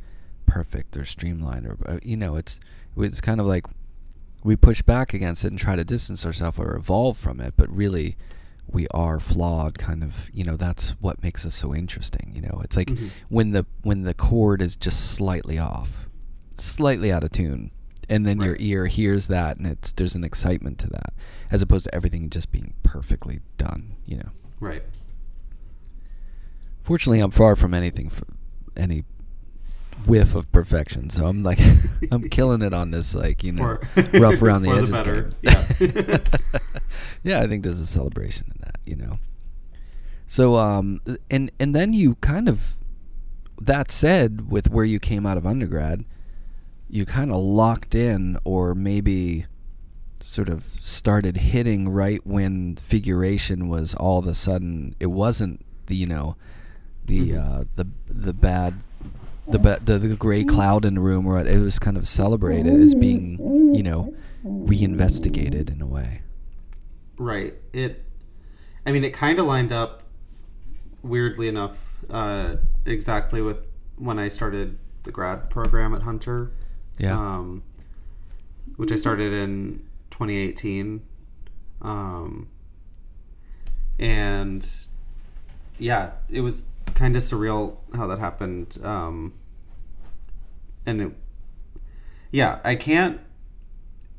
perfect 0.47 0.97
or 0.97 1.05
streamlined 1.05 1.67
or 1.67 1.77
uh, 1.87 1.99
you 2.03 2.17
know 2.17 2.35
it's 2.37 2.59
it's 2.97 3.21
kind 3.21 3.39
of 3.39 3.47
like 3.47 3.67
we 4.49 4.57
push 4.57 4.81
back 4.83 5.13
against 5.13 5.45
it 5.45 5.49
and 5.49 5.59
try 5.59 5.77
to 5.77 5.85
distance 5.85 6.25
ourselves 6.25 6.59
or 6.59 6.75
evolve 6.75 7.17
from 7.19 7.39
it 7.41 7.53
but 7.57 7.69
really 7.69 8.17
we 8.67 8.87
are 8.93 9.21
flawed 9.21 9.79
kind 9.79 10.03
of 10.03 10.31
you 10.33 10.43
know 10.45 10.57
that's 10.57 10.91
what 11.01 11.23
makes 11.23 11.45
us 11.45 11.55
so 11.55 11.75
interesting 11.75 12.33
you 12.35 12.41
know 12.41 12.61
it's 12.65 12.77
like 12.77 12.89
Mhm. 12.89 13.11
when 13.29 13.51
the 13.51 13.67
when 13.83 14.03
the 14.03 14.15
chord 14.15 14.63
is 14.63 14.75
just 14.77 15.11
slightly 15.11 15.59
off 15.59 16.09
slightly 16.57 17.13
out 17.13 17.25
of 17.25 17.31
tune 17.31 17.71
and 18.09 18.25
then 18.27 18.41
your 18.41 18.57
ear 18.59 18.87
hears 18.87 19.27
that 19.29 19.59
and 19.59 19.67
it's 19.67 19.93
there's 19.93 20.15
an 20.15 20.25
excitement 20.25 20.79
to 20.79 20.87
that 20.89 21.13
as 21.51 21.61
opposed 21.63 21.85
to 21.85 21.95
everything 21.95 22.31
just 22.31 22.51
being 22.51 22.73
perfectly 22.83 23.41
done 23.59 23.97
you 24.07 24.17
know 24.17 24.31
Right. 24.61 24.83
fortunately 26.83 27.21
i'm 27.21 27.31
far 27.31 27.55
from 27.57 27.75
anything 27.75 28.09
for 28.09 28.27
any 28.77 29.05
whiff 30.07 30.35
of 30.35 30.51
perfection 30.53 31.11
so 31.11 31.27
i'm 31.27 31.43
like 31.43 31.59
i'm 32.11 32.29
killing 32.29 32.63
it 32.63 32.73
on 32.73 32.91
this 32.91 33.15
like 33.15 33.43
you 33.45 33.53
know 33.53 33.79
rough 34.15 34.41
around 34.43 34.63
the 34.63 34.71
edges 34.71 35.01
game. 35.03 35.35
Yeah. 35.43 36.19
yeah, 37.23 37.41
I 37.43 37.47
think 37.47 37.63
there's 37.65 37.81
a 37.81 37.87
celebration 37.87 38.47
in 38.55 38.61
that, 38.63 38.79
you 38.87 38.97
know. 38.97 39.19
So 40.27 40.57
um 40.57 41.01
and 41.31 41.51
and 41.61 41.75
then 41.75 41.93
you 41.93 42.15
kind 42.17 42.49
of 42.49 42.77
that 43.61 43.91
said 43.91 44.51
with 44.51 44.71
where 44.71 44.85
you 44.85 44.99
came 45.01 45.27
out 45.27 45.37
of 45.37 45.47
undergrad, 45.47 46.05
you 46.89 47.05
kind 47.05 47.31
of 47.31 47.37
locked 47.39 47.95
in 47.95 48.39
or 48.45 48.75
maybe 48.75 49.47
sort 50.21 50.49
of 50.49 50.65
started 50.81 51.37
hitting 51.39 51.89
right 51.89 52.25
when 52.27 52.77
figuration 52.77 53.69
was 53.69 53.95
all 53.95 54.19
of 54.19 54.27
a 54.27 54.35
sudden 54.35 54.95
it 55.01 55.07
wasn't 55.07 55.65
the 55.87 55.95
you 55.97 56.07
know 56.07 56.37
the 57.05 57.31
Mhm. 57.31 57.39
uh 57.61 57.65
the 57.77 57.87
the 58.07 58.35
bad 58.35 58.75
the, 59.51 59.81
the 59.85 59.99
the 59.99 60.17
gray 60.17 60.45
cloud 60.45 60.85
in 60.85 60.95
the 60.95 61.01
room 61.01 61.25
where 61.25 61.39
it 61.39 61.59
was 61.59 61.79
kind 61.79 61.97
of 61.97 62.07
celebrated 62.07 62.81
as 62.81 62.95
being 62.95 63.39
you 63.75 63.83
know 63.83 64.15
reinvestigated 64.45 65.71
in 65.71 65.81
a 65.81 65.87
way 65.87 66.23
Right. 67.19 67.55
It. 67.73 68.05
I 68.87 68.93
mean, 68.93 69.05
it 69.05 69.13
kind 69.13 69.39
of 69.39 69.47
lined 69.47 69.73
up 69.73 70.05
weirdly 71.03 71.49
enough, 71.49 71.77
uh, 72.09 72.57
exactly 72.87 73.43
with 73.43 73.67
when 73.97 74.19
I 74.19 74.29
started 74.29 74.79
the 75.03 75.11
grad 75.13 75.51
program 75.51 75.95
at 75.95 76.03
Hunter. 76.03 76.53
Yeah. 76.99 77.15
Um, 77.15 77.63
which 78.77 78.93
I 78.93 78.97
started 78.97 79.33
in 79.33 79.85
2018. 80.11 81.03
Um, 81.83 82.49
and 83.99 84.67
yeah, 85.79 86.13
it 86.31 86.41
was 86.41 86.65
kind 86.95 87.17
of 87.17 87.23
surreal 87.23 87.77
how 87.95 88.07
that 88.07 88.21
happened. 88.21 88.79
Um, 88.83 89.35
and 90.89 91.01
it, 91.01 91.12
yeah, 92.32 92.61
I 92.64 92.74
can't 92.74 93.20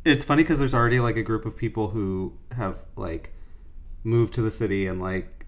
it's 0.06 0.24
funny 0.24 0.44
because 0.44 0.60
there's 0.60 0.74
already 0.74 1.00
like 1.00 1.18
a 1.18 1.24
group 1.24 1.46
of 1.46 1.56
people 1.56 1.90
who 1.90 2.38
have 2.56 2.86
like 2.96 3.34
moved 4.04 4.34
to 4.36 4.42
the 4.42 4.52
city 4.52 4.88
and 4.88 5.02
like 5.02 5.46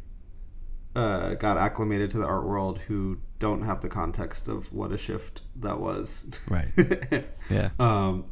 uh, 0.95 1.35
got 1.35 1.57
acclimated 1.57 2.09
to 2.09 2.17
the 2.17 2.25
art 2.25 2.45
world 2.45 2.79
who 2.79 3.17
don't 3.39 3.61
have 3.61 3.81
the 3.81 3.87
context 3.87 4.49
of 4.49 4.71
what 4.73 4.91
a 4.91 4.97
shift 4.97 5.41
that 5.55 5.79
was. 5.79 6.39
Right. 6.49 6.67
Yeah. 7.49 7.69
Um, 7.79 8.25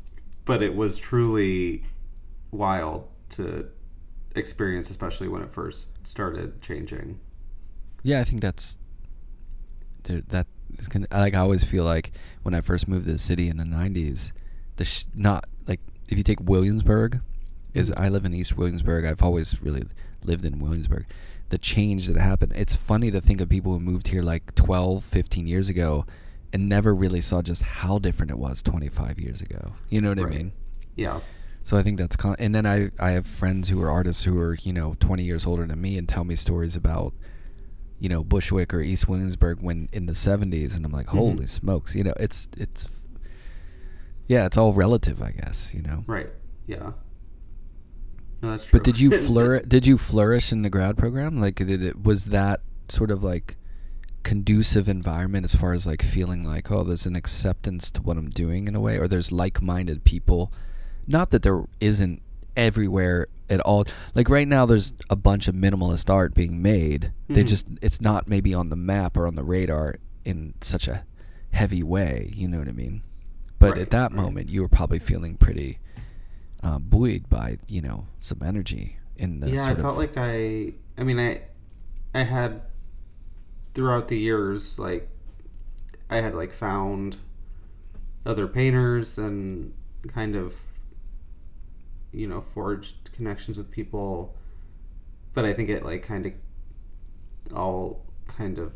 but 0.46 0.64
it 0.64 0.76
was 0.76 0.98
truly 0.98 1.84
wild 2.52 3.08
to 3.30 3.70
experience, 4.36 4.90
especially 4.90 5.28
when 5.28 5.42
it 5.42 5.52
first 5.52 6.08
started 6.08 6.62
changing. 6.62 7.20
Yeah, 8.04 8.22
I 8.22 8.24
think 8.24 8.42
that's 8.42 8.78
that 10.04 10.48
is 10.78 10.88
gonna 10.88 11.08
like 11.12 11.36
I 11.36 11.40
always 11.40 11.64
feel 11.64 11.84
like 11.84 12.12
when 12.44 12.54
I 12.54 12.62
first 12.62 12.88
moved 12.88 13.06
to 13.06 13.14
the 13.14 13.20
city 13.20 13.50
in 13.50 13.58
the 13.58 13.64
'90s, 13.64 14.32
the 14.76 14.86
sh- 14.86 15.06
not 15.16 15.46
like 15.68 15.80
if 16.10 16.18
you 16.18 16.24
take 16.24 16.40
Williamsburg, 16.42 17.22
is 17.74 17.92
mm-hmm. 17.92 18.02
I 18.02 18.10
live 18.10 18.26
in 18.26 18.34
East 18.34 18.58
Williamsburg. 18.58 19.06
I've 19.06 19.24
always 19.24 19.62
really 19.62 19.84
lived 20.24 20.46
in 20.46 20.60
Williamsburg. 20.60 21.06
The 21.50 21.58
change 21.58 22.08
that 22.08 22.20
happened. 22.20 22.54
It's 22.56 22.76
funny 22.76 23.10
to 23.12 23.22
think 23.22 23.42
of 23.42 23.50
people 23.50 23.74
who 23.74 23.80
moved 23.80 24.10
here 24.10 24.22
like 24.22 24.54
12, 24.54 25.04
15 25.04 25.48
years 25.48 25.68
ago, 25.68 26.06
and 26.54 26.70
never 26.70 26.94
really 26.94 27.22
saw 27.22 27.42
just 27.42 27.64
how 27.64 27.98
different 27.98 28.32
it 28.32 28.38
was 28.38 28.62
25 28.62 29.20
years 29.20 29.42
ago. 29.42 29.74
You 29.90 30.02
know 30.02 30.10
what 30.10 30.20
I 30.20 30.26
mean? 30.26 30.52
Yeah. 30.96 31.20
So 31.64 31.78
I 31.78 31.84
think 31.84 31.98
that's 31.98 32.16
con- 32.16 32.36
and 32.40 32.54
then 32.54 32.66
I 32.66 32.90
I 33.00 33.12
have 33.12 33.28
friends 33.28 33.70
who 33.70 33.82
are 33.82 33.90
artists 33.90 34.24
who 34.24 34.40
are 34.40 34.56
you 34.62 34.74
know 34.74 34.96
20 35.00 35.24
years 35.24 35.46
older 35.46 35.66
than 35.66 35.82
me 35.82 35.98
and 35.98 36.08
tell 36.08 36.24
me 36.24 36.36
stories 36.36 36.76
about 36.76 37.14
you 38.00 38.10
know 38.10 38.24
Bushwick 38.24 38.74
or 38.74 38.82
East 38.82 39.08
Williamsburg 39.08 39.60
when 39.62 39.90
in 39.92 40.06
the 40.06 40.14
70s 40.14 40.76
and 40.76 40.86
I'm 40.86 40.92
like 40.92 41.08
Mhm. 41.08 41.18
holy 41.18 41.46
smokes 41.48 41.96
you 41.96 42.04
know 42.04 42.14
it's 42.20 42.50
it's 42.58 42.88
yeah 44.28 44.46
it's 44.46 44.58
all 44.58 44.74
relative 44.74 45.22
I 45.22 45.32
guess 45.32 45.74
you 45.74 45.82
know 45.82 46.04
Right. 46.08 46.30
Yeah. 46.68 46.92
No, 48.42 48.52
that's 48.52 48.66
true. 48.66 48.80
but 48.80 48.86
did 48.86 49.00
you 49.00 49.18
flourish 49.28 49.64
did 49.68 49.86
you 49.86 49.98
flourish 49.98 50.52
in 50.52 50.62
the 50.62 50.70
grad 50.70 50.98
program 50.98 51.40
like 51.42 51.56
did 51.56 51.84
it 51.84 52.04
was 52.04 52.26
that 52.26 52.62
sort 52.88 53.12
of 53.12 53.24
like 53.24 53.56
conducive 54.24 54.88
environment 54.90 55.46
as 55.46 55.56
far 55.56 55.74
as 55.74 55.86
like 55.88 56.02
feeling 56.04 56.44
like 56.44 56.70
oh 56.72 56.84
there's 56.84 57.06
an 57.06 57.16
acceptance 57.16 57.90
to 57.92 58.02
what 58.02 58.18
I'm 58.18 58.30
doing 58.30 58.68
in 58.68 58.76
a 58.76 58.80
way 58.80 58.98
or 58.98 59.08
there's 59.08 59.32
like-minded 59.32 60.04
people 60.04 60.52
not 61.08 61.32
that 61.32 61.42
there 61.42 61.64
isn't 61.80 62.22
everywhere 62.56 63.28
at 63.50 63.60
all 63.62 63.86
like 64.16 64.30
right 64.30 64.48
now 64.48 64.66
there's 64.66 64.94
a 65.10 65.16
bunch 65.16 65.48
of 65.48 65.56
minimalist 65.56 66.10
art 66.14 66.34
being 66.34 66.62
made 66.62 67.12
they 67.28 67.44
Mhm. 67.44 67.48
just 67.48 67.68
it's 67.82 68.00
not 68.02 68.28
maybe 68.28 68.54
on 68.54 68.70
the 68.70 68.76
map 68.76 69.18
or 69.18 69.26
on 69.28 69.36
the 69.36 69.44
radar 69.44 69.96
in 70.26 70.54
such 70.62 70.88
a 70.88 71.04
heavy 71.52 71.82
way 71.84 72.32
you 72.36 72.48
know 72.48 72.60
what 72.60 72.68
I 72.68 72.72
mean 72.74 73.02
but 73.58 73.72
Right, 73.72 73.82
at 73.82 73.90
that 73.92 74.12
right. 74.12 74.22
moment 74.22 74.50
you 74.50 74.62
were 74.62 74.70
probably 74.70 75.00
feeling 75.00 75.36
pretty 75.36 75.80
uh, 76.62 76.78
buoyed 76.80 77.28
by 77.30 77.58
you 77.68 77.82
know 77.82 78.08
some 78.20 78.42
energy 78.44 78.98
in 79.18 79.40
the 79.42 79.50
yeah, 79.50 79.66
I 79.68 79.76
felt 79.76 79.98
like 79.98 80.14
I. 80.16 80.74
I 80.98 81.04
mean, 81.04 81.20
I, 81.20 81.42
I 82.14 82.24
had 82.24 82.62
throughout 83.74 84.08
the 84.08 84.18
years, 84.18 84.80
like, 84.80 85.10
I 86.10 86.18
had 86.22 86.36
like 86.36 86.54
found 86.54 87.18
other 88.26 88.48
painters 88.48 89.18
and 89.18 89.74
kind 90.08 90.36
of 90.38 90.62
you 92.14 92.28
know 92.28 92.42
forged 92.42 93.09
connections 93.20 93.58
with 93.58 93.70
people 93.70 94.34
but 95.34 95.44
i 95.44 95.54
think 95.54 95.68
it 95.68 95.84
like 95.84 96.02
kind 96.02 96.26
of 96.26 96.34
all 97.54 98.06
kind 98.28 98.58
of 98.58 98.72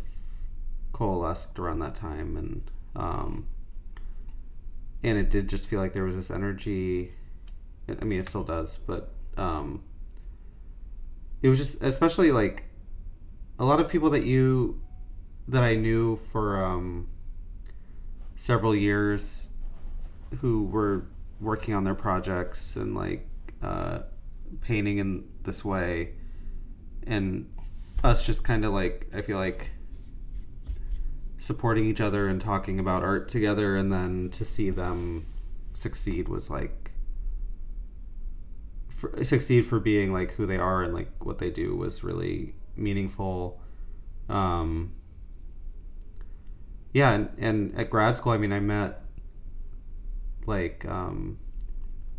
coalesced 0.91 1.58
around 1.58 1.80
that 1.80 1.96
time 1.96 2.36
and 2.36 2.70
um 2.98 3.48
and 5.02 5.18
it 5.18 5.30
did 5.30 5.48
just 5.48 5.68
feel 5.68 5.80
like 5.80 5.91
there 5.91 6.06
was 6.06 6.16
this 6.16 6.32
energy. 6.32 7.12
I 7.89 8.06
mean 8.06 8.20
it 8.20 8.28
still 8.28 8.44
does 8.44 8.78
but 8.78 9.14
um 9.38 9.84
it 11.41 11.48
was 11.48 11.58
just 11.58 11.82
especially 11.82 12.34
like 12.34 12.66
a 13.60 13.64
lot 13.64 13.80
of 13.80 13.88
people 13.88 14.10
that 14.12 14.24
you 14.24 14.82
that 15.48 15.64
i 15.64 15.76
knew 15.76 16.18
for 16.32 16.64
um 16.64 17.08
several 18.36 18.76
years 18.76 19.50
who 20.41 20.66
were 20.66 21.06
working 21.39 21.74
on 21.74 21.84
their 21.84 21.96
projects 21.96 22.76
and 22.76 22.96
like 22.96 23.28
uh, 23.62 24.00
painting 24.62 24.97
in 24.97 25.28
this 25.43 25.64
way. 25.64 26.14
And 27.06 27.54
us 28.04 28.26
just 28.26 28.43
kind 28.43 28.66
of 28.66 28.74
like 28.74 29.08
i 29.14 29.22
feel 29.22 29.38
like 29.38 29.72
supporting 31.38 31.86
each 31.86 32.01
other 32.01 32.28
and 32.28 32.39
talking 32.39 32.80
about 32.80 33.04
art 33.04 33.30
together 33.30 33.76
and 33.76 33.91
then 33.91 34.30
to 34.30 34.45
see 34.45 34.70
them 34.70 35.26
succeed 35.74 36.28
was 36.28 36.49
like 36.49 36.91
for, 38.89 39.24
succeed 39.24 39.66
for 39.66 39.80
being 39.80 40.14
like 40.14 40.32
who 40.32 40.45
they 40.45 40.58
are 40.58 40.84
and 40.84 40.93
like 40.93 41.26
what 41.26 41.39
they 41.39 41.49
do 41.49 41.76
was 41.76 42.04
really 42.04 42.56
meaningful. 42.76 43.60
Um 44.30 44.91
yeah 46.93 47.12
and, 47.12 47.30
and 47.38 47.76
at 47.78 47.89
grad 47.89 48.16
school 48.16 48.32
i 48.32 48.38
mean 48.38 48.54
i 48.54 48.60
met 48.60 49.01
like 50.45 50.86
um 50.86 51.39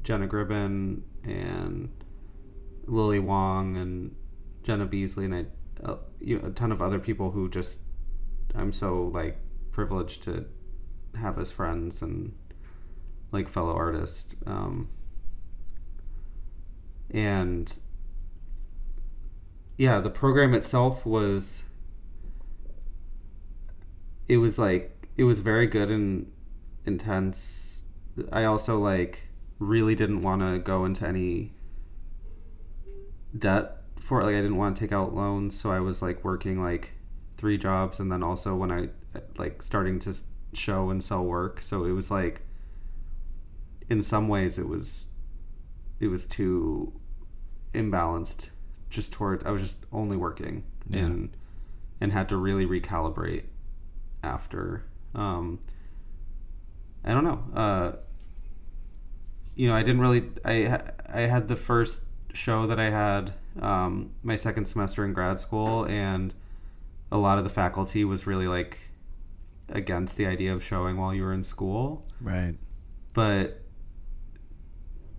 Jenna 0.03 0.27
Gribbon 0.27 1.01
and 1.23 1.89
lily 2.87 3.19
wong 3.19 3.77
and 3.77 4.15
jenna 4.63 4.87
beasley 4.87 5.25
and 5.25 5.35
i 5.35 5.45
uh, 5.85 5.97
you 6.21 6.39
know, 6.39 6.49
a 6.49 6.51
ton 6.51 6.73
of 6.73 6.81
other 6.81 6.99
people 6.99 7.31
who 7.31 7.49
just 7.49 7.81
i'm 8.55 8.73
so 8.73 9.11
like 9.13 9.37
privileged 9.73 10.23
to 10.23 10.45
have 11.19 11.39
as 11.39 11.51
friends 11.51 12.03
and 12.03 12.35
like 13.33 13.49
fellow 13.49 13.75
artists 13.75 14.37
um 14.47 14.89
and 17.11 17.77
yeah 19.77 20.01
the 20.01 20.11
program 20.11 20.55
itself 20.55 21.05
was 21.05 21.65
it 24.29 24.39
was 24.39 24.59
like 24.59 25.09
it 25.17 25.25
was 25.25 25.41
very 25.41 25.67
good 25.67 25.91
and 25.91 26.31
intense. 26.87 27.83
I 28.33 28.45
also 28.45 28.79
like 28.79 29.29
really 29.59 29.95
didn't 29.95 30.23
want 30.23 30.43
to 30.43 30.59
go 30.59 30.85
into 30.85 31.07
any 31.07 31.53
debt 33.37 33.79
for 33.99 34.21
it 34.21 34.25
like 34.25 34.35
i 34.35 34.41
didn't 34.41 34.57
want 34.57 34.77
to 34.77 34.81
take 34.81 34.93
out 34.93 35.15
loans 35.15 35.59
so 35.59 35.71
i 35.71 35.81
was 35.81 36.01
like 36.03 36.23
working 36.25 36.63
like 36.63 36.93
three 37.37 37.57
jobs 37.59 37.99
and 37.99 38.11
then 38.13 38.23
also 38.23 38.55
when 38.55 38.71
i 38.71 38.89
like 39.39 39.63
starting 39.63 39.99
to 39.99 40.15
show 40.53 40.91
and 40.91 41.03
sell 41.03 41.25
work 41.25 41.61
so 41.61 41.85
it 41.85 41.93
was 41.93 42.11
like 42.11 42.43
in 43.91 44.03
some 44.03 44.29
ways 44.29 44.59
it 44.59 44.69
was 44.69 45.07
it 46.01 46.09
was 46.09 46.27
too 46.27 46.93
imbalanced 47.73 48.51
just 48.89 49.13
toward 49.13 49.45
I 49.45 49.51
was 49.51 49.61
just 49.63 49.79
only 49.93 50.17
working 50.17 50.63
Yeah. 50.89 51.01
and 51.01 51.37
and 52.01 52.13
had 52.13 52.29
to 52.29 52.37
really 52.37 52.65
recalibrate 52.67 53.45
after 54.23 54.85
um 55.15 55.59
I 57.05 57.13
don't 57.13 57.25
know 57.25 57.45
uh 57.55 57.93
you 59.57 59.67
know 59.67 59.75
I 59.75 59.83
didn't 59.83 60.01
really 60.01 60.31
I 60.45 60.81
I 61.13 61.21
had 61.23 61.49
the 61.49 61.57
first 61.57 62.03
show 62.35 62.67
that 62.67 62.79
I 62.79 62.91
had 62.91 63.33
um 63.61 64.11
my 64.23 64.37
second 64.37 64.67
semester 64.67 65.05
in 65.05 65.13
grad 65.15 65.39
school 65.41 65.85
and 65.87 66.35
a 67.13 67.17
lot 67.17 67.39
of 67.39 67.45
the 67.45 67.51
faculty 67.51 68.05
was 68.05 68.27
really 68.27 68.49
like 68.49 68.79
against 69.69 70.17
the 70.17 70.27
idea 70.27 70.53
of 70.53 70.63
showing 70.63 70.97
while 70.97 71.15
you 71.15 71.23
were 71.23 71.33
in 71.33 71.45
school 71.45 72.05
Right. 72.21 72.55
but 73.13 73.61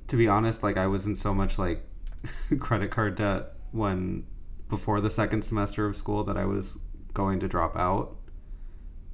to 0.10 0.18
be 0.18 0.28
honest 0.28 0.62
like 0.62 0.78
i 0.78 0.86
was 0.88 1.08
in 1.08 1.16
so 1.16 1.34
much 1.34 1.58
like 1.58 1.84
credit 2.60 2.92
card 2.92 3.16
debt 3.16 3.54
when 3.72 4.26
before 4.70 5.00
the 5.02 5.10
second 5.10 5.42
semester 5.44 5.86
of 5.88 5.96
school 5.96 6.24
that 6.26 6.38
i 6.38 6.46
was 6.46 6.78
going 7.14 7.40
to 7.40 7.48
drop 7.48 7.76
out 7.78 8.18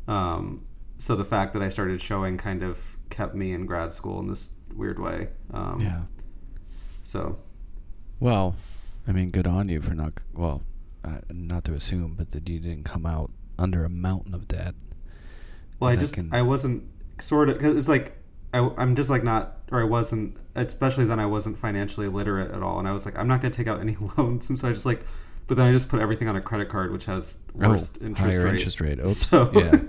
um, 0.08 0.66
so 0.98 1.16
the 1.16 1.24
fact 1.26 1.54
that 1.54 1.62
i 1.62 1.70
started 1.70 2.02
showing 2.02 2.38
kind 2.38 2.64
of 2.64 2.98
kept 3.12 3.36
me 3.36 3.54
in 3.54 3.66
grad 3.68 3.94
school 3.94 4.20
in 4.20 4.28
this 4.28 4.50
weird 4.76 4.98
way 5.00 5.28
um, 5.54 5.80
Yeah. 5.80 6.02
so 7.04 7.38
Well, 8.22 8.56
I 9.08 9.12
mean, 9.12 9.32
good 9.32 9.48
on 9.48 9.68
you 9.68 9.82
for 9.82 9.94
not. 9.94 10.14
Well, 10.34 10.64
uh, 11.04 11.18
not 11.30 11.66
to 11.66 11.74
assume, 11.74 12.16
but 12.18 12.32
that 12.32 12.48
you 12.48 12.60
didn't 12.60 12.86
come 12.86 13.06
out 13.06 13.32
under 13.60 13.84
a 13.84 13.90
mountain 13.90 14.34
of 14.34 14.48
debt. 14.48 14.74
well 15.80 15.90
i 15.92 15.96
just 15.96 16.14
can- 16.16 16.30
i 16.34 16.42
wasn't 16.42 16.84
sort 17.20 17.48
of 17.50 17.58
because 17.58 17.76
it's 17.78 17.88
like 17.88 18.14
I, 18.54 18.70
i'm 18.78 18.96
just 18.96 19.08
like 19.10 19.24
not 19.24 19.58
or 19.72 19.80
i 19.82 19.84
wasn't 19.84 20.36
especially 20.56 21.06
then 21.06 21.20
i 21.20 21.26
wasn't 21.28 21.58
financially 21.60 22.08
literate 22.08 22.50
at 22.52 22.64
all 22.64 22.80
and 22.80 22.88
i 22.88 22.92
was 22.92 23.06
like 23.06 23.16
i'm 23.20 23.28
not 23.28 23.40
going 23.42 23.52
to 23.52 23.58
take 23.58 23.68
out 23.68 23.80
any 23.80 23.96
loans 24.18 24.50
and 24.50 24.58
so 24.58 24.68
i 24.68 24.72
just 24.72 24.86
like 24.86 25.06
but 25.48 25.58
then 25.58 25.68
i 25.68 25.72
just 25.72 25.90
put 25.90 26.00
everything 26.02 26.28
on 26.28 26.36
a 26.36 26.42
credit 26.42 26.70
card 26.70 26.92
which 26.92 27.06
has 27.06 27.38
worst 27.54 27.98
oh, 28.02 28.06
interest 28.06 28.20
higher 28.38 28.46
rate. 28.46 28.54
interest 28.54 28.82
rate. 28.82 29.00
Oops. 29.00 29.28
So- 29.28 29.52
Yeah. 29.54 29.80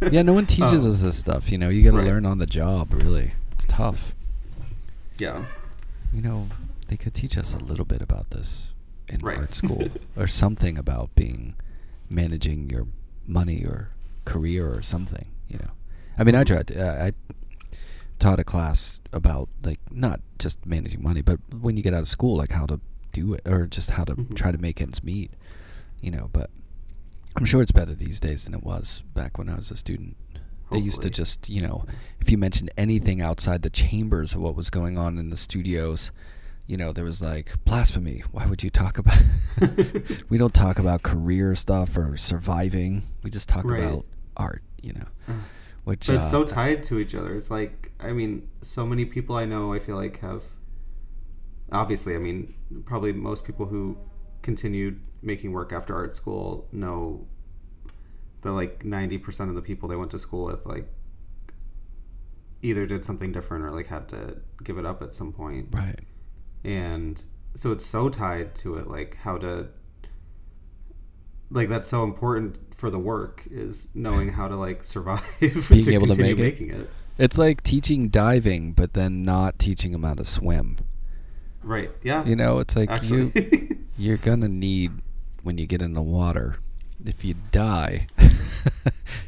Yeah. 0.12 0.22
No 0.22 0.32
one 0.32 0.46
teaches 0.46 0.84
Um, 0.84 0.92
us 0.92 1.02
this 1.02 1.18
stuff. 1.18 1.50
You 1.50 1.58
know, 1.58 1.68
you 1.70 1.82
got 1.82 1.90
to 1.90 1.96
right. 1.98 2.06
learn 2.06 2.24
on 2.24 2.38
the 2.38 2.46
job. 2.46 2.92
Really, 2.94 3.32
it's 3.52 3.66
tough. 3.66 4.14
yeah 5.18 5.42
You 6.12 6.22
know, 6.22 6.46
they 6.88 6.96
could 6.96 7.14
teach 7.14 7.38
us 7.38 7.54
a 7.54 7.58
little 7.58 7.84
bit 7.84 8.02
about 8.02 8.30
this 8.30 8.72
in 9.08 9.20
Right. 9.20 9.38
art 9.38 9.54
school, 9.54 9.90
or 10.16 10.26
something 10.26 10.76
about 10.76 11.14
being 11.14 11.54
managing 12.10 12.68
your 12.70 12.86
money 13.26 13.64
or 13.64 13.90
career 14.24 14.72
or 14.72 14.82
something. 14.82 15.28
You 15.48 15.58
know, 15.58 15.70
I 16.18 16.24
mean, 16.24 16.34
I 16.34 16.44
tried. 16.44 16.76
Uh, 16.76 16.84
I 17.08 17.12
taught 18.18 18.40
a 18.40 18.44
class 18.44 19.00
about 19.12 19.48
like 19.62 19.78
not 19.90 20.20
just 20.38 20.64
managing 20.66 21.02
money, 21.02 21.22
but 21.22 21.38
when 21.60 21.76
you 21.76 21.82
get 21.82 21.94
out 21.94 22.00
of 22.00 22.08
school, 22.08 22.36
like 22.36 22.50
how 22.52 22.66
to 22.66 22.80
do 23.12 23.34
it, 23.34 23.42
or 23.46 23.66
just 23.66 23.90
how 23.92 24.04
to 24.04 24.14
Mhm. 24.16 24.34
try 24.34 24.52
to 24.52 24.58
make 24.58 24.80
ends 24.82 25.02
meet. 25.04 25.30
You 26.00 26.10
know, 26.10 26.28
but 26.32 26.50
I'm 27.36 27.44
sure 27.44 27.62
it's 27.62 27.72
better 27.72 27.94
these 27.94 28.20
days 28.20 28.44
than 28.44 28.54
it 28.54 28.62
was 28.62 29.02
back 29.14 29.38
when 29.38 29.48
I 29.48 29.56
was 29.56 29.70
a 29.70 29.76
student. 29.76 30.16
They 30.70 30.78
used 30.78 31.00
to 31.02 31.08
just, 31.10 31.48
you 31.48 31.62
know, 31.62 31.86
if 32.20 32.30
you 32.30 32.36
mentioned 32.36 32.70
anything 32.76 33.22
outside 33.22 33.62
the 33.62 33.70
chambers 33.70 34.34
of 34.34 34.40
what 34.42 34.54
was 34.54 34.68
going 34.68 34.98
on 34.98 35.16
in 35.16 35.30
the 35.30 35.36
studios, 35.36 36.12
you 36.68 36.76
know, 36.76 36.92
there 36.92 37.04
was 37.04 37.20
like 37.20 37.52
blasphemy. 37.64 38.22
Why 38.30 38.46
would 38.46 38.62
you 38.62 38.70
talk 38.70 38.98
about? 38.98 39.20
we 40.28 40.38
don't 40.38 40.54
talk 40.54 40.78
about 40.78 41.02
career 41.02 41.56
stuff 41.56 41.96
or 41.96 42.16
surviving. 42.16 43.02
We 43.24 43.30
just 43.30 43.48
talk 43.48 43.64
Right. 43.64 43.80
about 43.82 44.04
art, 44.36 44.62
you 44.80 44.92
know, 44.92 45.06
Uh, 45.28 45.32
which 45.84 46.06
but 46.06 46.16
it's 46.16 46.30
so 46.30 46.42
uh, 46.44 46.46
tied 46.46 46.82
to 46.84 46.98
each 46.98 47.14
other 47.14 47.34
it's 47.34 47.50
like 47.50 47.90
i 47.98 48.12
mean 48.12 48.46
so 48.60 48.84
many 48.86 49.04
people 49.06 49.34
i 49.36 49.44
know 49.46 49.72
i 49.72 49.78
feel 49.78 49.96
like 49.96 50.20
have 50.20 50.42
obviously 51.72 52.14
i 52.14 52.18
mean 52.18 52.52
probably 52.84 53.10
most 53.12 53.42
people 53.44 53.64
who 53.66 53.96
continued 54.42 55.00
making 55.22 55.50
work 55.50 55.72
after 55.72 55.94
art 55.96 56.14
school 56.14 56.68
know 56.72 57.26
that 58.42 58.52
like 58.52 58.84
90% 58.84 59.48
of 59.48 59.54
the 59.56 59.62
people 59.62 59.88
they 59.88 59.96
went 59.96 60.10
to 60.12 60.18
school 60.18 60.44
with 60.44 60.66
like 60.66 60.86
either 62.62 62.86
did 62.86 63.04
something 63.04 63.32
different 63.32 63.64
or 63.64 63.70
like 63.70 63.86
had 63.86 64.08
to 64.08 64.36
give 64.62 64.78
it 64.78 64.84
up 64.86 65.02
at 65.02 65.14
some 65.14 65.32
point 65.32 65.68
right. 65.72 66.00
And 66.64 67.22
so 67.54 67.72
it's 67.72 67.86
so 67.86 68.08
tied 68.08 68.54
to 68.56 68.76
it 68.76 68.86
like 68.88 69.16
how 69.16 69.36
to 69.38 69.68
like 71.50 71.68
that's 71.68 71.88
so 71.88 72.04
important 72.04 72.58
for 72.74 72.90
the 72.90 72.98
work 72.98 73.44
is 73.50 73.88
knowing 73.94 74.28
how 74.28 74.46
to 74.48 74.56
like 74.56 74.84
survive 74.84 75.22
Being 75.40 75.88
able 75.92 76.06
to 76.08 76.14
make 76.16 76.38
it. 76.38 76.42
making 76.42 76.70
it. 76.70 76.88
It's 77.16 77.36
like 77.36 77.62
teaching 77.64 78.08
diving, 78.10 78.72
but 78.72 78.92
then 78.92 79.24
not 79.24 79.58
teaching 79.58 79.90
them 79.92 80.04
how 80.04 80.14
to 80.14 80.24
swim. 80.24 80.78
right 81.62 81.90
yeah 82.02 82.24
You 82.24 82.36
know, 82.36 82.58
it's 82.58 82.76
like 82.76 82.90
actually 82.90 83.32
you 83.34 83.78
you're 83.98 84.16
gonna 84.18 84.48
need 84.48 84.92
when 85.42 85.58
you 85.58 85.66
get 85.66 85.82
in 85.82 85.94
the 85.94 86.02
water. 86.02 86.56
If 87.04 87.24
you 87.24 87.34
die, 87.52 88.08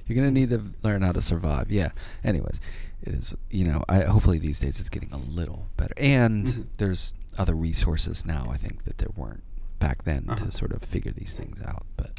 you're 0.07 0.16
gonna 0.16 0.31
need 0.31 0.51
to 0.51 0.62
learn 0.83 1.03
how 1.03 1.12
to 1.12 1.22
survive. 1.22 1.70
Yeah. 1.70 1.91
Anyways, 2.24 2.61
it 3.03 3.14
is. 3.14 3.35
You 3.51 3.64
know, 3.66 3.85
I 3.89 4.01
hopefully 4.01 4.39
these 4.41 4.59
days 4.61 4.81
it's 4.81 4.89
getting 4.89 5.12
a 5.12 5.16
little 5.18 5.66
better, 5.76 5.95
and 5.97 6.47
Mhm. 6.47 6.66
there's 6.78 7.14
other 7.41 7.55
resources 7.55 8.24
now. 8.24 8.43
I 8.51 8.57
think 8.64 8.84
that 8.84 8.99
there 8.99 9.12
weren't 9.16 9.43
back 9.78 10.05
then 10.05 10.22
Uh-huh. 10.28 10.36
to 10.47 10.53
sort 10.53 10.72
of 10.72 10.82
figure 10.82 11.12
these 11.12 11.34
things 11.34 11.59
out. 11.72 11.86
But 11.97 12.12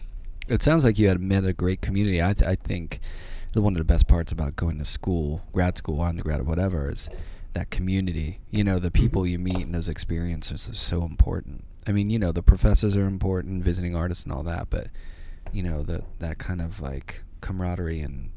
it 0.48 0.62
sounds 0.64 0.84
like 0.84 0.98
you 1.00 1.08
had 1.08 1.22
met 1.22 1.44
a 1.46 1.54
great 1.54 1.82
community. 1.82 2.20
I 2.22 2.34
th- 2.34 2.50
I 2.50 2.56
think 2.56 3.00
the 3.54 3.62
one 3.62 3.74
of 3.74 3.78
the 3.78 3.84
best 3.94 4.08
parts 4.08 4.32
about 4.32 4.56
going 4.56 4.78
to 4.80 4.86
school, 4.86 5.42
grad 5.54 5.78
school, 5.78 6.02
undergrad, 6.02 6.40
or 6.40 6.44
whatever, 6.44 6.90
is 6.90 7.10
that 7.54 7.70
community. 7.70 8.40
You 8.50 8.64
know, 8.64 8.80
the 8.80 8.92
people 8.92 9.28
you 9.28 9.38
meet 9.40 9.64
and 9.66 9.76
those 9.76 9.90
experiences 9.90 10.70
are 10.70 10.76
so 10.92 11.04
important. 11.04 11.66
I 11.88 11.92
mean, 11.92 12.10
you 12.10 12.18
know, 12.20 12.32
the 12.32 12.44
professors 12.44 12.96
are 12.98 13.08
important, 13.08 13.64
visiting 13.64 13.96
artists 13.96 14.24
and 14.26 14.34
all 14.34 14.44
that, 14.44 14.70
but 14.70 14.88
you 15.52 15.62
know, 15.64 15.84
the 15.84 16.04
that 16.20 16.38
kind 16.38 16.62
of 16.62 16.80
like 16.82 17.24
camaraderie 17.42 18.00
and 18.02 18.32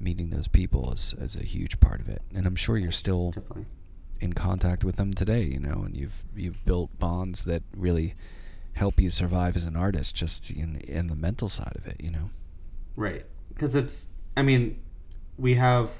meeting 0.00 0.30
those 0.30 0.48
people 0.48 0.92
is 0.92 1.14
is 1.18 1.36
a 1.36 1.44
huge 1.44 1.80
part 1.80 2.00
of 2.00 2.08
it. 2.08 2.22
And 2.34 2.46
I'm 2.46 2.56
sure 2.56 2.76
you're 2.76 2.90
still 2.90 3.30
definitely 3.32 3.66
in 4.20 4.32
contact 4.32 4.84
with 4.84 4.96
them 4.96 5.14
today, 5.14 5.42
you 5.42 5.60
know, 5.60 5.82
and 5.84 5.96
you've 5.96 6.24
you've 6.34 6.64
built 6.64 6.96
bonds 6.98 7.44
that 7.44 7.62
really 7.76 8.14
help 8.74 9.00
you 9.00 9.10
survive 9.10 9.56
as 9.56 9.66
an 9.66 9.76
artist, 9.76 10.14
just 10.14 10.50
in 10.50 10.76
in 10.76 11.08
the 11.08 11.16
mental 11.16 11.48
side 11.48 11.74
of 11.76 11.86
it, 11.86 11.96
you 12.00 12.10
know. 12.10 12.30
Right. 12.96 13.24
Because 13.48 13.74
it's, 13.74 14.08
I 14.36 14.42
mean, 14.42 14.80
we 15.36 15.54
have 15.54 15.90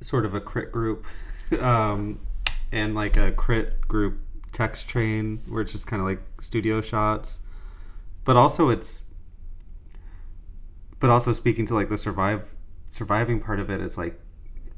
sort 0.00 0.24
of 0.24 0.34
a 0.34 0.40
crit 0.40 0.72
group 0.72 1.06
um, 1.60 2.20
and 2.72 2.94
like 2.94 3.16
a 3.16 3.30
crit 3.30 3.80
group 3.86 4.18
text 4.50 4.88
train 4.88 5.40
where 5.48 5.62
it's 5.62 5.72
just 5.72 5.86
kind 5.86 6.00
of 6.00 6.06
like 6.06 6.20
studio 6.40 6.80
shots. 6.80 7.40
But 8.24 8.36
also 8.36 8.70
it's, 8.70 9.04
but 10.98 11.10
also 11.10 11.32
speaking 11.32 11.64
to 11.66 11.74
like 11.74 11.88
the 11.88 11.98
survive 11.98 12.54
surviving 12.88 13.40
part 13.40 13.60
of 13.60 13.70
it, 13.70 13.80
it's 13.80 13.96
like, 13.96 14.20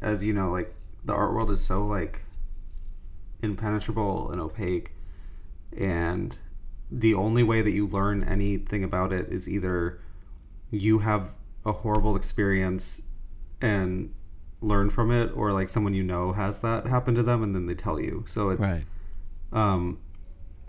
as 0.03 0.23
you 0.23 0.33
know, 0.33 0.51
like 0.51 0.73
the 1.05 1.13
art 1.15 1.33
world 1.35 1.51
is 1.51 1.61
so 1.61 1.85
like 1.87 2.25
impenetrable 3.43 4.31
and 4.31 4.41
opaque 4.41 4.93
and 5.77 6.39
the 6.91 7.15
only 7.15 7.43
way 7.43 7.63
that 7.63 7.73
you 7.73 7.87
learn 7.87 8.23
anything 8.25 8.85
about 8.85 9.13
it 9.13 9.29
is 9.33 9.49
either 9.49 9.99
you 10.71 10.99
have 11.01 11.35
a 11.65 11.73
horrible 11.73 12.15
experience 12.17 13.01
and 13.61 14.13
learn 14.61 14.91
from 14.91 15.11
it 15.11 15.33
or 15.35 15.53
like 15.53 15.69
someone 15.69 15.95
you 15.95 16.03
know 16.05 16.33
has 16.33 16.61
that 16.61 16.87
happen 16.87 17.15
to 17.15 17.23
them 17.23 17.43
and 17.43 17.55
then 17.55 17.67
they 17.67 17.75
tell 17.75 17.99
you 18.01 18.23
so 18.29 18.51
it's 18.51 18.61
Right. 18.61 18.85
um 19.53 19.99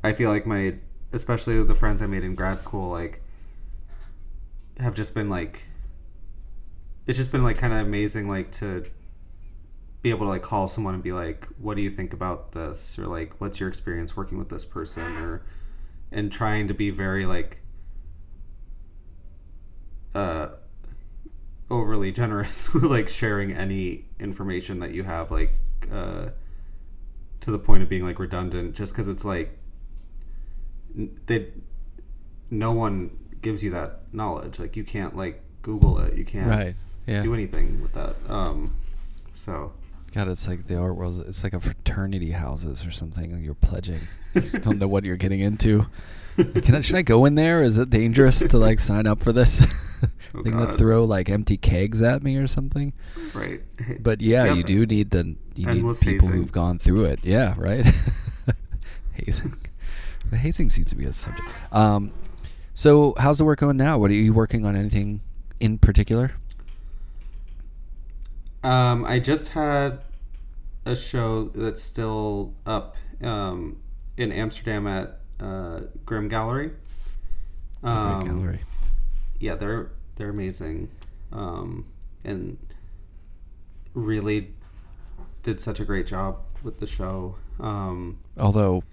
i 0.03 0.13
feel 0.13 0.29
like 0.31 0.47
my 0.47 0.75
especially 1.11 1.61
the 1.63 1.75
friends 1.75 2.01
i 2.01 2.07
made 2.07 2.23
in 2.23 2.33
grad 2.33 2.59
school 2.59 2.89
like 2.89 3.21
have 4.79 4.95
just 4.95 5.13
been 5.13 5.29
like 5.29 5.67
it's 7.05 7.17
just 7.17 7.31
been 7.31 7.43
like 7.43 7.57
kind 7.59 7.73
of 7.73 7.85
amazing 7.85 8.27
like 8.27 8.51
to 8.53 8.83
be 10.03 10.09
able 10.11 10.25
to 10.27 10.29
like 10.29 10.43
call 10.43 10.67
someone 10.67 10.93
and 10.93 11.01
be 11.01 11.11
like 11.13 11.47
what 11.57 11.75
do 11.75 11.81
you 11.81 11.89
think 11.89 12.13
about 12.13 12.51
this? 12.51 12.99
or 12.99 13.07
like 13.07 13.39
what's 13.41 13.59
your 13.59 13.67
experience 13.69 14.15
working 14.15 14.37
with 14.37 14.49
this 14.49 14.65
person? 14.65 15.17
or 15.17 15.41
and 16.11 16.31
trying 16.31 16.67
to 16.67 16.73
be 16.75 16.91
very 16.91 17.25
like 17.25 17.57
uh 20.13 20.49
overly 21.71 22.11
generous 22.11 22.71
with 22.73 22.83
like 22.83 23.09
sharing 23.09 23.51
any 23.53 24.05
information 24.19 24.79
that 24.79 24.91
you 24.91 25.01
have 25.03 25.31
like 25.31 25.53
uh 25.91 26.29
to 27.39 27.51
the 27.51 27.57
point 27.59 27.81
of 27.81 27.89
being 27.89 28.03
like 28.05 28.19
redundant 28.19 28.75
just 28.75 28.93
because 28.93 29.07
it's 29.07 29.25
like 29.25 29.57
that 31.25 31.51
no 32.51 32.71
one 32.71 33.09
gives 33.41 33.63
you 33.63 33.71
that 33.71 34.01
knowledge. 34.13 34.59
Like 34.59 34.77
you 34.77 34.83
can't 34.83 35.15
like 35.17 35.41
google 35.63 35.97
it. 35.99 36.15
You 36.15 36.23
can't 36.23 36.47
Right. 36.49 36.75
Yeah. 37.07 37.23
do 37.23 37.33
anything 37.33 37.81
with 37.81 37.93
that. 37.93 38.15
Um 38.29 38.75
so 39.33 39.73
God, 40.13 40.27
it's 40.27 40.47
like 40.47 40.65
the 40.67 40.77
art 40.77 40.95
world. 40.95 41.23
It's 41.27 41.43
like 41.43 41.53
a 41.53 41.59
fraternity 41.59 42.31
houses 42.31 42.85
or 42.85 42.91
something. 42.91 43.31
and 43.31 43.43
You're 43.43 43.55
pledging. 43.55 43.99
You 44.35 44.59
don't 44.59 44.77
know 44.79 44.87
what 44.87 45.03
you're 45.05 45.17
getting 45.17 45.39
into. 45.39 45.87
Can 46.37 46.75
I, 46.75 46.81
should 46.81 46.95
I 46.95 47.01
go 47.03 47.25
in 47.25 47.35
there? 47.35 47.61
Is 47.63 47.77
it 47.77 47.89
dangerous 47.91 48.39
to 48.47 48.57
like 48.57 48.79
sign 48.79 49.05
up 49.07 49.21
for 49.23 49.31
this? 49.31 49.61
Oh, 50.35 50.41
They're 50.41 50.51
gonna 50.51 50.73
throw 50.73 51.03
like 51.05 51.29
empty 51.29 51.57
kegs 51.57 52.01
at 52.01 52.23
me 52.23 52.37
or 52.37 52.47
something. 52.47 52.91
right 53.35 53.61
But 54.01 54.19
yeah, 54.21 54.45
Yep. 54.45 54.55
you 54.57 54.63
do 54.63 54.85
need 54.87 55.09
the 55.11 55.35
you 55.55 55.67
need 55.67 55.75
people 55.99 56.27
hazing. 56.27 56.29
who've 56.31 56.51
gone 56.51 56.79
through 56.79 57.05
it. 57.05 57.19
Yeah, 57.23 57.53
right. 57.57 57.85
hazing. 59.13 59.53
The 60.31 60.37
hazing 60.37 60.69
seems 60.69 60.87
to 60.89 60.95
be 60.95 61.05
a 61.05 61.13
subject. 61.13 61.47
Um, 61.71 62.11
so 62.73 63.13
how's 63.19 63.37
the 63.37 63.45
work 63.45 63.59
going 63.59 63.77
now? 63.77 63.97
What 63.99 64.09
are 64.09 64.15
you 64.15 64.33
working 64.33 64.65
on? 64.65 64.75
Anything 64.75 65.21
in 65.59 65.77
particular? 65.77 66.31
Um, 68.63 69.05
I 69.05 69.19
just 69.19 69.49
had 69.49 69.99
a 70.85 70.95
show 70.95 71.45
that's 71.45 71.81
still 71.81 72.53
up 72.65 72.95
um, 73.21 73.81
in 74.17 74.31
Amsterdam 74.31 74.87
at 74.87 75.19
uh, 75.39 75.81
GRIMM 76.05 76.29
Gallery. 76.29 76.71
A 77.83 77.91
great 77.91 77.93
Um, 77.95 78.19
gallery. 78.37 78.59
Yeah, 79.39 79.55
they're 79.55 79.89
they're 80.15 80.29
amazing, 80.29 80.89
um, 81.33 81.85
and 82.23 82.57
really 83.93 84.53
did 85.41 85.59
such 85.59 85.79
a 85.81 85.85
great 85.85 86.07
job 86.07 86.37
with 86.63 86.79
the 86.79 86.87
show. 86.87 87.35
Um, 87.59 88.19
Although, 88.37 88.83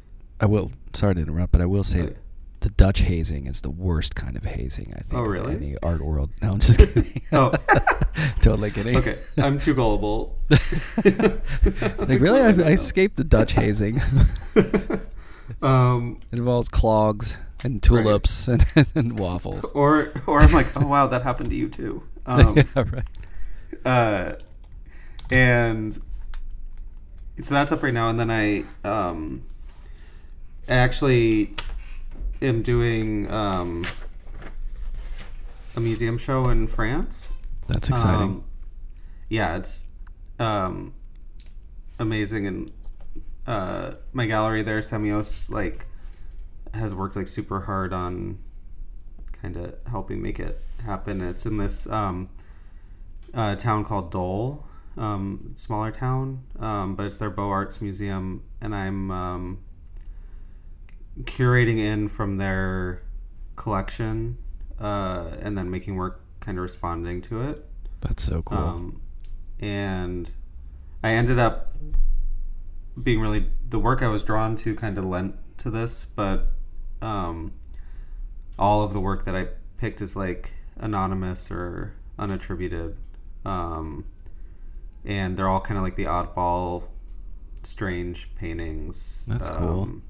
I 0.41 0.47
will. 0.47 0.73
Sorry 0.93 1.15
to 1.15 1.21
interrupt, 1.21 1.53
but 1.53 1.61
I 1.61 1.67
will 1.67 1.85
say 1.85 2.03
Okay. 2.03 2.17
The 2.61 2.71
Dutch 2.71 3.01
hazing 3.01 3.47
is 3.47 3.63
the 3.63 3.71
worst 3.71 4.15
kind 4.15 4.37
of 4.37 4.45
hazing. 4.45 4.93
I 4.95 5.01
think. 5.01 5.21
Oh, 5.21 5.25
really? 5.25 5.55
Any 5.55 5.77
art 5.83 6.01
world? 6.01 6.31
No, 6.43 6.53
I'm 6.53 6.61
just 6.61 6.79
kidding. 6.79 7.23
Oh. 7.33 7.51
totally 8.43 8.71
kidding. 8.71 8.97
okay, 8.97 9.15
I'm 9.39 9.59
too 9.61 9.75
gullible. 9.75 10.37
like 11.05 12.21
really, 12.21 12.41
I, 12.41 12.49
I 12.49 12.73
escaped 12.73 13.17
the 13.17 13.25
Dutch 13.25 13.53
hazing. 13.53 14.01
um, 15.63 16.19
it 16.33 16.39
involves 16.39 16.69
clogs 16.69 17.39
and 17.63 17.83
tulips 17.83 18.49
and, 18.49 18.65
and 18.95 19.19
waffles. 19.19 19.71
or 19.73 20.13
or 20.27 20.41
I'm 20.41 20.53
like, 20.53 20.67
oh 20.77 20.87
wow, 20.87 21.07
that 21.07 21.23
happened 21.23 21.51
to 21.51 21.57
you 21.57 21.69
too. 21.69 22.03
Um, 22.27 22.57
yeah, 22.57 22.65
right. 22.75 23.05
uh, 23.85 24.35
and 25.31 25.99
so 27.43 27.55
that's 27.55 27.73
up 27.73 27.83
right 27.83 27.95
now. 27.95 28.11
And 28.11 28.19
then 28.19 28.31
I, 28.31 28.65
um, 28.85 29.45
I 30.69 30.75
actually 30.75 31.55
am 32.43 32.63
doing 32.63 33.31
um, 33.31 33.85
a 35.77 35.81
museum 35.81 36.19
show 36.19 36.49
in 36.49 36.67
France. 36.67 37.39
That's 37.69 37.89
exciting. 37.89 38.29
Um, 38.29 38.45
yeah, 39.29 39.57
it's 39.57 39.85
um, 40.39 40.95
amazing, 41.99 42.47
and 42.47 42.73
uh, 43.47 43.93
my 44.13 44.27
gallery 44.27 44.63
there, 44.63 44.81
Semiose, 44.81 45.51
like 45.51 45.87
has 46.75 46.95
worked 46.95 47.17
like 47.17 47.29
super 47.29 47.61
hard 47.61 47.93
on 47.93 48.39
kind 49.33 49.57
of 49.57 49.75
helping 49.89 50.23
make 50.23 50.39
it 50.39 50.61
happen. 50.85 51.21
It's 51.21 51.47
in 51.47 51.57
this 51.59 51.87
um, 51.89 52.29
uh, 53.35 53.57
town 53.57 53.85
called 53.85 54.11
Dole, 54.11 54.67
um, 54.97 55.53
smaller 55.55 55.91
town, 55.91 56.43
um, 56.59 56.97
but 56.97 57.07
it's 57.07 57.19
their 57.19 57.31
Beaux 57.31 57.51
Arts 57.51 57.81
Museum, 57.81 58.43
and 58.61 58.75
I'm 58.75 59.11
um, 59.11 59.59
curating 61.23 61.79
in 61.79 62.09
from 62.09 62.37
their 62.39 63.03
collection, 63.57 64.39
uh, 64.81 65.31
and 65.41 65.57
then 65.57 65.71
making 65.71 65.97
work 65.97 66.23
kind 66.41 66.59
of 66.59 66.63
responding 66.63 67.21
to 67.23 67.43
it. 67.43 67.65
That's 68.01 68.23
so 68.23 68.43
cool. 68.43 68.59
Um, 68.59 69.03
and 69.61 70.31
I 71.03 71.13
ended 71.13 71.39
up 71.39 71.75
being 73.03 73.21
really 73.21 73.47
the 73.69 73.79
work 73.79 74.03
I 74.03 74.09
was 74.09 74.25
drawn 74.25 74.57
to 74.57 74.75
kind 74.75 74.99
of 74.99 75.05
lent 75.05 75.35
to 75.59 75.71
this, 75.71 76.07
but 76.07 76.49
um, 77.03 77.53
all 78.59 78.83
of 78.83 78.93
the 78.93 79.01
work 79.01 79.25
that 79.25 79.37
I 79.37 79.49
picked 79.79 80.01
is 80.01 80.17
like 80.17 80.53
anonymous 80.77 81.51
or 81.51 81.95
unattributed, 82.19 82.97
um, 83.45 84.05
and 85.05 85.37
they're 85.37 85.49
all 85.49 85.61
kind 85.61 85.79
of 85.79 85.85
like 85.85 85.97
the 85.97 86.05
oddball, 86.05 86.85
strange 87.63 88.35
paintings. 88.35 89.27
That's 89.27 89.51
cool. 89.51 90.01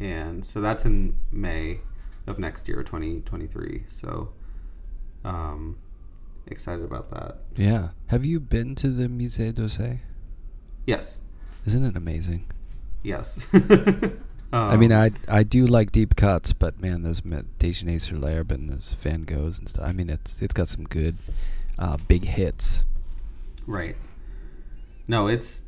Um, 0.00 0.06
And 0.06 0.44
so 0.44 0.60
that's 0.60 0.84
in 0.84 1.14
May 1.32 1.80
of 2.26 2.38
next 2.38 2.68
year, 2.68 2.82
2023. 2.82 3.84
So 3.88 4.30
um, 5.24 5.76
excited 6.46 6.84
about 6.84 7.10
that. 7.10 7.38
yeah. 7.56 7.88
Have 8.08 8.24
you 8.24 8.40
been 8.40 8.74
to 8.76 8.88
the 8.90 9.08
Musée 9.08 9.52
d'Orsay? 9.54 9.98
Yes. 10.86 11.20
Isn't 11.66 11.84
it 11.84 11.96
amazing? 11.96 12.46
Yes. 13.02 13.46
I 14.52 14.76
mean, 14.78 14.92
Um, 14.92 15.12
I 15.28 15.38
I 15.40 15.42
do 15.42 15.66
like 15.66 15.92
deep 15.92 16.16
cuts, 16.16 16.54
but 16.54 16.80
man, 16.80 17.02
those 17.02 17.20
Déjeuner 17.20 18.00
sur 18.00 18.16
l'herbe 18.16 18.52
and 18.52 18.70
those 18.70 18.94
Van 19.00 19.24
Goghs 19.26 19.58
and 19.58 19.68
stuff. 19.68 19.84
I 19.86 19.92
mean, 19.92 20.08
it's 20.08 20.40
it's 20.40 20.54
got 20.54 20.68
some 20.68 20.84
good 20.84 21.16
uh, 21.78 21.98
big 22.08 22.24
hits. 22.24 22.84
right. 23.66 23.96
No, 25.06 25.26
it's 25.28 25.62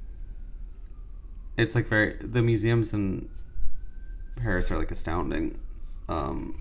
it's 1.59 1.75
like 1.75 1.87
very 1.89 2.15
the 2.21 2.41
museums 2.43 2.95
in 2.95 3.29
Paris 4.37 4.71
are 4.71 4.79
like 4.79 4.91
astounding, 4.91 5.59
um, 6.09 6.61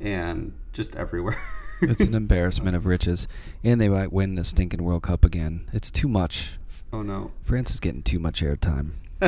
and 0.00 0.52
just 0.72 0.96
everywhere. 0.96 1.38
It's 1.84 2.06
an 2.06 2.14
embarrassment 2.14 2.76
of 2.76 2.86
riches, 2.86 3.26
and 3.64 3.80
they 3.80 3.88
might 3.88 4.12
win 4.12 4.36
the 4.36 4.44
stinking 4.44 4.84
World 4.84 5.02
Cup 5.02 5.24
again. 5.24 5.66
It's 5.72 5.90
too 5.90 6.06
much. 6.06 6.56
oh 6.92 7.02
no. 7.02 7.32
France 7.42 7.72
is 7.74 7.80
getting 7.80 8.02
too 8.04 8.20
much 8.20 8.40
airtime. 8.40 8.92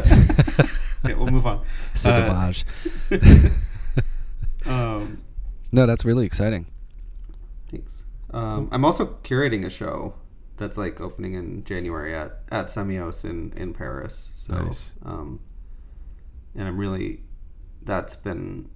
Okay, 1.04 1.14
we'll 1.18 1.26
move 1.32 1.46
on. 1.46 1.62
C'est 1.94 2.10
Uh. 4.66 4.70
Um, 4.70 5.22
No, 5.72 5.84
that's 5.86 6.04
really 6.04 6.24
exciting. 6.26 6.66
Thanks. 7.70 8.02
Um, 8.30 8.68
I'm 8.72 8.84
also 8.84 9.18
curating 9.24 9.66
a 9.66 9.70
show 9.70 10.14
that's 10.56 10.78
like 10.78 11.00
opening 11.00 11.34
in 11.34 11.64
January 11.64 12.14
at 12.14 12.38
at 12.50 12.66
Semiose 12.66 13.24
in 13.24 13.52
in 13.56 13.74
Paris. 13.74 14.30
So, 14.34 14.54
Nice. 14.54 14.94
um, 15.04 15.40
and 16.54 16.66
I'm 16.68 16.76
really 16.78 17.20
that's 17.82 18.16
been 18.16 18.68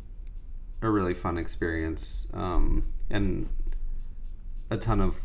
a 0.83 0.91
really 0.91 1.15
fun 1.15 1.39
experience 1.39 2.29
um, 2.35 2.85
and 3.11 3.49
a 4.71 4.77
ton 4.77 5.01
of 5.01 5.17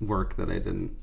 work 0.00 0.36
that 0.36 0.48
I 0.50 0.54
didn't 0.58 0.94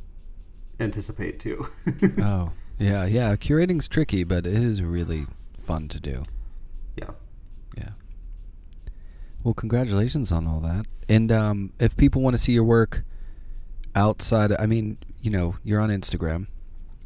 anticipate 0.80 1.40
too. 1.40 1.68
Oh, 2.22 2.52
Yeah, 2.78 3.06
yeah. 3.06 3.36
Curating's 3.36 3.88
tricky, 3.88 4.24
but 4.24 4.46
it 4.48 4.54
is 4.54 4.82
really 4.82 5.26
fun 5.62 5.88
to 5.90 6.00
do. 6.00 6.24
Yeah. 6.96 7.10
Yeah. 7.78 7.90
Well, 9.44 9.54
congratulations 9.54 10.32
on 10.32 10.48
all 10.48 10.60
that. 10.62 10.86
And 11.10 11.32
um, 11.32 11.74
if 11.80 11.98
people 11.98 12.22
want 12.22 12.36
to 12.36 12.42
see 12.42 12.54
your 12.54 12.64
work 12.64 13.04
outside, 13.96 14.52
I 14.58 14.66
mean, 14.66 14.98
you 15.22 15.32
know, 15.32 15.56
you're 15.64 15.82
on 15.82 15.90
Instagram, 15.90 16.48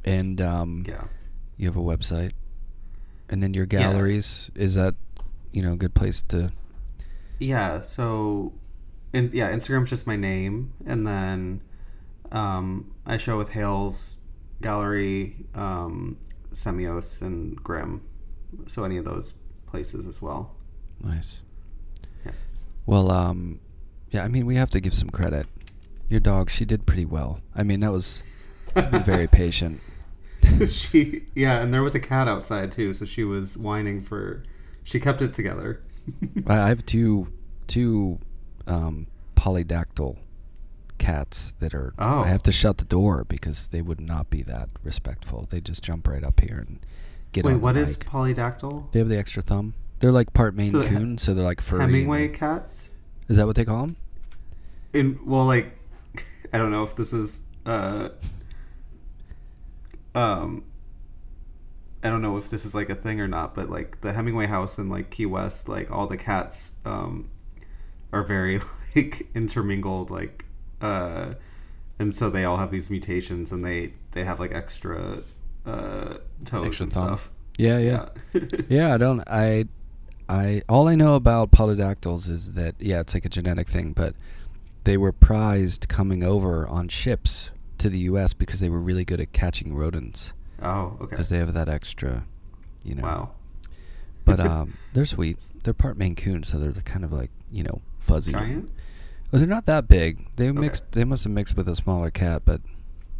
and 0.03 0.41
um, 0.41 0.83
Yeah. 0.87 1.05
you 1.57 1.65
have 1.67 1.77
a 1.77 1.81
website, 1.81 2.33
and 3.29 3.41
then 3.43 3.53
your 3.53 3.63
Yeah. 3.69 3.79
galleries. 3.79 4.51
Is 4.55 4.75
that, 4.75 4.95
you 5.51 5.61
know, 5.61 5.73
a 5.73 5.77
good 5.77 5.93
place 5.93 6.21
to? 6.23 6.51
Yeah, 7.39 7.81
so 7.81 8.53
in, 9.13 9.29
yeah, 9.33 9.51
Instagram's 9.51 9.89
just 9.89 10.07
my 10.07 10.15
name 10.15 10.73
and 10.85 11.05
then 11.05 11.61
um, 12.31 12.91
I 13.05 13.17
show 13.17 13.37
with 13.37 13.49
Hales 13.49 14.19
Gallery, 14.61 15.35
um, 15.53 16.17
Semiose 16.53 17.21
and 17.21 17.61
GRIMM. 17.63 18.01
So 18.67 18.83
any 18.83 18.97
of 18.97 19.05
those 19.05 19.33
places 19.67 20.07
as 20.07 20.21
well. 20.21 20.55
Nice. 21.01 21.43
Yeah. 22.25 22.31
Well, 22.85 23.11
um, 23.11 23.59
yeah. 24.11 24.23
I 24.23 24.27
mean, 24.29 24.45
we 24.45 24.55
have 24.55 24.69
to 24.71 24.79
give 24.79 24.93
some 24.93 25.09
credit. 25.09 25.47
Your 26.09 26.19
dog, 26.19 26.49
she 26.49 26.63
did 26.65 26.85
pretty 26.85 27.05
well. 27.05 27.41
I 27.55 27.63
mean, 27.63 27.79
that 27.81 27.91
was 27.91 28.23
very 28.75 29.27
patient. 29.41 29.81
she 30.69 31.23
yeah, 31.35 31.61
and 31.61 31.73
there 31.73 31.83
was 31.83 31.95
a 31.95 31.99
cat 31.99 32.27
outside 32.27 32.71
too, 32.71 32.93
so 32.93 33.05
she 33.05 33.23
was 33.23 33.57
whining 33.57 34.01
for 34.01 34.43
she 34.83 34.99
kept 34.99 35.21
it 35.21 35.33
together. 35.33 35.81
I 36.47 36.67
have 36.67 36.85
two 36.85 37.27
two 37.67 38.19
um, 38.67 39.07
polydactyl 39.35 40.17
cats 40.97 41.53
that 41.59 41.73
are. 41.73 41.93
Oh. 41.99 42.21
I 42.21 42.27
have 42.27 42.43
to 42.43 42.51
shut 42.51 42.77
the 42.77 42.85
door 42.85 43.25
because 43.27 43.67
they 43.67 43.81
would 43.81 43.99
not 43.99 44.29
be 44.29 44.41
that 44.43 44.69
respectful. 44.83 45.47
They 45.49 45.59
just 45.61 45.83
jump 45.83 46.07
right 46.07 46.23
up 46.23 46.39
here 46.39 46.63
and 46.67 46.79
get. 47.31 47.45
Wait, 47.45 47.55
what 47.57 47.77
is 47.77 47.97
polydactyl? 47.97 48.91
They 48.91 48.99
have 48.99 49.09
the 49.09 49.17
extra 49.19 49.41
thumb. 49.41 49.73
They're 49.99 50.11
like 50.11 50.33
part 50.33 50.55
Maine 50.55 50.71
So 50.71 50.81
he- 50.81 50.87
Coon, 50.89 51.17
so 51.17 51.33
they're 51.33 51.45
like 51.45 51.61
furry. 51.61 51.83
and- 51.83 51.91
Hemingway 51.91 52.27
cats? 52.29 52.89
Is 53.29 53.37
that 53.37 53.45
what 53.47 53.55
they 53.55 53.65
call 53.65 53.81
them? 53.81 53.95
in 54.93 55.17
well 55.25 55.45
like 55.45 55.75
i 56.53 56.57
don't 56.59 56.69
know 56.69 56.83
if 56.83 56.95
this 56.95 57.13
is 57.13 57.41
uh 57.65 58.09
um 60.15 60.63
i 62.03 62.09
don't 62.09 62.21
know 62.21 62.37
if 62.37 62.49
this 62.49 62.65
is 62.65 62.75
like 62.75 62.89
a 62.89 62.95
thing 62.95 63.19
or 63.19 63.27
not 63.27 63.53
but 63.53 63.69
like 63.69 63.99
the 64.01 64.13
hemingway 64.13 64.45
house 64.45 64.77
in 64.77 64.89
like 64.89 65.09
key 65.09 65.25
west 65.25 65.67
like 65.67 65.89
all 65.91 66.07
the 66.07 66.17
cats 66.17 66.73
um 66.85 67.29
are 68.11 68.23
very 68.23 68.59
like 68.95 69.27
intermingled 69.33 70.09
like 70.11 70.45
uh 70.81 71.33
and 71.99 72.13
so 72.13 72.29
they 72.29 72.43
all 72.43 72.57
have 72.57 72.71
these 72.71 72.89
mutations 72.89 73.51
and 73.51 73.63
they 73.63 73.93
they 74.11 74.23
have 74.23 74.39
like 74.39 74.51
extra 74.53 75.21
uh 75.65 76.15
toes 76.45 76.65
Extra 76.67 76.83
and 76.83 76.93
thumb. 76.93 77.03
stuff 77.07 77.29
Yeah, 77.57 77.77
yeah, 77.79 78.09
yeah 78.33 78.41
yeah. 78.69 78.93
I 78.95 78.97
don't. 78.97 79.21
I, 79.27 79.65
I. 80.27 80.63
All 80.67 80.87
I 80.87 80.95
know 80.95 81.15
about 81.15 81.51
polydactyls 81.51 82.27
is 82.27 82.53
that 82.53 82.73
yeah, 82.79 82.99
it's 82.99 83.13
like 83.13 83.25
a 83.25 83.29
genetic 83.29 83.67
thing, 83.67 83.93
but 83.93 84.15
they 84.85 84.97
were 84.97 85.11
prized 85.11 85.87
coming 85.87 86.23
over 86.23 86.67
on 86.67 86.87
ships 86.87 87.51
to 87.83 87.89
the 87.89 87.99
U.S. 87.99 88.33
because 88.33 88.59
they 88.59 88.69
were 88.69 88.79
really 88.79 89.05
good 89.05 89.19
at 89.21 89.31
catching 89.31 89.75
rodents 89.75 90.33
oh 90.61 90.97
okay 91.01 91.09
because 91.11 91.29
they 91.29 91.37
have 91.37 91.53
that 91.53 91.69
extra, 91.69 92.25
you 92.83 92.95
know. 92.95 93.03
wow 93.03 93.31
But 94.25 94.39
um, 94.51 94.77
they're 94.93 95.05
sweet. 95.05 95.37
They're 95.63 95.73
part 95.73 95.97
Maine 95.97 96.15
Coon, 96.15 96.43
so 96.43 96.57
they're 96.57 96.71
kind 96.83 97.03
of 97.05 97.11
like 97.11 97.31
you 97.51 97.63
know 97.63 97.81
fuzzy. 97.99 98.31
giant 98.31 98.69
Well, 99.31 99.39
they're 99.39 99.47
not 99.49 99.65
that 99.67 99.87
big. 99.87 100.25
They 100.37 100.49
Okay. 100.49 100.59
mixed. 100.59 100.91
They 100.93 101.03
must 101.05 101.23
have 101.25 101.33
mixed 101.33 101.55
with 101.57 101.67
a 101.67 101.75
smaller 101.75 102.09
cat, 102.09 102.43
but 102.45 102.61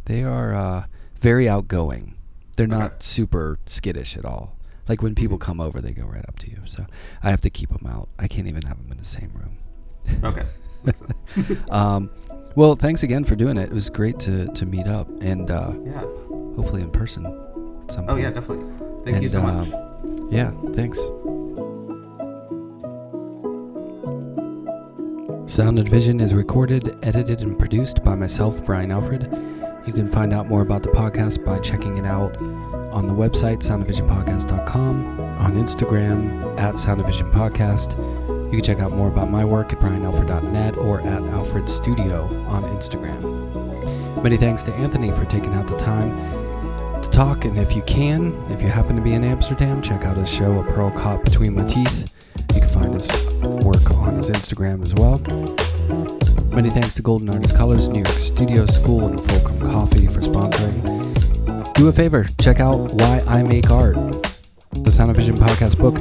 they 0.06 0.22
are 0.22 0.54
uh, 0.54 0.84
very 1.18 1.48
outgoing. 1.48 2.16
They're 2.56 2.66
not 2.66 2.86
Okay. 2.92 2.96
super 3.00 3.58
skittish 3.66 4.16
at 4.16 4.24
all. 4.24 4.56
Like 4.88 5.02
when 5.02 5.14
people 5.14 5.38
come 5.38 5.60
over, 5.60 5.80
they 5.80 5.92
go 5.92 6.06
right 6.06 6.24
up 6.28 6.38
to 6.40 6.50
you. 6.50 6.58
So 6.66 6.84
I 7.22 7.30
have 7.30 7.40
to 7.42 7.50
keep 7.50 7.70
them 7.70 7.86
out. 7.86 8.08
I 8.18 8.28
can't 8.28 8.46
even 8.48 8.62
have 8.62 8.80
them 8.82 8.92
in 8.92 8.98
the 8.98 9.04
same 9.04 9.32
room. 9.34 9.58
okay 10.22 10.44
Um, 11.70 12.10
well, 12.54 12.76
thanks 12.76 13.02
again 13.02 13.24
for 13.24 13.34
doing 13.36 13.56
it. 13.56 13.64
It 13.70 13.72
was 13.72 13.90
great 13.90 14.18
to, 14.20 14.46
to 14.48 14.66
meet 14.66 14.86
up 14.86 15.08
and 15.20 15.50
uh, 15.50 15.72
yeah 15.84 16.00
hopefully 16.56 16.82
in 16.82 16.90
person. 16.90 17.26
At 17.26 18.04
oh 18.08 18.16
yeah 18.16 18.30
definitely 18.30 18.64
thank 19.04 19.22
you 19.22 19.28
And, 19.28 19.30
so 19.30 19.42
much 19.42 19.72
um, 19.72 20.28
Yeah, 20.30 20.50
thanks. 20.72 20.98
Sound 25.46 25.78
and 25.78 25.88
Vision 25.88 26.20
is 26.20 26.32
recorded, 26.34 26.96
edited, 27.04 27.42
and 27.42 27.58
produced 27.58 28.02
by 28.02 28.14
myself, 28.14 28.64
Brian 28.64 28.90
Alfred. 28.90 29.24
You 29.86 29.92
can 29.92 30.08
find 30.08 30.32
out 30.32 30.48
more 30.48 30.62
about 30.62 30.82
the 30.82 30.88
podcast 30.88 31.44
by 31.44 31.58
checking 31.58 31.98
it 31.98 32.06
out 32.06 32.36
on 32.90 33.06
the 33.06 33.12
website, 33.12 33.58
soundandvisionpodcast.com, 33.58 35.20
on 35.38 35.52
Instagram, 35.54 36.58
at 36.58 36.78
Sound 36.78 37.00
and 37.00 37.06
Vision 37.06 37.30
Podcast. 37.30 37.94
You 38.44 38.50
can 38.50 38.62
check 38.62 38.80
out 38.80 38.92
more 38.92 39.08
about 39.08 39.30
my 39.30 39.44
work 39.44 39.72
at 39.72 39.80
brianalfred.net 39.80 40.76
or 40.76 41.00
at 41.00 41.22
Alfred 41.24 41.68
Studio 41.68 42.24
on 42.48 42.62
Instagram. 42.64 44.22
Many 44.22 44.36
thanks 44.36 44.62
to 44.64 44.74
Anthony 44.74 45.10
for 45.10 45.24
taking 45.24 45.52
out 45.54 45.66
the 45.66 45.76
time 45.76 46.16
to 47.02 47.08
talk. 47.10 47.44
And 47.44 47.58
if 47.58 47.74
you 47.74 47.82
can, 47.82 48.34
if 48.50 48.62
you 48.62 48.68
happen 48.68 48.96
to 48.96 49.02
be 49.02 49.14
in 49.14 49.24
Amsterdam, 49.24 49.82
check 49.82 50.04
out 50.04 50.16
his 50.16 50.32
show, 50.32 50.60
A 50.60 50.64
Pearl 50.64 50.90
Caught 50.90 51.24
Between 51.24 51.54
My 51.54 51.64
Teeth. 51.64 52.12
You 52.54 52.60
can 52.60 52.68
find 52.68 52.94
his 52.94 53.08
work 53.64 53.90
on 53.90 54.14
his 54.14 54.30
Instagram 54.30 54.82
as 54.82 54.94
well. 54.94 55.18
Many 56.54 56.70
thanks 56.70 56.94
to 56.94 57.02
Golden 57.02 57.28
Artist 57.30 57.56
Colors, 57.56 57.88
New 57.88 58.02
York 58.02 58.18
Studio 58.18 58.64
School, 58.66 59.06
and 59.06 59.20
Fulcrum 59.20 59.60
Coffee 59.60 60.06
for 60.06 60.20
sponsoring. 60.20 61.74
Do 61.74 61.88
a 61.88 61.92
favor, 61.92 62.26
check 62.40 62.60
out 62.60 62.92
Why 62.94 63.24
I 63.26 63.42
Make 63.42 63.70
Art, 63.70 63.96
the 64.70 64.92
Sound 64.92 65.10
and 65.10 65.16
Vision 65.16 65.36
podcast 65.36 65.78
book. 65.78 65.98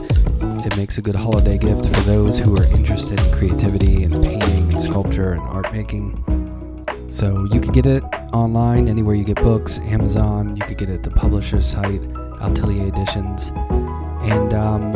It 0.65 0.77
makes 0.77 0.97
a 0.97 1.01
good 1.01 1.15
holiday 1.15 1.57
gift 1.57 1.87
for 1.89 2.01
those 2.01 2.39
who 2.39 2.55
are 2.55 2.63
interested 2.63 3.19
in 3.19 3.31
creativity 3.33 4.05
and 4.05 4.13
painting 4.13 4.71
and 4.71 4.81
sculpture 4.81 5.33
and 5.33 5.41
art 5.41 5.73
making. 5.73 6.23
So 7.09 7.45
you 7.51 7.59
could 7.59 7.73
get 7.73 7.85
it 7.85 8.01
online 8.31 8.87
anywhere 8.87 9.13
you 9.13 9.25
get 9.25 9.35
books, 9.43 9.79
Amazon. 9.79 10.55
You 10.55 10.63
could 10.63 10.77
get 10.77 10.89
it 10.89 10.93
at 10.93 11.03
the 11.03 11.11
publisher's 11.11 11.67
site, 11.67 12.01
Atelier 12.39 12.87
Editions. 12.87 13.51
And 14.21 14.53
um, 14.53 14.95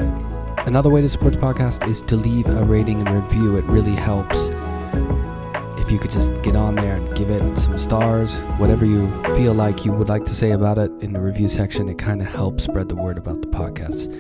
another 0.65 0.89
way 0.89 1.01
to 1.01 1.09
support 1.09 1.34
the 1.34 1.39
podcast 1.39 1.86
is 1.86 2.01
to 2.03 2.15
leave 2.15 2.47
a 2.47 2.63
rating 2.63 3.05
and 3.05 3.24
review. 3.24 3.57
It 3.57 3.65
really 3.65 3.95
helps. 3.95 4.48
If 5.81 5.91
you 5.91 5.99
could 5.99 6.11
just 6.11 6.41
get 6.44 6.56
on 6.56 6.76
there 6.76 6.95
and 6.95 7.14
give 7.14 7.30
it 7.30 7.57
some 7.57 7.77
stars, 7.77 8.41
whatever 8.57 8.85
you 8.85 9.10
feel 9.35 9.53
like 9.53 9.84
you 9.84 9.91
would 9.91 10.07
like 10.07 10.23
to 10.26 10.34
say 10.34 10.52
about 10.52 10.77
it 10.77 10.91
in 11.02 11.11
the 11.11 11.19
review 11.19 11.49
section, 11.49 11.89
it 11.89 11.98
kind 11.98 12.22
of 12.22 12.27
helps 12.27 12.64
spread 12.64 12.88
the 12.88 12.95
word 12.95 13.18
about 13.18 13.41
the 13.41 13.49
podcast. 13.49 14.14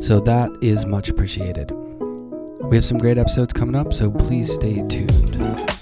So 0.00 0.20
that 0.20 0.50
is 0.62 0.86
much 0.86 1.08
appreciated. 1.08 1.72
We 1.72 2.76
have 2.76 2.84
some 2.84 2.98
great 2.98 3.18
episodes 3.18 3.52
coming 3.52 3.74
up, 3.74 3.92
so 3.92 4.10
please 4.10 4.52
stay 4.52 4.82
tuned. 4.88 5.77